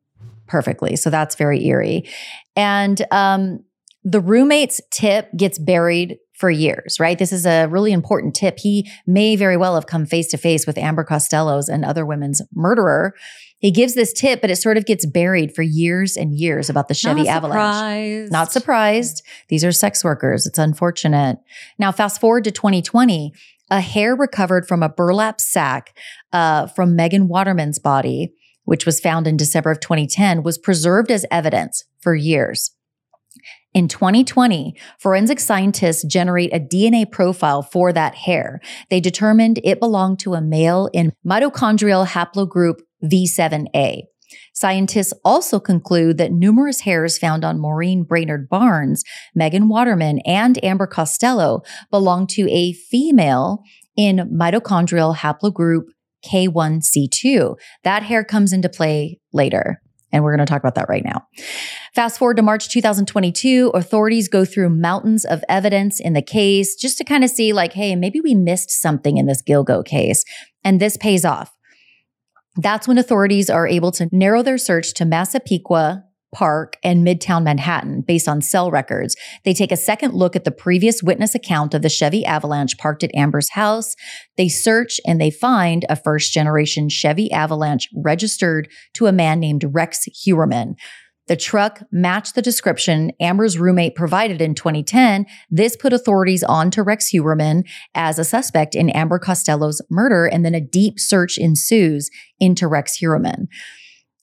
[0.46, 0.96] perfectly.
[0.96, 2.08] So that's very eerie.
[2.56, 3.60] And um,
[4.04, 7.18] the roommate's tip gets buried for years, right?
[7.18, 8.58] This is a really important tip.
[8.58, 12.40] He may very well have come face to face with Amber Costello's and other women's
[12.54, 13.14] murderer.
[13.60, 16.88] He gives this tip, but it sort of gets buried for years and years about
[16.88, 17.52] the Chevy Not Avalanche.
[17.52, 18.32] surprised.
[18.32, 19.22] Not surprised.
[19.48, 20.46] These are sex workers.
[20.46, 21.38] It's unfortunate.
[21.78, 23.32] Now, fast forward to 2020,
[23.70, 25.96] a hair recovered from a burlap sack
[26.32, 28.32] uh, from Megan Waterman's body,
[28.64, 32.72] which was found in December of 2010, was preserved as evidence for years.
[33.72, 38.60] In 2020, forensic scientists generate a DNA profile for that hair.
[38.88, 44.02] They determined it belonged to a male in mitochondrial haplogroup V7A.
[44.52, 49.02] Scientists also conclude that numerous hairs found on Maureen Brainard Barnes,
[49.34, 53.62] Megan Waterman, and Amber Costello belong to a female
[53.96, 55.84] in mitochondrial haplogroup
[56.24, 57.56] K1C2.
[57.84, 59.80] That hair comes into play later.
[60.12, 61.26] And we're going to talk about that right now.
[61.94, 66.98] Fast forward to March 2022, authorities go through mountains of evidence in the case just
[66.98, 70.24] to kind of see, like, hey, maybe we missed something in this Gilgo case.
[70.64, 71.52] And this pays off.
[72.56, 78.02] That's when authorities are able to narrow their search to Massapequa, Park and Midtown Manhattan
[78.02, 79.16] based on cell records.
[79.44, 83.02] They take a second look at the previous witness account of the Chevy Avalanche parked
[83.02, 83.94] at Amber's house.
[84.36, 89.64] They search and they find a first generation Chevy Avalanche registered to a man named
[89.72, 90.74] Rex Heuermann.
[91.30, 95.26] The truck matched the description Amber's roommate provided in 2010.
[95.48, 97.62] This put authorities on to Rex Heuermann
[97.94, 102.96] as a suspect in Amber Costello's murder, and then a deep search ensues into Rex
[102.96, 103.46] Heuermann.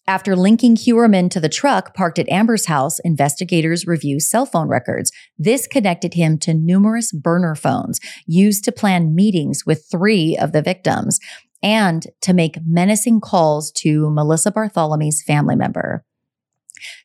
[0.06, 5.10] After linking Heuermann to the truck parked at Amber's house, investigators review cell phone records.
[5.38, 10.62] This connected him to numerous burner phones used to plan meetings with three of the
[10.62, 11.22] victims
[11.64, 16.04] and to make menacing calls to Melissa Barthelemy's family member.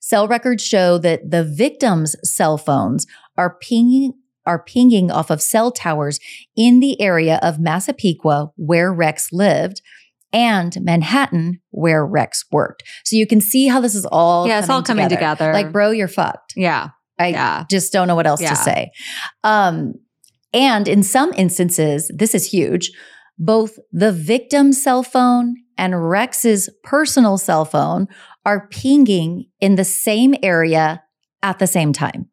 [0.01, 5.71] Cell records show that the victims' cell phones are pinging are pinging off of cell
[5.71, 6.19] towers
[6.57, 9.81] in the area of Massapequa where Rex lived
[10.33, 12.83] and Manhattan, where Rex worked.
[13.05, 15.53] So you can see how this is all Yeah, it's all coming together.
[15.53, 16.55] Like, bro, you're fucked.
[16.57, 16.89] Yeah.
[17.19, 17.65] I Yeah.
[17.71, 18.51] just don't know what else Yeah.
[18.51, 18.91] to say.
[19.45, 19.95] Um,
[20.53, 22.91] and in some instances, this is huge.
[23.39, 28.07] Both the victim's cell phone and Rex's personal cell phone
[28.45, 31.03] are pinging in the same area
[31.43, 32.29] at the same time.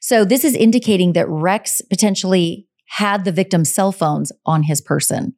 [0.00, 5.34] So this is indicating that Rex potentially had the victim's cell phones on his person.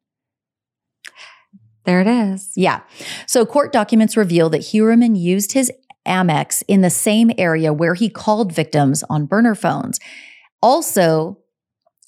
[1.84, 2.52] There it is.
[2.54, 2.80] Yeah.
[3.26, 5.72] So court documents reveal that Heuermann used his
[6.06, 9.98] Amex in the same area where he called victims on burner phones.
[10.60, 11.38] Also,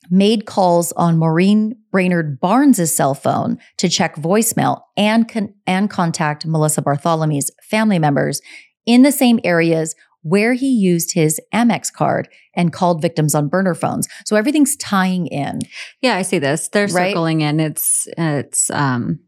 [0.08, 6.46] made calls on Maureen Brainard Barnes' cell phone to check voicemail and con- and contact
[6.46, 8.40] Melissa Barthelemy's family members
[8.86, 13.74] in the same areas where he used his Amex card and called victims on burner
[13.74, 14.06] phones.
[14.26, 15.60] So everything's tying in.
[16.02, 16.68] Yeah, I see this.
[16.68, 17.10] They're Right?
[17.10, 17.58] circling in.
[17.60, 19.20] It's it's um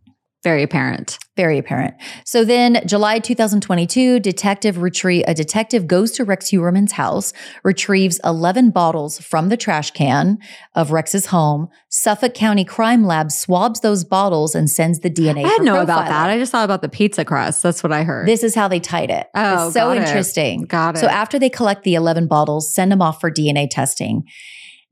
[0.42, 1.18] very apparent.
[1.36, 1.94] Very apparent.
[2.26, 7.32] So then, July 2022, detective retrieve a detective goes to Rex Heuermann's house,
[7.64, 10.38] retrieves 11 bottles from the trash can
[10.74, 11.68] of Rex's home.
[11.88, 15.44] Suffolk County Crime Lab swabs those bottles and sends the DNA.
[15.44, 16.28] I for know about that.
[16.28, 17.62] I just thought about the pizza crust.
[17.62, 18.26] That's what I heard.
[18.28, 19.28] This is how they tied it.
[19.34, 20.02] Oh, it's so got it.
[20.02, 20.62] interesting.
[20.62, 20.98] Got it.
[20.98, 24.24] So after they collect the 11 bottles, send them off for DNA testing.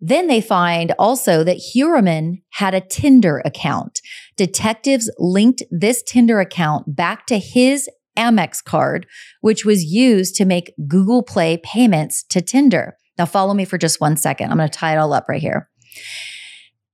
[0.00, 4.00] Then they find also that Heuermann had a Tinder account.
[4.36, 9.06] Detectives linked this Tinder account back to his Amex card,
[9.40, 12.96] which was used to make Google Play payments to Tinder.
[13.18, 14.50] Now, follow me for just one second.
[14.50, 15.68] I'm going to tie it all up right here.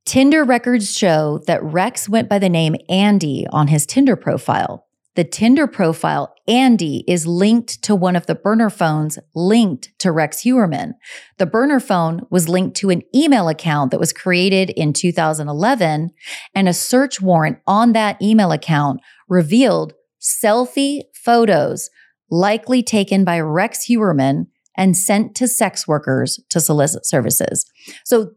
[0.04, 4.86] Tinder records show that Rex went by the name Andy on his Tinder profile.
[5.16, 10.42] The Tinder profile, Andy, is linked to one of the burner phones linked to Rex
[10.42, 10.94] Heuermann.
[11.38, 16.10] The burner phone was linked to an email account that was created in 2011,
[16.54, 21.90] and a search warrant on that email account revealed selfie photos
[22.30, 24.46] likely taken by Rex Heuermann
[24.76, 27.70] and sent to sex workers to solicit services.
[28.04, 28.32] So,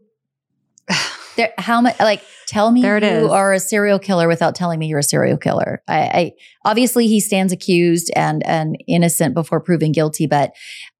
[1.39, 1.99] there, how much?
[1.99, 3.31] Like, tell me There it you is.
[3.31, 5.81] are a serial killer without telling me you're a serial killer.
[5.87, 6.31] I, I
[6.65, 10.51] obviously he stands accused and and innocent before proven guilty, but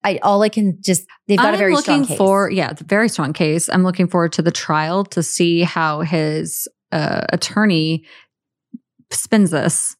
[0.04, 2.18] I all I can just they've got I'm a very looking strong case.
[2.18, 3.68] for yeah, it's a very strong case.
[3.68, 8.04] I'm looking forward to the trial to see how his uh, attorney
[9.10, 9.96] spins this.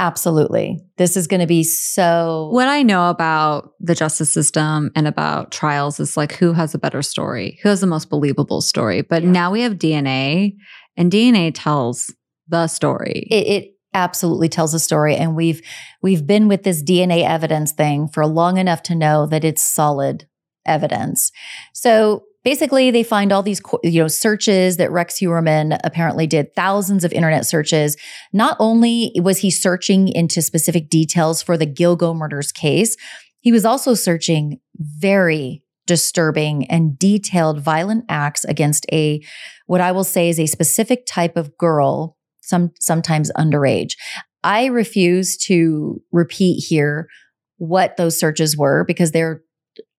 [0.00, 2.48] Absolutely, this is going to be so.
[2.52, 6.78] What I know about the justice system and about trials is like who has a
[6.78, 9.02] better story, who has the most believable story.
[9.02, 9.30] But Yeah.
[9.30, 10.56] now we have DNA,
[10.96, 12.12] and DNA tells
[12.48, 13.26] the story.
[13.30, 15.62] it, it absolutely tells a story and we've
[16.02, 20.26] we've been with this DNA evidence thing for long enough to know that it's solid
[20.66, 21.30] evidence.
[21.72, 27.02] So basically they find all these you know searches that Rex Heuermann apparently did thousands
[27.04, 27.96] of internet searches.
[28.32, 32.96] Not only was he searching into specific details for the Gilgo murders case,
[33.40, 39.20] he was also searching very disturbing and detailed violent acts against a
[39.66, 43.94] what I will say is a specific type of girl some sometimes underage.
[44.42, 47.08] I refuse to repeat here
[47.56, 49.42] what those searches were because they're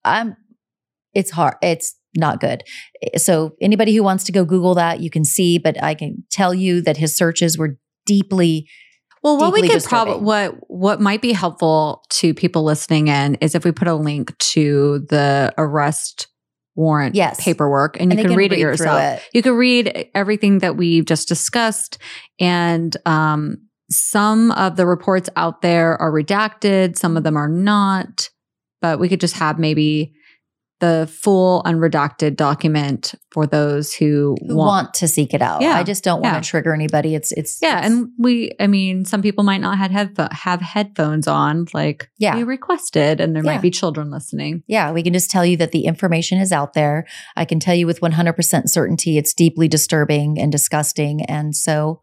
[0.04, 0.38] I'm
[1.14, 2.64] it's hard it's not good.
[3.18, 6.54] So anybody who wants to go google that you can see but I can tell
[6.54, 8.68] you that his searches were deeply
[9.24, 13.56] Well, what we could probably what what might be helpful to people listening in is
[13.56, 16.28] if we put a link to the arrest
[16.76, 17.42] warrant Yes.
[17.44, 19.02] paperwork and, And you they can, read, it yourself.
[19.02, 19.24] it.
[19.34, 21.98] You can read everything that we've just discussed.
[22.40, 23.58] And um,
[23.90, 28.30] some of the reports out there are redacted, some of them are not.
[28.82, 30.14] But we could just have maybe
[30.82, 35.62] the full unredacted document for those who, Who want to seek it out.
[35.62, 35.76] Yeah.
[35.76, 36.42] I just don't want Yeah.
[36.42, 37.16] to trigger anybody.
[37.16, 40.60] It's it's Yeah, it's- and we, I mean, some people might not have headpho- have
[40.62, 42.36] headphones on, like Yeah.
[42.36, 43.54] we requested, and there Yeah.
[43.54, 44.64] might be children listening.
[44.68, 47.06] Yeah, we can just tell you that the information is out there.
[47.38, 51.24] I can tell you with 100% certainty it's deeply disturbing and disgusting.
[51.24, 52.02] And so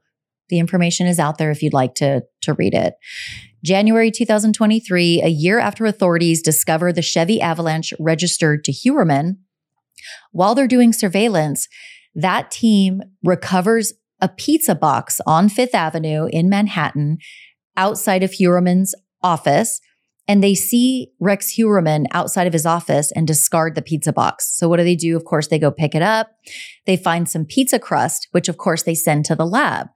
[0.48, 2.94] the information is out there if you'd like to, to read it.
[3.64, 9.36] January 2023, a year after authorities discover the Chevy Avalanche registered to Heuermann,
[10.32, 11.68] while they're doing surveillance,
[12.14, 17.18] that team recovers a pizza box on Fifth Avenue in Manhattan
[17.76, 19.80] outside of Heuermann's office
[20.28, 24.56] and they see Rex Heuermann outside of his office and discard the pizza box.
[24.56, 25.16] So what do they do?
[25.16, 26.30] Of course, they go pick it up.
[26.86, 29.88] They find some pizza crust, which of course they send to the lab.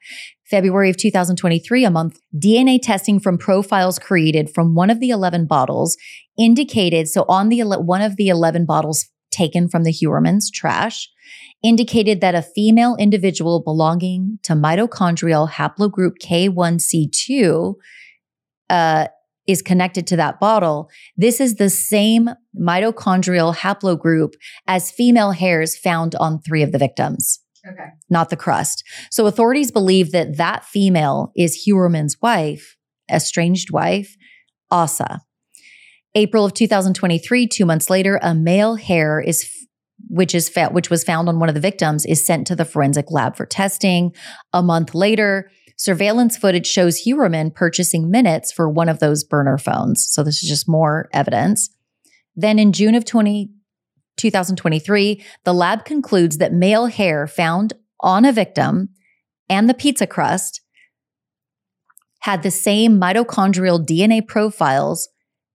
[0.51, 5.47] February of 2023, a month, DNA testing from profiles created from one of the 11
[5.47, 5.97] bottles
[6.39, 11.09] indicated, so on the one of the 11 bottles taken from the Heuermann's trash,
[11.63, 17.75] indicated that a female individual belonging to mitochondrial haplogroup K1C2
[18.71, 19.07] uh,
[19.47, 20.91] is connected to that bottle.
[21.17, 24.35] This is the same mitochondrial haplogroup
[24.67, 27.89] as female hairs found on three of the victims, Okay.
[28.09, 28.85] not the crust.
[29.11, 32.77] So authorities believe that that female is Heuermann's wife,
[33.11, 34.17] estranged wife,
[34.71, 35.21] Asa.
[36.15, 39.51] April of 2023, two months later, a male hair is
[40.09, 43.11] which is which was found on one of the victims is sent to the forensic
[43.11, 44.13] lab for testing.
[44.53, 50.07] A month later, surveillance footage shows Heuermann purchasing minutes for one of those burner phones.
[50.09, 51.71] So this is just more evidence.
[52.35, 53.51] Then in June of 20,
[54.17, 58.91] 2023, the lab concludes that male hair found on a victim
[59.49, 60.61] and the pizza crust
[62.21, 65.09] had the same mitochondrial DNA profiles,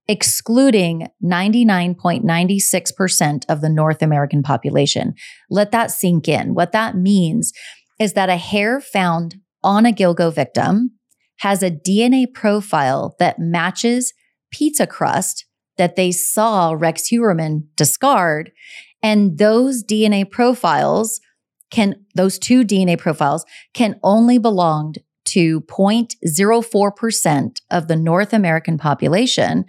[0.08, 5.14] excluding 99.96% of the North American population.
[5.50, 6.54] Let that sink in.
[6.54, 7.52] What that means
[8.00, 10.92] is that a hair found on a Gilgo victim
[11.40, 14.14] has a DNA profile that matches
[14.50, 15.44] pizza crust
[15.82, 18.52] that they saw Rex Heuermann discard.
[19.02, 21.20] And those DNA profiles
[21.72, 23.44] can, those two DNA profiles
[23.74, 24.94] can only belong
[25.24, 29.64] to 0.04% of the North American population.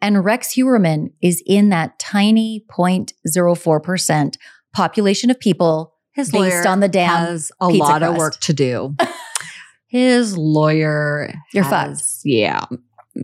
[0.00, 4.36] And Rex Heuermann is in that tiny 0.04%
[4.72, 8.94] population of people His based on the damn has a lot of work to do.
[9.88, 12.66] His lawyer, You're has- Yeah,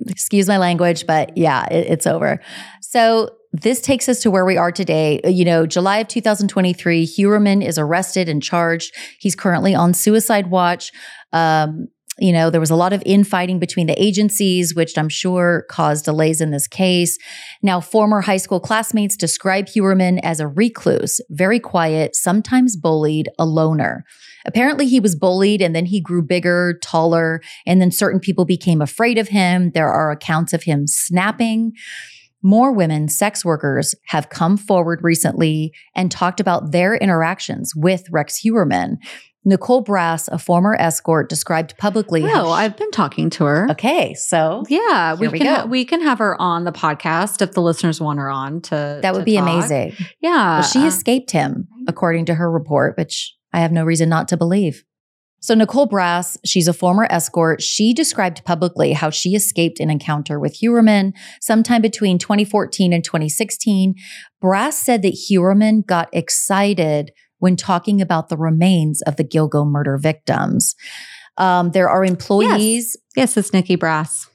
[0.08, 2.40] excuse my language, but yeah, it, it's over.
[2.80, 5.20] So this takes us to where we are today.
[5.24, 8.94] You know, July of 2023, Heuermann is arrested and charged.
[9.20, 10.90] He's currently on suicide watch.
[11.32, 11.88] Um,
[12.18, 16.04] you know, there was a lot of infighting between the agencies, which I'm sure caused
[16.04, 17.18] delays in this case.
[17.62, 23.46] Now, former high school classmates describe Heuermann as a recluse, very quiet, sometimes bullied, a
[23.46, 24.04] loner.
[24.46, 28.80] Apparently, he was bullied and then he grew bigger, taller, and then certain people became
[28.82, 29.70] afraid of him.
[29.74, 31.72] There are accounts of him snapping.
[32.42, 38.40] More women, sex workers, have come forward recently and talked about their interactions with Rex
[38.44, 38.96] Heuermann.
[39.44, 42.22] Nicole Brass, a former escort, described publicly.
[42.22, 43.68] No, she- I've been talking to her.
[43.72, 47.60] okay, so Yeah, we we can we can have her on the podcast if the
[47.60, 49.00] listeners want her on to.
[49.02, 49.48] that would to be talk.
[49.48, 49.94] amazing.
[50.20, 54.08] Yeah, Well, she uh, escaped him, according to her report, which I have no reason
[54.08, 54.84] not to believe.
[55.40, 57.62] So, Nicole Brass, she's a former escort.
[57.62, 63.96] She described publicly how she escaped an encounter with Heuermann sometime between 2014 and 2016.
[64.40, 69.98] Brass said that Heuermann got excited when talking about the remains of the Gilgo murder
[69.98, 70.76] victims.
[71.36, 72.96] Um, there are employees.
[73.16, 74.28] yes, it's Nikki Brass.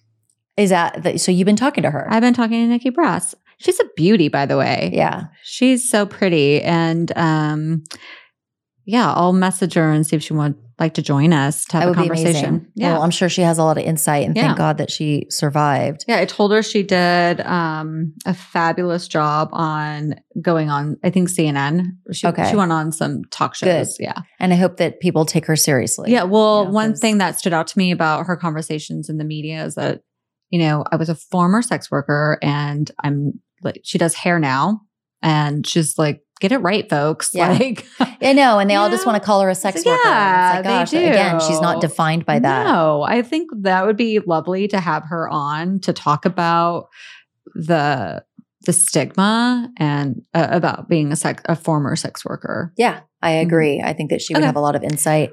[0.57, 1.31] Is that the, so?
[1.31, 2.05] You've been talking to her?
[2.09, 3.33] I've been talking to Nikki Brass.
[3.59, 4.91] She's a beauty, by the way.
[4.93, 5.27] yeah.
[5.43, 7.83] she's so pretty, and um,
[8.87, 11.89] yeah, I'll message her and see if she would like to join us to have
[11.89, 12.71] a conversation.
[12.75, 14.43] Yeah, Well, I'm sure she has a lot of insight, and Yeah.
[14.47, 16.05] thank God that she survived.
[16.07, 21.29] Yeah, I told her she did um, a fabulous job on going on, I think
[21.29, 21.83] CNN.
[22.11, 22.49] She, Okay.
[22.49, 23.97] she went on some talk shows.
[23.97, 24.03] Good.
[24.03, 24.21] Yeah.
[24.39, 26.11] And I hope that people take her seriously.
[26.11, 26.23] Yeah.
[26.23, 29.25] Well, you know, one thing that stood out to me about her conversations in the
[29.25, 30.01] media is that,
[30.51, 34.81] you know, I was a former sex worker and I'm like, she does hair now.
[35.23, 37.31] And she's like, get it right, folks.
[37.33, 37.49] Yeah.
[37.51, 39.91] Like, I know, and they all You just want to call her a sex Yeah,
[39.91, 40.03] worker.
[40.03, 42.65] they it's like, gosh, again, she's not defined by that.
[42.67, 46.87] No, I think that would be lovely to have her on to talk about
[47.55, 48.23] the
[48.65, 52.73] the stigma and uh, about being a sex, a former sex worker.
[52.77, 53.41] Yeah, I Mhm.
[53.43, 53.81] agree.
[53.81, 54.45] I think that she would Okay.
[54.47, 55.31] have a lot of insight.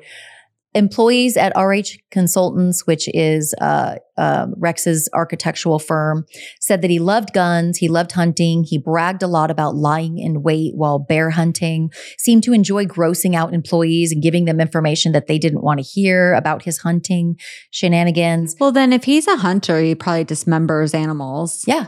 [0.75, 6.27] Employees at RH Consultants, which is uh, um, Rex's architectural firm,
[6.61, 10.43] said that he loved guns, he loved hunting, he bragged a lot about lying in
[10.43, 15.29] wait while bear hunting, seemed to enjoy grossing out employees and giving them information that
[15.29, 17.39] they didn't want to hear about his hunting
[17.71, 18.57] shenanigans.
[18.59, 21.63] Well, then if he's a hunter, he probably dismembers animals.
[21.69, 21.87] Yeah,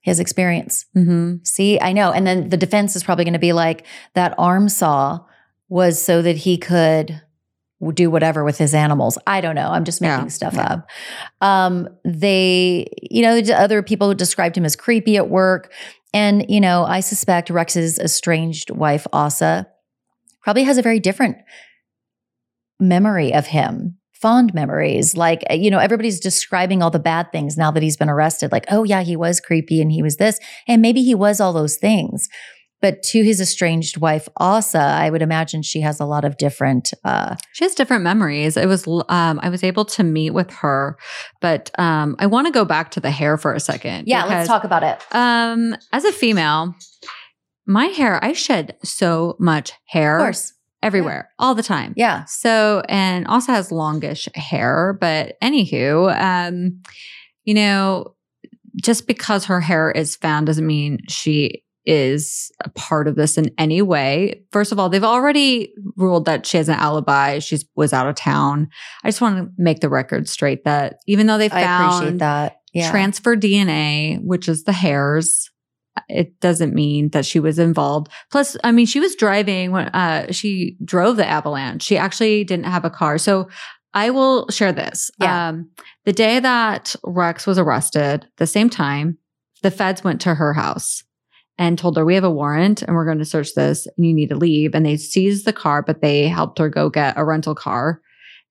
[0.00, 0.86] his experience.
[0.96, 1.44] Mm-hmm.
[1.44, 2.10] See, I know.
[2.10, 5.20] And then the defense is probably going to be like that arm saw
[5.68, 7.22] was so that he could
[7.94, 9.18] do whatever with his animals.
[9.26, 9.68] I don't know.
[9.68, 10.72] I'm just making Yeah, stuff yeah.
[10.72, 10.88] up.
[11.40, 15.72] Um, they, you know, other people described him as creepy at work.
[16.12, 19.66] And, you know, I suspect Rex's estranged wife, Asa,
[20.42, 21.36] probably has a very different
[22.78, 23.98] memory of him.
[24.12, 25.16] Fond memories.
[25.16, 28.52] Like, uh, you know, everybody's describing all the bad things now that he's been arrested.
[28.52, 30.38] Like, oh, yeah, he was creepy and he was this.
[30.66, 32.28] And maybe he was all those things.
[32.84, 36.92] But to his estranged wife, Asa, I would imagine she has a lot of different.
[37.02, 38.58] Uh, She has different memories.
[38.58, 40.98] It was um, I was able to meet with her,
[41.40, 44.06] but um, I want to go back to the hair for a second.
[44.06, 44.98] yeah, let's talk about it.
[45.12, 46.74] Um, as a female,
[47.66, 50.52] my hair, I shed so much hair Of course.
[50.82, 51.94] everywhere all the time.
[51.96, 52.24] Yeah.
[52.26, 56.82] So, and also has longish hair, but anywho, um,
[57.44, 58.14] you know,
[58.76, 63.50] just because her hair is found doesn't mean she is a part of this in
[63.58, 64.42] any way.
[64.52, 67.38] First of all, they've already ruled that she has an alibi.
[67.38, 68.68] She was out of town.
[69.02, 72.60] I just want to make the record straight that even though they found that.
[72.72, 72.90] Yeah.
[72.90, 75.48] transfer DNA, which is the hairs.
[76.08, 78.08] It doesn't mean that she was involved.
[78.32, 81.84] Plus, I mean, she was driving when uh, she drove the avalanche.
[81.84, 83.16] She actually didn't have a car.
[83.16, 83.48] So
[83.92, 85.08] I will share this.
[85.20, 85.50] Yeah.
[85.50, 85.70] Um,
[86.04, 89.18] the day that Rex was arrested, the same time,
[89.62, 91.04] the feds went to her house
[91.58, 94.14] and told her, We have a warrant and we're going to search this and you
[94.14, 94.74] need to leave.
[94.74, 98.00] And they seized the car, but they helped her go get a rental car.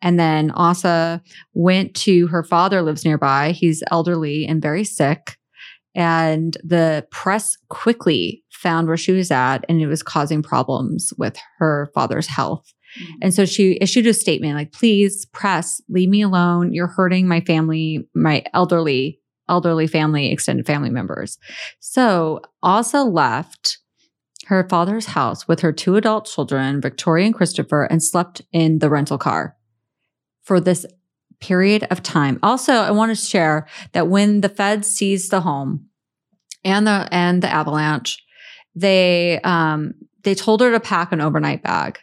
[0.02, 1.22] And then Asa
[1.54, 3.52] went to her father lives nearby.
[3.52, 5.38] He's elderly and very sick.
[5.96, 11.38] And the press quickly found where she was at and it was causing problems with
[11.60, 12.74] her father's health.
[13.00, 13.14] Mm-hmm.
[13.22, 16.74] And so she issued a statement like, please, press, leave me alone.
[16.74, 19.20] You're hurting my family, my elderly,
[19.54, 21.38] elderly family, extended family members.
[21.80, 23.78] So Asa left
[24.48, 28.90] her father's house with her two adult children, Victoria and Christopher, and slept in the
[28.90, 29.56] rental car
[30.42, 30.88] for this
[31.40, 32.40] period of time.
[32.42, 35.88] Also, I want to share that when the feds seized the home
[36.64, 38.18] and the and the avalanche,
[38.76, 39.94] they um
[40.24, 42.00] they told her to pack an overnight bag.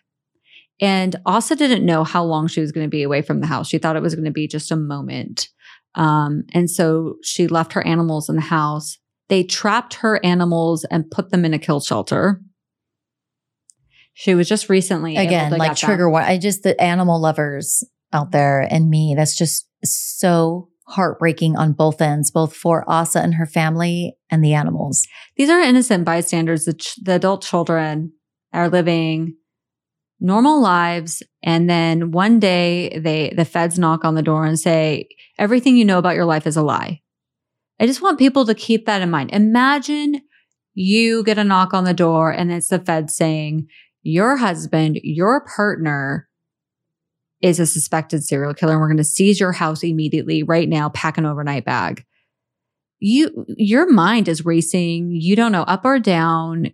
[0.80, 3.68] And Asa didn't know how long she was going to be away from the house.
[3.68, 5.48] She thought it was going to be just a moment.
[5.94, 8.98] Um, and so she left her animals in the house.
[9.28, 12.40] They trapped her animals and put them in a kill shelter.
[14.14, 16.24] She was just recently Again, like trigger one.
[16.24, 22.02] I just, the animal lovers out there and me, that's just so heartbreaking on both
[22.02, 25.06] ends, both for Asa and her family and the animals.
[25.36, 26.64] These are innocent bystanders.
[26.64, 28.12] The, ch- the adult children
[28.52, 29.36] are living
[30.18, 35.08] normal lives, and then one day they the feds knock on the door and say
[35.40, 37.00] everything you know about your life is a lie.
[37.80, 39.30] I just want people to keep that in mind.
[39.32, 40.20] Imagine
[40.74, 43.66] you get a knock on the door and it's the Fed saying
[44.02, 46.28] your husband, your partner
[47.40, 50.90] is a suspected serial killer and we're going to seize your house immediately right now,
[50.90, 52.04] pack an overnight bag.
[52.98, 56.70] You your mind is racing, you don't know up or down.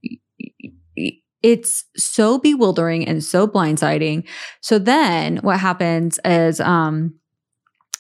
[1.42, 4.26] It's so bewildering and so blindsiding.
[4.60, 7.14] So then what happens is um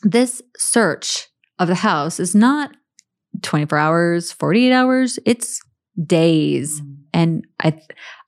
[0.02, 1.28] this search
[1.58, 2.70] of the house is not
[3.42, 5.60] 24 hours, 48 hours, it's
[6.04, 6.82] days.
[7.12, 7.78] And I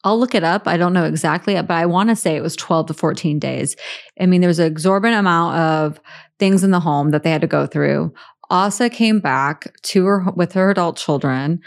[0.05, 0.69] I'll look it up.
[0.69, 3.77] I don't know exactly, but I want to say it was 12 to 14 days.
[4.21, 6.01] I mean, there's an exorbitant amount of
[6.39, 8.13] things in the home that they had to go through.
[8.49, 11.61] Asa came back to her with her adult children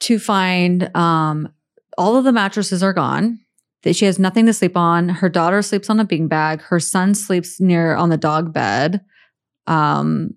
[0.00, 1.52] to find um,
[1.98, 3.40] all of the mattresses are gone.
[3.82, 5.08] That she has nothing to sleep on.
[5.08, 6.60] Her daughter sleeps on a beanbag.
[6.60, 9.00] Her son sleeps near on the dog bed.
[9.70, 10.34] Um,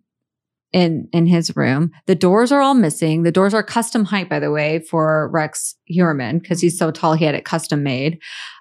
[0.74, 1.92] in in his room.
[2.08, 3.24] The doors are all missing.
[3.24, 7.14] The doors are custom height, by the way, for Rex Heuermann because he's so tall.
[7.14, 8.20] He had it custom made.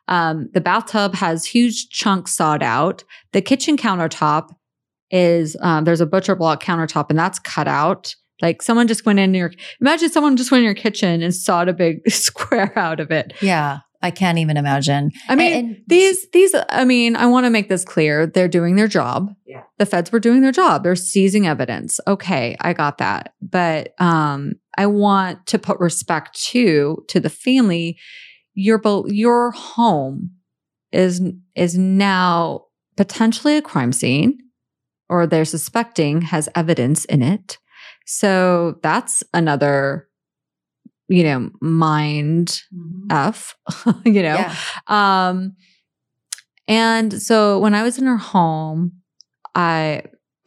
[0.09, 3.03] Um, the bathtub has huge chunks sawed out.
[3.33, 4.51] The kitchen countertop
[5.11, 8.15] is um, there's a butcher block countertop, and that's cut out.
[8.43, 11.69] Like someone just went in your imagine someone just went in your kitchen and sawed
[11.69, 13.33] a big square out of it.
[13.41, 13.79] Yeah.
[14.03, 15.11] I can't even imagine.
[15.29, 18.27] I mean, And- and- these these I mean, I want to make this clear.
[18.27, 19.33] They're doing their job.
[19.47, 19.63] Yeah.
[19.79, 20.83] The feds were doing their job.
[20.83, 22.01] They're seizing evidence.
[22.07, 23.35] Okay, I got that.
[23.41, 27.99] But um I want to put respect to to the family.
[28.55, 30.31] Your bo- your home
[30.93, 31.21] is
[31.55, 32.65] is now
[32.97, 34.39] potentially a crime scene
[35.09, 37.59] or they're suspecting has evidence in it.
[38.07, 40.09] So that's another
[41.13, 42.61] you know, mind
[43.11, 43.55] F,
[44.05, 44.37] you know.
[44.37, 44.55] Yeah.
[44.89, 45.55] Um,
[46.69, 48.93] and so when I was in her home,
[49.55, 50.05] I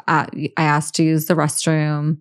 [0.07, 0.27] I,
[0.57, 2.17] I asked to use the restroom,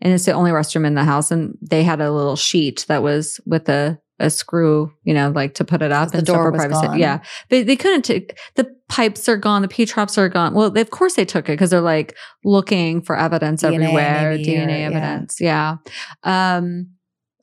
[0.00, 1.30] and it's the only restroom in the house.
[1.30, 5.54] And they had a little sheet that was with a a screw, you know, like
[5.54, 6.86] to put it up The and door for privacy.
[6.86, 6.98] gone.
[6.98, 7.20] Yeah,
[7.50, 10.54] but they couldn't take the pipes are gone, the P traps are gone.
[10.54, 14.30] Well, they, of course they took it because they're like looking for evidence DNA everywhere,
[14.30, 14.86] maybe, DNA or- yeah.
[14.86, 15.40] evidence.
[15.40, 15.76] Yeah.
[16.22, 16.90] Um,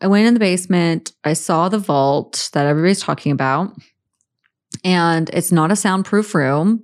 [0.01, 1.11] I went in the basement.
[1.23, 3.71] I saw the vault that everybody's talking about.
[4.83, 6.83] And it's not a soundproof room.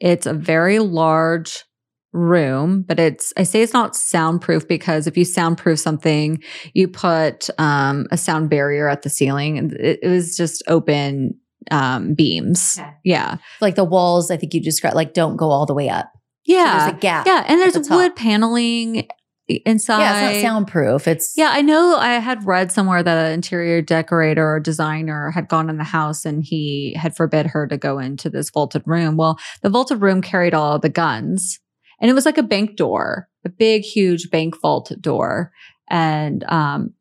[0.00, 1.64] It's a very large
[2.12, 6.42] room, but it's, I say it's not soundproof because if you soundproof something,
[6.74, 11.38] you put um, a sound barrier at the ceiling and it, it was just open
[11.70, 12.76] um, beams.
[12.78, 12.90] Okay.
[13.04, 13.36] Yeah.
[13.60, 16.10] Like the walls, I think you described, like don't go all the way up.
[16.46, 16.78] So Yeah.
[16.78, 17.26] there's a gap.
[17.26, 17.44] yeah.
[17.46, 19.06] And there's the wood paneling
[19.56, 20.00] inside.
[20.00, 21.08] Yeah, it's not soundproof.
[21.08, 25.48] It's Yeah, I know I had read somewhere that an interior decorator or designer had
[25.48, 29.16] gone in the house and he had forbid her to go into this vaulted room.
[29.16, 31.60] Well, the vaulted room carried all of the guns
[32.00, 35.52] and it was like a bank door, a big, huge bank vault door.
[35.90, 36.94] And um,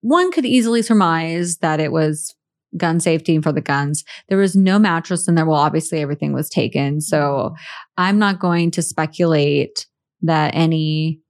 [0.00, 2.34] one could easily surmise that it was
[2.76, 4.04] gun safety for the guns.
[4.28, 5.46] There was no mattress in there.
[5.46, 7.00] Well, obviously everything was taken.
[7.00, 7.54] So
[7.96, 9.86] I'm not going to speculate
[10.22, 11.20] that any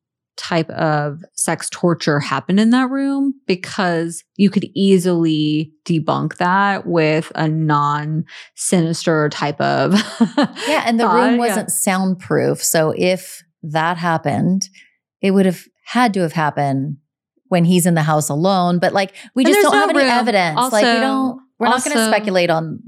[0.41, 7.31] type of sex torture happened in that room because you could easily debunk that with
[7.35, 8.25] a non
[8.57, 9.93] sinister type of
[10.67, 11.15] yeah, and the thought.
[11.15, 12.63] room wasn't soundproof.
[12.65, 14.63] So if that happened,
[15.21, 16.97] it would have had to have happened
[17.49, 18.79] when he's in the house alone.
[18.79, 20.09] But like we And just don't no have any room.
[20.09, 20.73] evidence.
[20.73, 22.81] like we don't we're not going to speculate on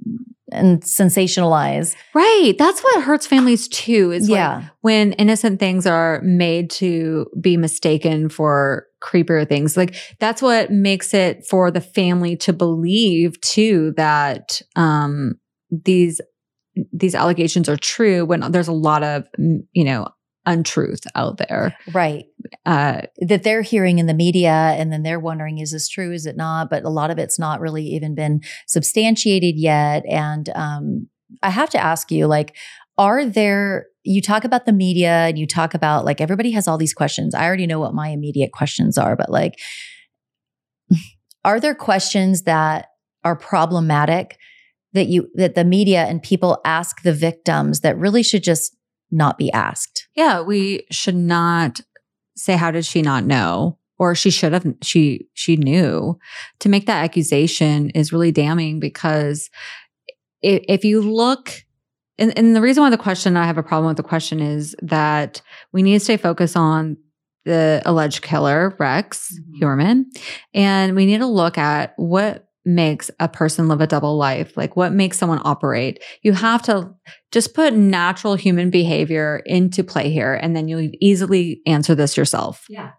[0.53, 1.95] and sensationalize.
[2.15, 4.69] right that's what hurts families too is like yeah.
[4.83, 11.13] when innocent things are made to be mistaken for creepier things like that's what makes
[11.13, 15.35] it for the family to believe too that um
[15.71, 16.21] these
[16.93, 19.27] these allegations are true when there's a lot of
[19.73, 20.07] you know
[20.47, 21.77] untruth out there.
[21.93, 22.25] Right.
[22.67, 26.13] uh that they're hearing in the media and then they're wondering is this true?
[26.13, 26.71] Is it not?
[26.71, 30.05] But a lot of it's not really even been substantiated yet.
[30.09, 31.09] And um
[31.43, 32.57] i have to ask you like
[32.99, 36.77] are there you talk about the media and you talk about like everybody has all
[36.77, 37.35] these questions.
[37.35, 39.55] I already know what my immediate questions are but like
[41.45, 42.89] are there questions that
[43.25, 44.37] are problematic
[44.93, 48.77] that you that the media and people ask the victims that really should just
[49.11, 51.81] not be asked yeah we should not
[52.37, 56.19] say how did she not know or she should have she she knew
[56.61, 59.51] to make that accusation is really damning because
[60.41, 61.53] if, if you look
[62.19, 64.75] and, and the reason why the question i have a problem with the question is
[64.83, 65.41] that
[65.73, 66.97] we need to stay focused on
[67.45, 69.61] the alleged killer rex Mhm.
[69.61, 70.05] Heuermann,
[70.55, 74.57] and we need to look at what makes a person live a double life?
[74.57, 76.03] Like what makes someone operate?
[76.23, 76.95] You have to
[77.33, 82.65] just put natural human behavior into play here and then you'll easily answer this yourself.
[82.69, 82.93] Yeah.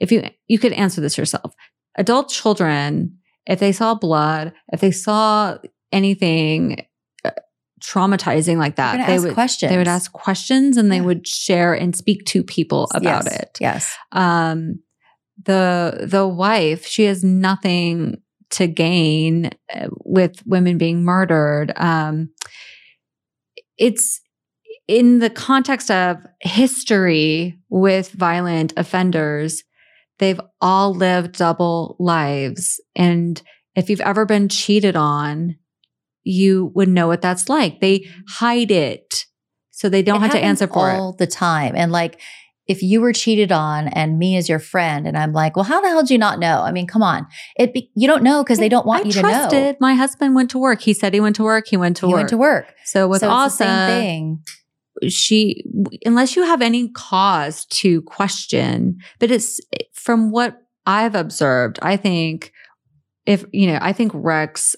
[0.00, 1.52] if you you could answer this yourself.
[1.96, 5.58] Adult children if they saw blood if they saw
[5.92, 6.86] anything
[7.24, 7.30] uh,
[7.82, 11.02] traumatizing like that they ask would questions they would ask questions and they Yeah.
[11.02, 13.58] would share and speak to people about Yes, it.
[13.60, 13.94] Yes.
[14.12, 14.78] Um
[15.44, 18.22] the the wife she has nothing
[18.52, 22.30] to gain uh, with women being murdered um
[23.78, 24.20] it's
[24.88, 29.62] in the context of history with violent offenders
[30.18, 32.80] they've all lived double lives.
[32.94, 33.42] And
[33.74, 35.56] if you've ever been cheated on
[36.24, 37.80] you would know what that's like.
[37.80, 39.26] They hide it
[39.72, 40.94] so they don't It have to answer for it.
[40.94, 41.74] all the time.
[41.74, 42.20] And like,
[42.66, 45.80] if you were cheated on and me as your friend, and I'm like, well, how
[45.80, 46.62] the hell do you not know?
[46.62, 47.26] I mean, come on,
[47.56, 49.74] it be, you don't know because they don't want I you to trusted.
[49.74, 49.76] know.
[49.80, 50.80] My husband went to work.
[50.80, 51.66] He said he went to work.
[51.68, 52.10] He went to work.
[52.10, 52.18] He work.
[52.20, 52.74] went to work.
[52.84, 54.42] So with so it's Asa, the same thing.
[55.10, 55.64] she
[56.06, 59.60] unless you have any cause to question, but it's
[59.92, 61.78] from what I've observed.
[61.82, 62.52] I think
[63.26, 64.76] if you know, I think Rex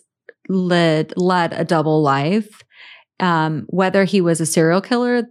[0.48, 2.62] led led a double life.
[3.20, 5.22] Um, whether he was a serial killer,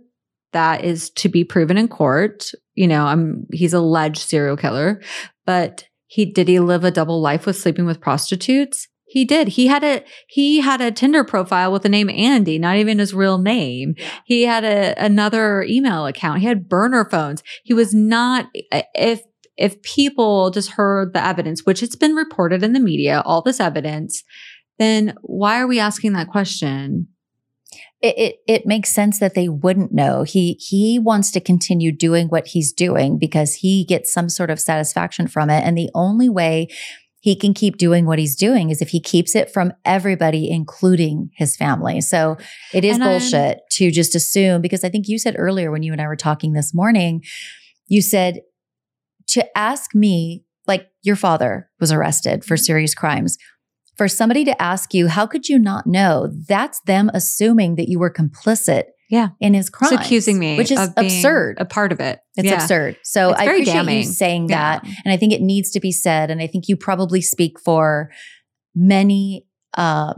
[0.53, 2.51] that is to be proven in court.
[2.75, 5.01] You know, I'm he's alleged serial killer,
[5.45, 8.88] but he did he live a double life with sleeping with prostitutes?
[9.05, 9.49] He did.
[9.49, 13.13] He had a he had a Tinder profile with the name Andy, not even his
[13.13, 13.95] real name.
[14.25, 16.39] He had a another email account.
[16.39, 17.43] He had burner phones.
[17.63, 18.47] He was not
[18.95, 19.21] if
[19.55, 23.59] if people just heard the evidence, which it's been reported in the media, all this
[23.59, 24.23] evidence,
[24.80, 27.07] then why are we asking that question?
[28.03, 30.23] It, it it makes sense that they wouldn't know.
[30.23, 34.59] He he wants to continue doing what he's doing because he gets some sort of
[34.59, 35.63] satisfaction from it.
[35.63, 36.67] And the only way
[37.21, 41.30] he can keep doing what he's doing is if he keeps it from everybody, including
[41.35, 42.01] his family.
[42.01, 42.35] So
[42.73, 45.84] it is And I'm- bullshit to just assume, because I think you said earlier when
[45.84, 47.23] you and I were talking this morning,
[47.88, 48.41] you said
[49.27, 52.63] to ask me, like your father was arrested for mm-hmm.
[52.63, 53.38] serious crimes.
[53.98, 56.32] For somebody to ask you, how could you not know?
[56.48, 59.30] That's them assuming that you were complicit Yeah.
[59.40, 59.94] in his crime.
[59.94, 61.57] Accusing me, which is of being absurd.
[61.60, 62.20] A part of it.
[62.36, 62.56] It's Yeah.
[62.56, 62.98] absurd.
[63.03, 64.03] So It's I appreciate you damning.
[64.06, 64.80] saying Yeah.
[64.80, 64.84] that.
[65.06, 66.32] And I think it needs to be said.
[66.32, 68.10] And I think you probably speak for
[68.76, 69.45] many
[69.78, 70.14] uh,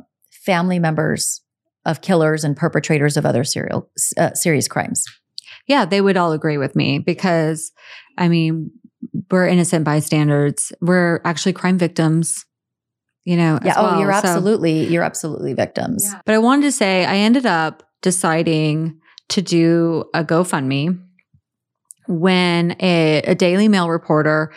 [0.46, 1.42] family members
[1.86, 5.04] of killers and perpetrators of other serial uh, serious crimes.
[5.68, 7.72] Yeah, they would all agree with me because,
[8.18, 8.72] I mean,
[9.32, 10.72] we're innocent bystanders.
[10.82, 12.46] We're actually crime victims,
[13.26, 13.60] you know.
[13.64, 13.74] Yeah.
[13.78, 14.00] oh, well.
[14.00, 16.08] you're So- absolutely, you're absolutely victims.
[16.26, 19.00] But I wanted to say, I ended up deciding
[19.30, 21.02] to do a GoFundMe
[22.08, 24.54] when a, a Daily Mail reporter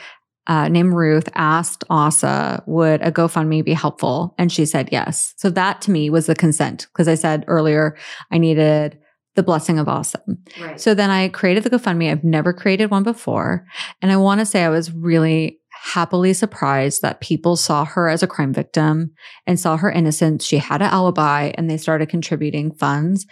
[0.47, 4.35] uh, named Ruth asked Asa, would a GoFundMe be helpful?
[4.39, 5.35] And she said yes.
[5.36, 7.97] So that to me was the consent because I said earlier
[8.31, 8.99] I needed
[9.35, 10.20] the blessing of Asa.
[10.61, 10.81] Right.
[10.81, 12.11] So then I created the GoFundMe.
[12.11, 13.66] I've never created one before.
[14.03, 15.61] And I want to say I was really
[15.94, 19.10] happily surprised that people saw her as a crime victim
[19.47, 20.44] and saw her innocence.
[20.44, 23.27] She had an alibi and they started contributing funds.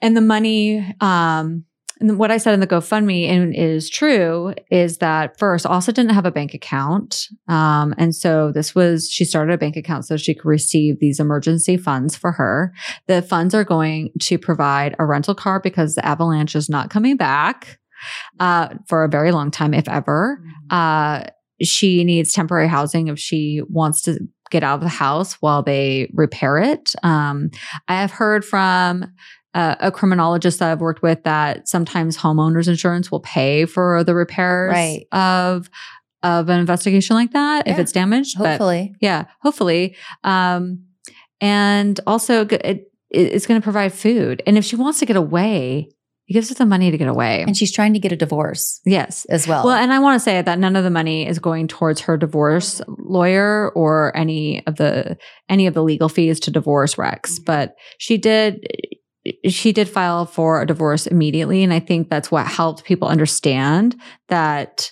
[0.00, 1.64] And the money, um,
[2.00, 6.14] and what I said in the GoFundMe and is true is that first, Asa didn't
[6.14, 7.26] have a bank account.
[7.48, 11.20] Um, and so this was, she started a bank account so she could receive these
[11.20, 12.72] emergency funds for her.
[13.06, 17.16] The funds are going to provide a rental car because the avalanche is not coming
[17.16, 17.78] back
[18.40, 20.42] uh, for a very long time, if ever.
[20.70, 21.24] Uh,
[21.62, 24.18] she needs temporary housing if she wants to
[24.50, 26.94] get out of the house while they repair it.
[27.02, 27.50] Um,
[27.88, 29.06] I have heard from
[29.54, 34.14] uh, a criminologist that I've worked with that sometimes homeowners insurance will pay for the
[34.14, 35.06] repairs Right.
[35.12, 35.68] of
[36.22, 38.36] of an investigation like that if it's damaged.
[38.38, 38.94] But Hopefully.
[39.00, 39.96] yeah, hopefully.
[40.22, 40.84] Um,
[41.40, 44.40] and also, it, it's going to provide food.
[44.46, 45.88] And if she wants to get away,
[46.28, 47.42] it gives her the money to get away.
[47.42, 49.24] And she's trying to get a divorce yes.
[49.26, 49.64] as well.
[49.64, 52.16] Well, and I want to say that none of the money is going towards her
[52.16, 55.16] divorce lawyer or any of the
[55.48, 57.38] any of the legal fees to divorce Rex.
[57.38, 58.66] But she did
[59.48, 63.96] she did file for a divorce immediately, and I think that's what helped people understand
[64.28, 64.90] that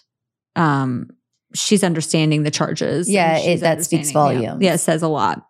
[0.56, 1.08] um,
[1.54, 3.10] she's understanding the charges.
[3.10, 4.48] Yeah, it- that speaks understanding- yeah.
[4.48, 4.64] volumes.
[4.64, 5.42] Yeah, it says a lot.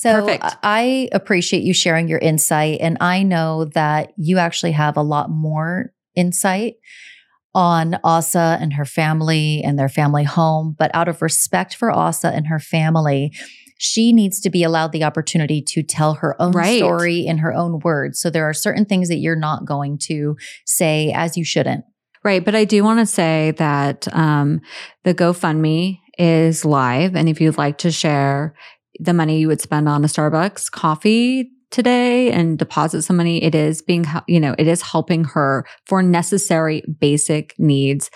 [0.00, 0.56] So Perfect.
[0.62, 2.78] I appreciate you sharing your insight.
[2.80, 6.74] And I know that you actually have a lot more insight
[7.54, 10.76] on Asa and her family and their family home.
[10.78, 13.32] But out of respect for Asa and her family,
[13.78, 16.78] she needs to be allowed the opportunity to tell her own Right.
[16.78, 18.20] story in her own words.
[18.20, 20.36] So there are certain things that you're not going to
[20.66, 21.84] say as you shouldn't.
[22.22, 22.44] Right.
[22.44, 24.60] But I do want to say that um,
[25.04, 27.14] the GoFundMe is live.
[27.14, 28.54] And if you'd like to share
[29.00, 33.54] the money you would spend on a Starbucks coffee today and deposit some money, it
[33.54, 38.10] is being, you know, it is helping her for necessary basic needs.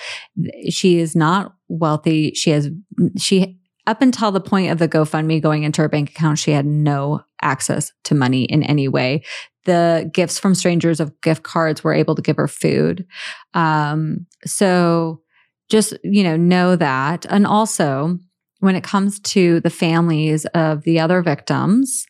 [0.71, 2.33] She is not wealthy.
[2.35, 2.71] She has,
[3.19, 6.67] she, up until the point of the GoFundMe going into her bank account, she had
[6.67, 9.25] no access to money in any way.
[9.65, 13.05] The gifts from strangers of gift cards were able to give her food.
[13.53, 15.23] Um, so
[15.69, 17.27] just, you know, know that.
[17.29, 18.19] And also,
[18.61, 22.07] when it comes to the families of the other victims,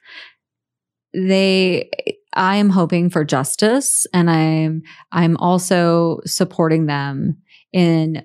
[1.14, 1.90] they
[2.34, 7.38] I am hoping for justice and I'm I'm also supporting them
[7.72, 8.24] in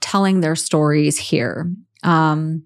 [0.00, 1.70] telling their stories here.
[2.02, 2.64] Um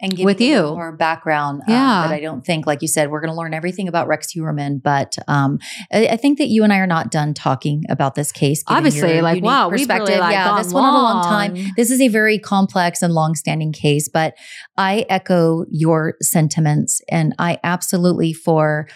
[0.00, 0.62] and give With you.
[0.62, 1.62] more background.
[1.62, 2.06] um, Yeah.
[2.06, 4.82] that I don't think, like you said, we're going to learn everything about Rex Heuermann,
[4.82, 5.58] but um,
[5.92, 8.62] I, I think that you and I are not done talking about this case.
[8.66, 10.18] Obviously, like, wow, we've really, perspective.
[10.20, 11.72] like, yeah, this went on a long time.
[11.76, 14.34] This is a very complex and long-standing case, but
[14.76, 18.88] I echo your sentiments, and I absolutely for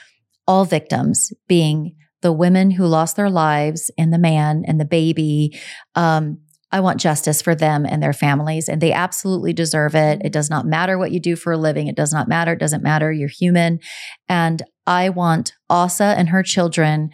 [0.47, 5.59] all victims being the women who lost their lives and the man and the baby.
[5.94, 6.40] Um,
[6.72, 10.20] I want justice for them and their families, and they absolutely deserve it.
[10.24, 11.88] It does not matter what you do for a living.
[11.88, 12.52] It does not matter.
[12.52, 13.10] It doesn't matter.
[13.10, 13.80] You're human.
[14.28, 17.10] And I want Asa and her children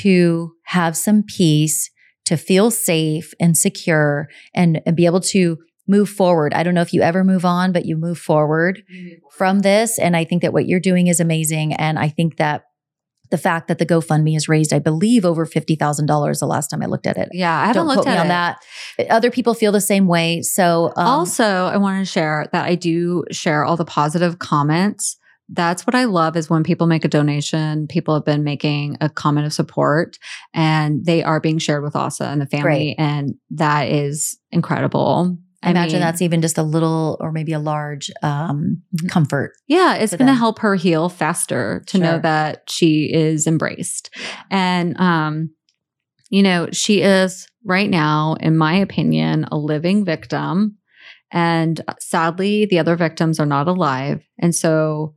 [0.00, 1.90] to have some peace,
[2.24, 6.52] to feel safe and secure, and, and be able to move forward.
[6.52, 8.82] I don't know if you ever move on, but you move forward
[9.30, 9.98] from this.
[9.98, 11.74] And I think that what you're doing is amazing.
[11.74, 12.64] And I think that
[13.30, 16.86] the fact that the GoFundMe has raised, I believe, over $50,000 the last time I
[16.86, 17.28] looked at it.
[17.32, 18.28] Yeah, I haven't Don't looked at on it.
[18.28, 19.10] that.
[19.10, 20.42] Other people feel the same way.
[20.42, 25.16] So, um, also, I want to share that I do share all the positive comments.
[25.48, 29.08] That's what I love is when people make a donation, people have been making a
[29.08, 30.18] comment of support
[30.52, 32.64] and they are being shared with Asa and the family.
[32.64, 32.96] Great.
[32.98, 35.38] And that is incredible.
[35.62, 39.08] I imagine mean, that's even just a little or maybe a large um, Mhm.
[39.10, 39.52] comfort.
[39.66, 44.10] Yeah, it's going to help her heal faster to know that she is embraced.
[44.50, 45.50] And um
[46.28, 50.76] you know, she is right now in my opinion a living victim
[51.30, 54.22] and sadly the other victims are not alive.
[54.38, 55.14] And so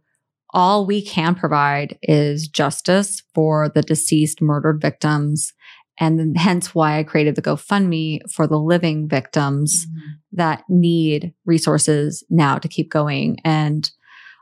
[0.51, 5.53] all we can provide is justice for the deceased murdered victims
[5.99, 9.85] and hence why I created the GoFundMe for the living victims
[10.31, 13.37] that need resources now to keep going.
[13.43, 13.89] And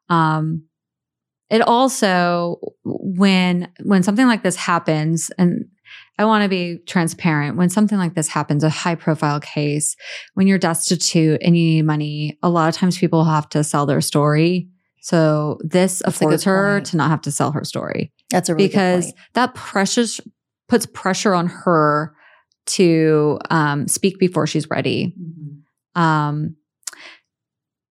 [0.09, 0.63] um
[1.49, 5.65] it also when when something like this happens and
[6.19, 9.95] I want to be transparent when something like this happens a high profile case
[10.33, 13.85] when you're destitute and you need money a lot of times people have to sell
[13.85, 14.67] their story.
[15.01, 16.87] So this That's affords her point.
[16.87, 18.11] to not have to sell her story.
[18.29, 20.19] That's a really because that precious
[20.67, 22.15] puts pressure on her
[22.65, 25.15] to um, speak before she's ready
[25.95, 26.55] um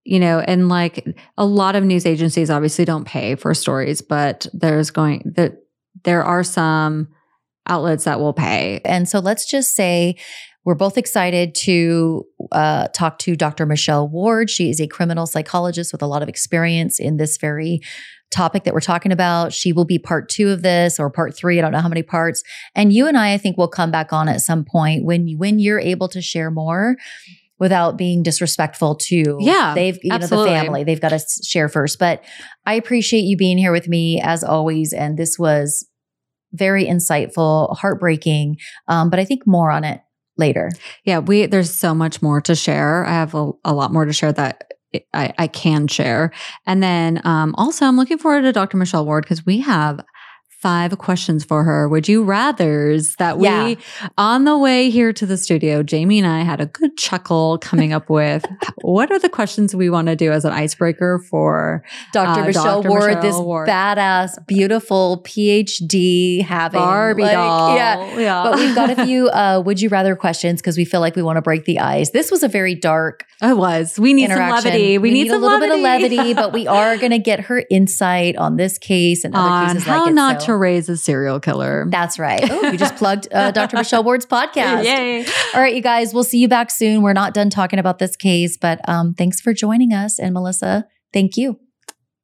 [0.05, 1.05] you know and like
[1.37, 5.55] a lot of news agencies obviously don't pay for stories but there's going that
[6.05, 7.09] there are some
[7.67, 10.17] outlets that will pay And so let's just say
[10.65, 13.67] we're both excited to uh, talk to Dr.
[13.67, 14.51] Michelle Ward.
[14.51, 17.81] She is a criminal psychologist with a lot of experience in this very
[18.31, 19.53] topic that we're talking about.
[19.53, 21.59] She will be part two of this or part three.
[21.59, 22.43] I don't know how many parts.
[22.75, 25.59] And you and I, I think, will come back on at some point when when
[25.59, 26.97] you're able to share more
[27.59, 30.51] without being disrespectful to Yeah, they've you absolutely.
[30.51, 32.23] know the family they've got to share first but
[32.67, 35.89] i appreciate you being here with me as always and this was
[36.53, 38.57] very insightful heartbreaking
[38.89, 40.01] um, but i think more on it
[40.37, 40.71] later
[41.05, 44.13] yeah we there's so much more to share i have a, a lot more to
[44.13, 44.73] share that
[45.15, 46.33] I, I can share.
[46.67, 50.01] And then um, also i'm looking forward to dr michelle ward because we have
[50.67, 53.75] five questions for her would you rathers that we Yeah.
[54.19, 57.93] on the way here to the studio jami and i had a good chuckle coming
[57.93, 58.45] up with
[58.83, 62.83] what are the questions we want to do as an icebreaker for dr Uh, michelle
[62.83, 62.89] Dr.
[62.89, 63.69] ward Michelle this Ward.
[63.69, 69.63] badass beautiful phd having barbie like, doll yeah yeah but we've got a few uh,
[69.65, 72.33] would you rather questions because we feel like we want to break the ice this
[72.33, 75.61] was a very dark it was we need some levity we, need, a some little
[75.61, 79.35] bit of levity, but we are going to get her insight on this case and
[79.35, 80.15] other on cases how like it.
[80.15, 82.49] not so- to raise a serial killer That's right.
[82.51, 83.77] Oh, you just plugged uh, Dr.
[83.77, 84.85] Michelle Ward's podcast.
[84.85, 85.27] Yay.
[85.55, 87.03] All right, you guys, we'll see you back soon.
[87.03, 90.19] We're not done talking about this case, but um, thanks for joining us.
[90.19, 91.59] And Melissa, thank you.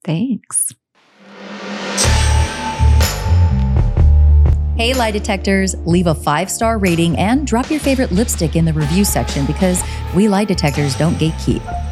[0.04, 0.72] Thanks.
[4.76, 8.72] Hey, lie detectors, leave a five star rating and drop your favorite lipstick in the
[8.72, 9.82] review section because
[10.14, 11.91] we lie detectors don't gatekeep.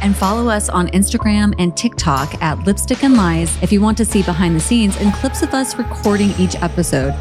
[0.00, 4.04] And follow us on Instagram and TikTok at Lipstick and Lies if you want to
[4.04, 7.12] see behind the scenes and clips of us recording each episode.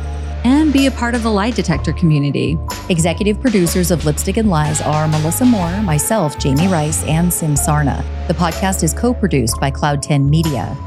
[0.43, 2.57] And be a part of the lie detector community.
[2.89, 8.05] Executive producers of Lipstick and Lies are Melissa Moore, myself, Jami Rice, and Sim Sarna.
[8.27, 10.77] The podcast is co produced by Cloud 10 Media.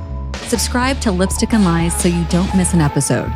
[0.47, 3.33] Subscribe to Lipstick and Lies so you don't miss an episode.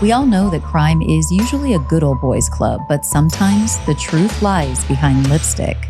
[0.00, 3.94] We all know that crime is usually a good old boys club, but sometimes the
[3.94, 5.89] truth lies behind lipstick.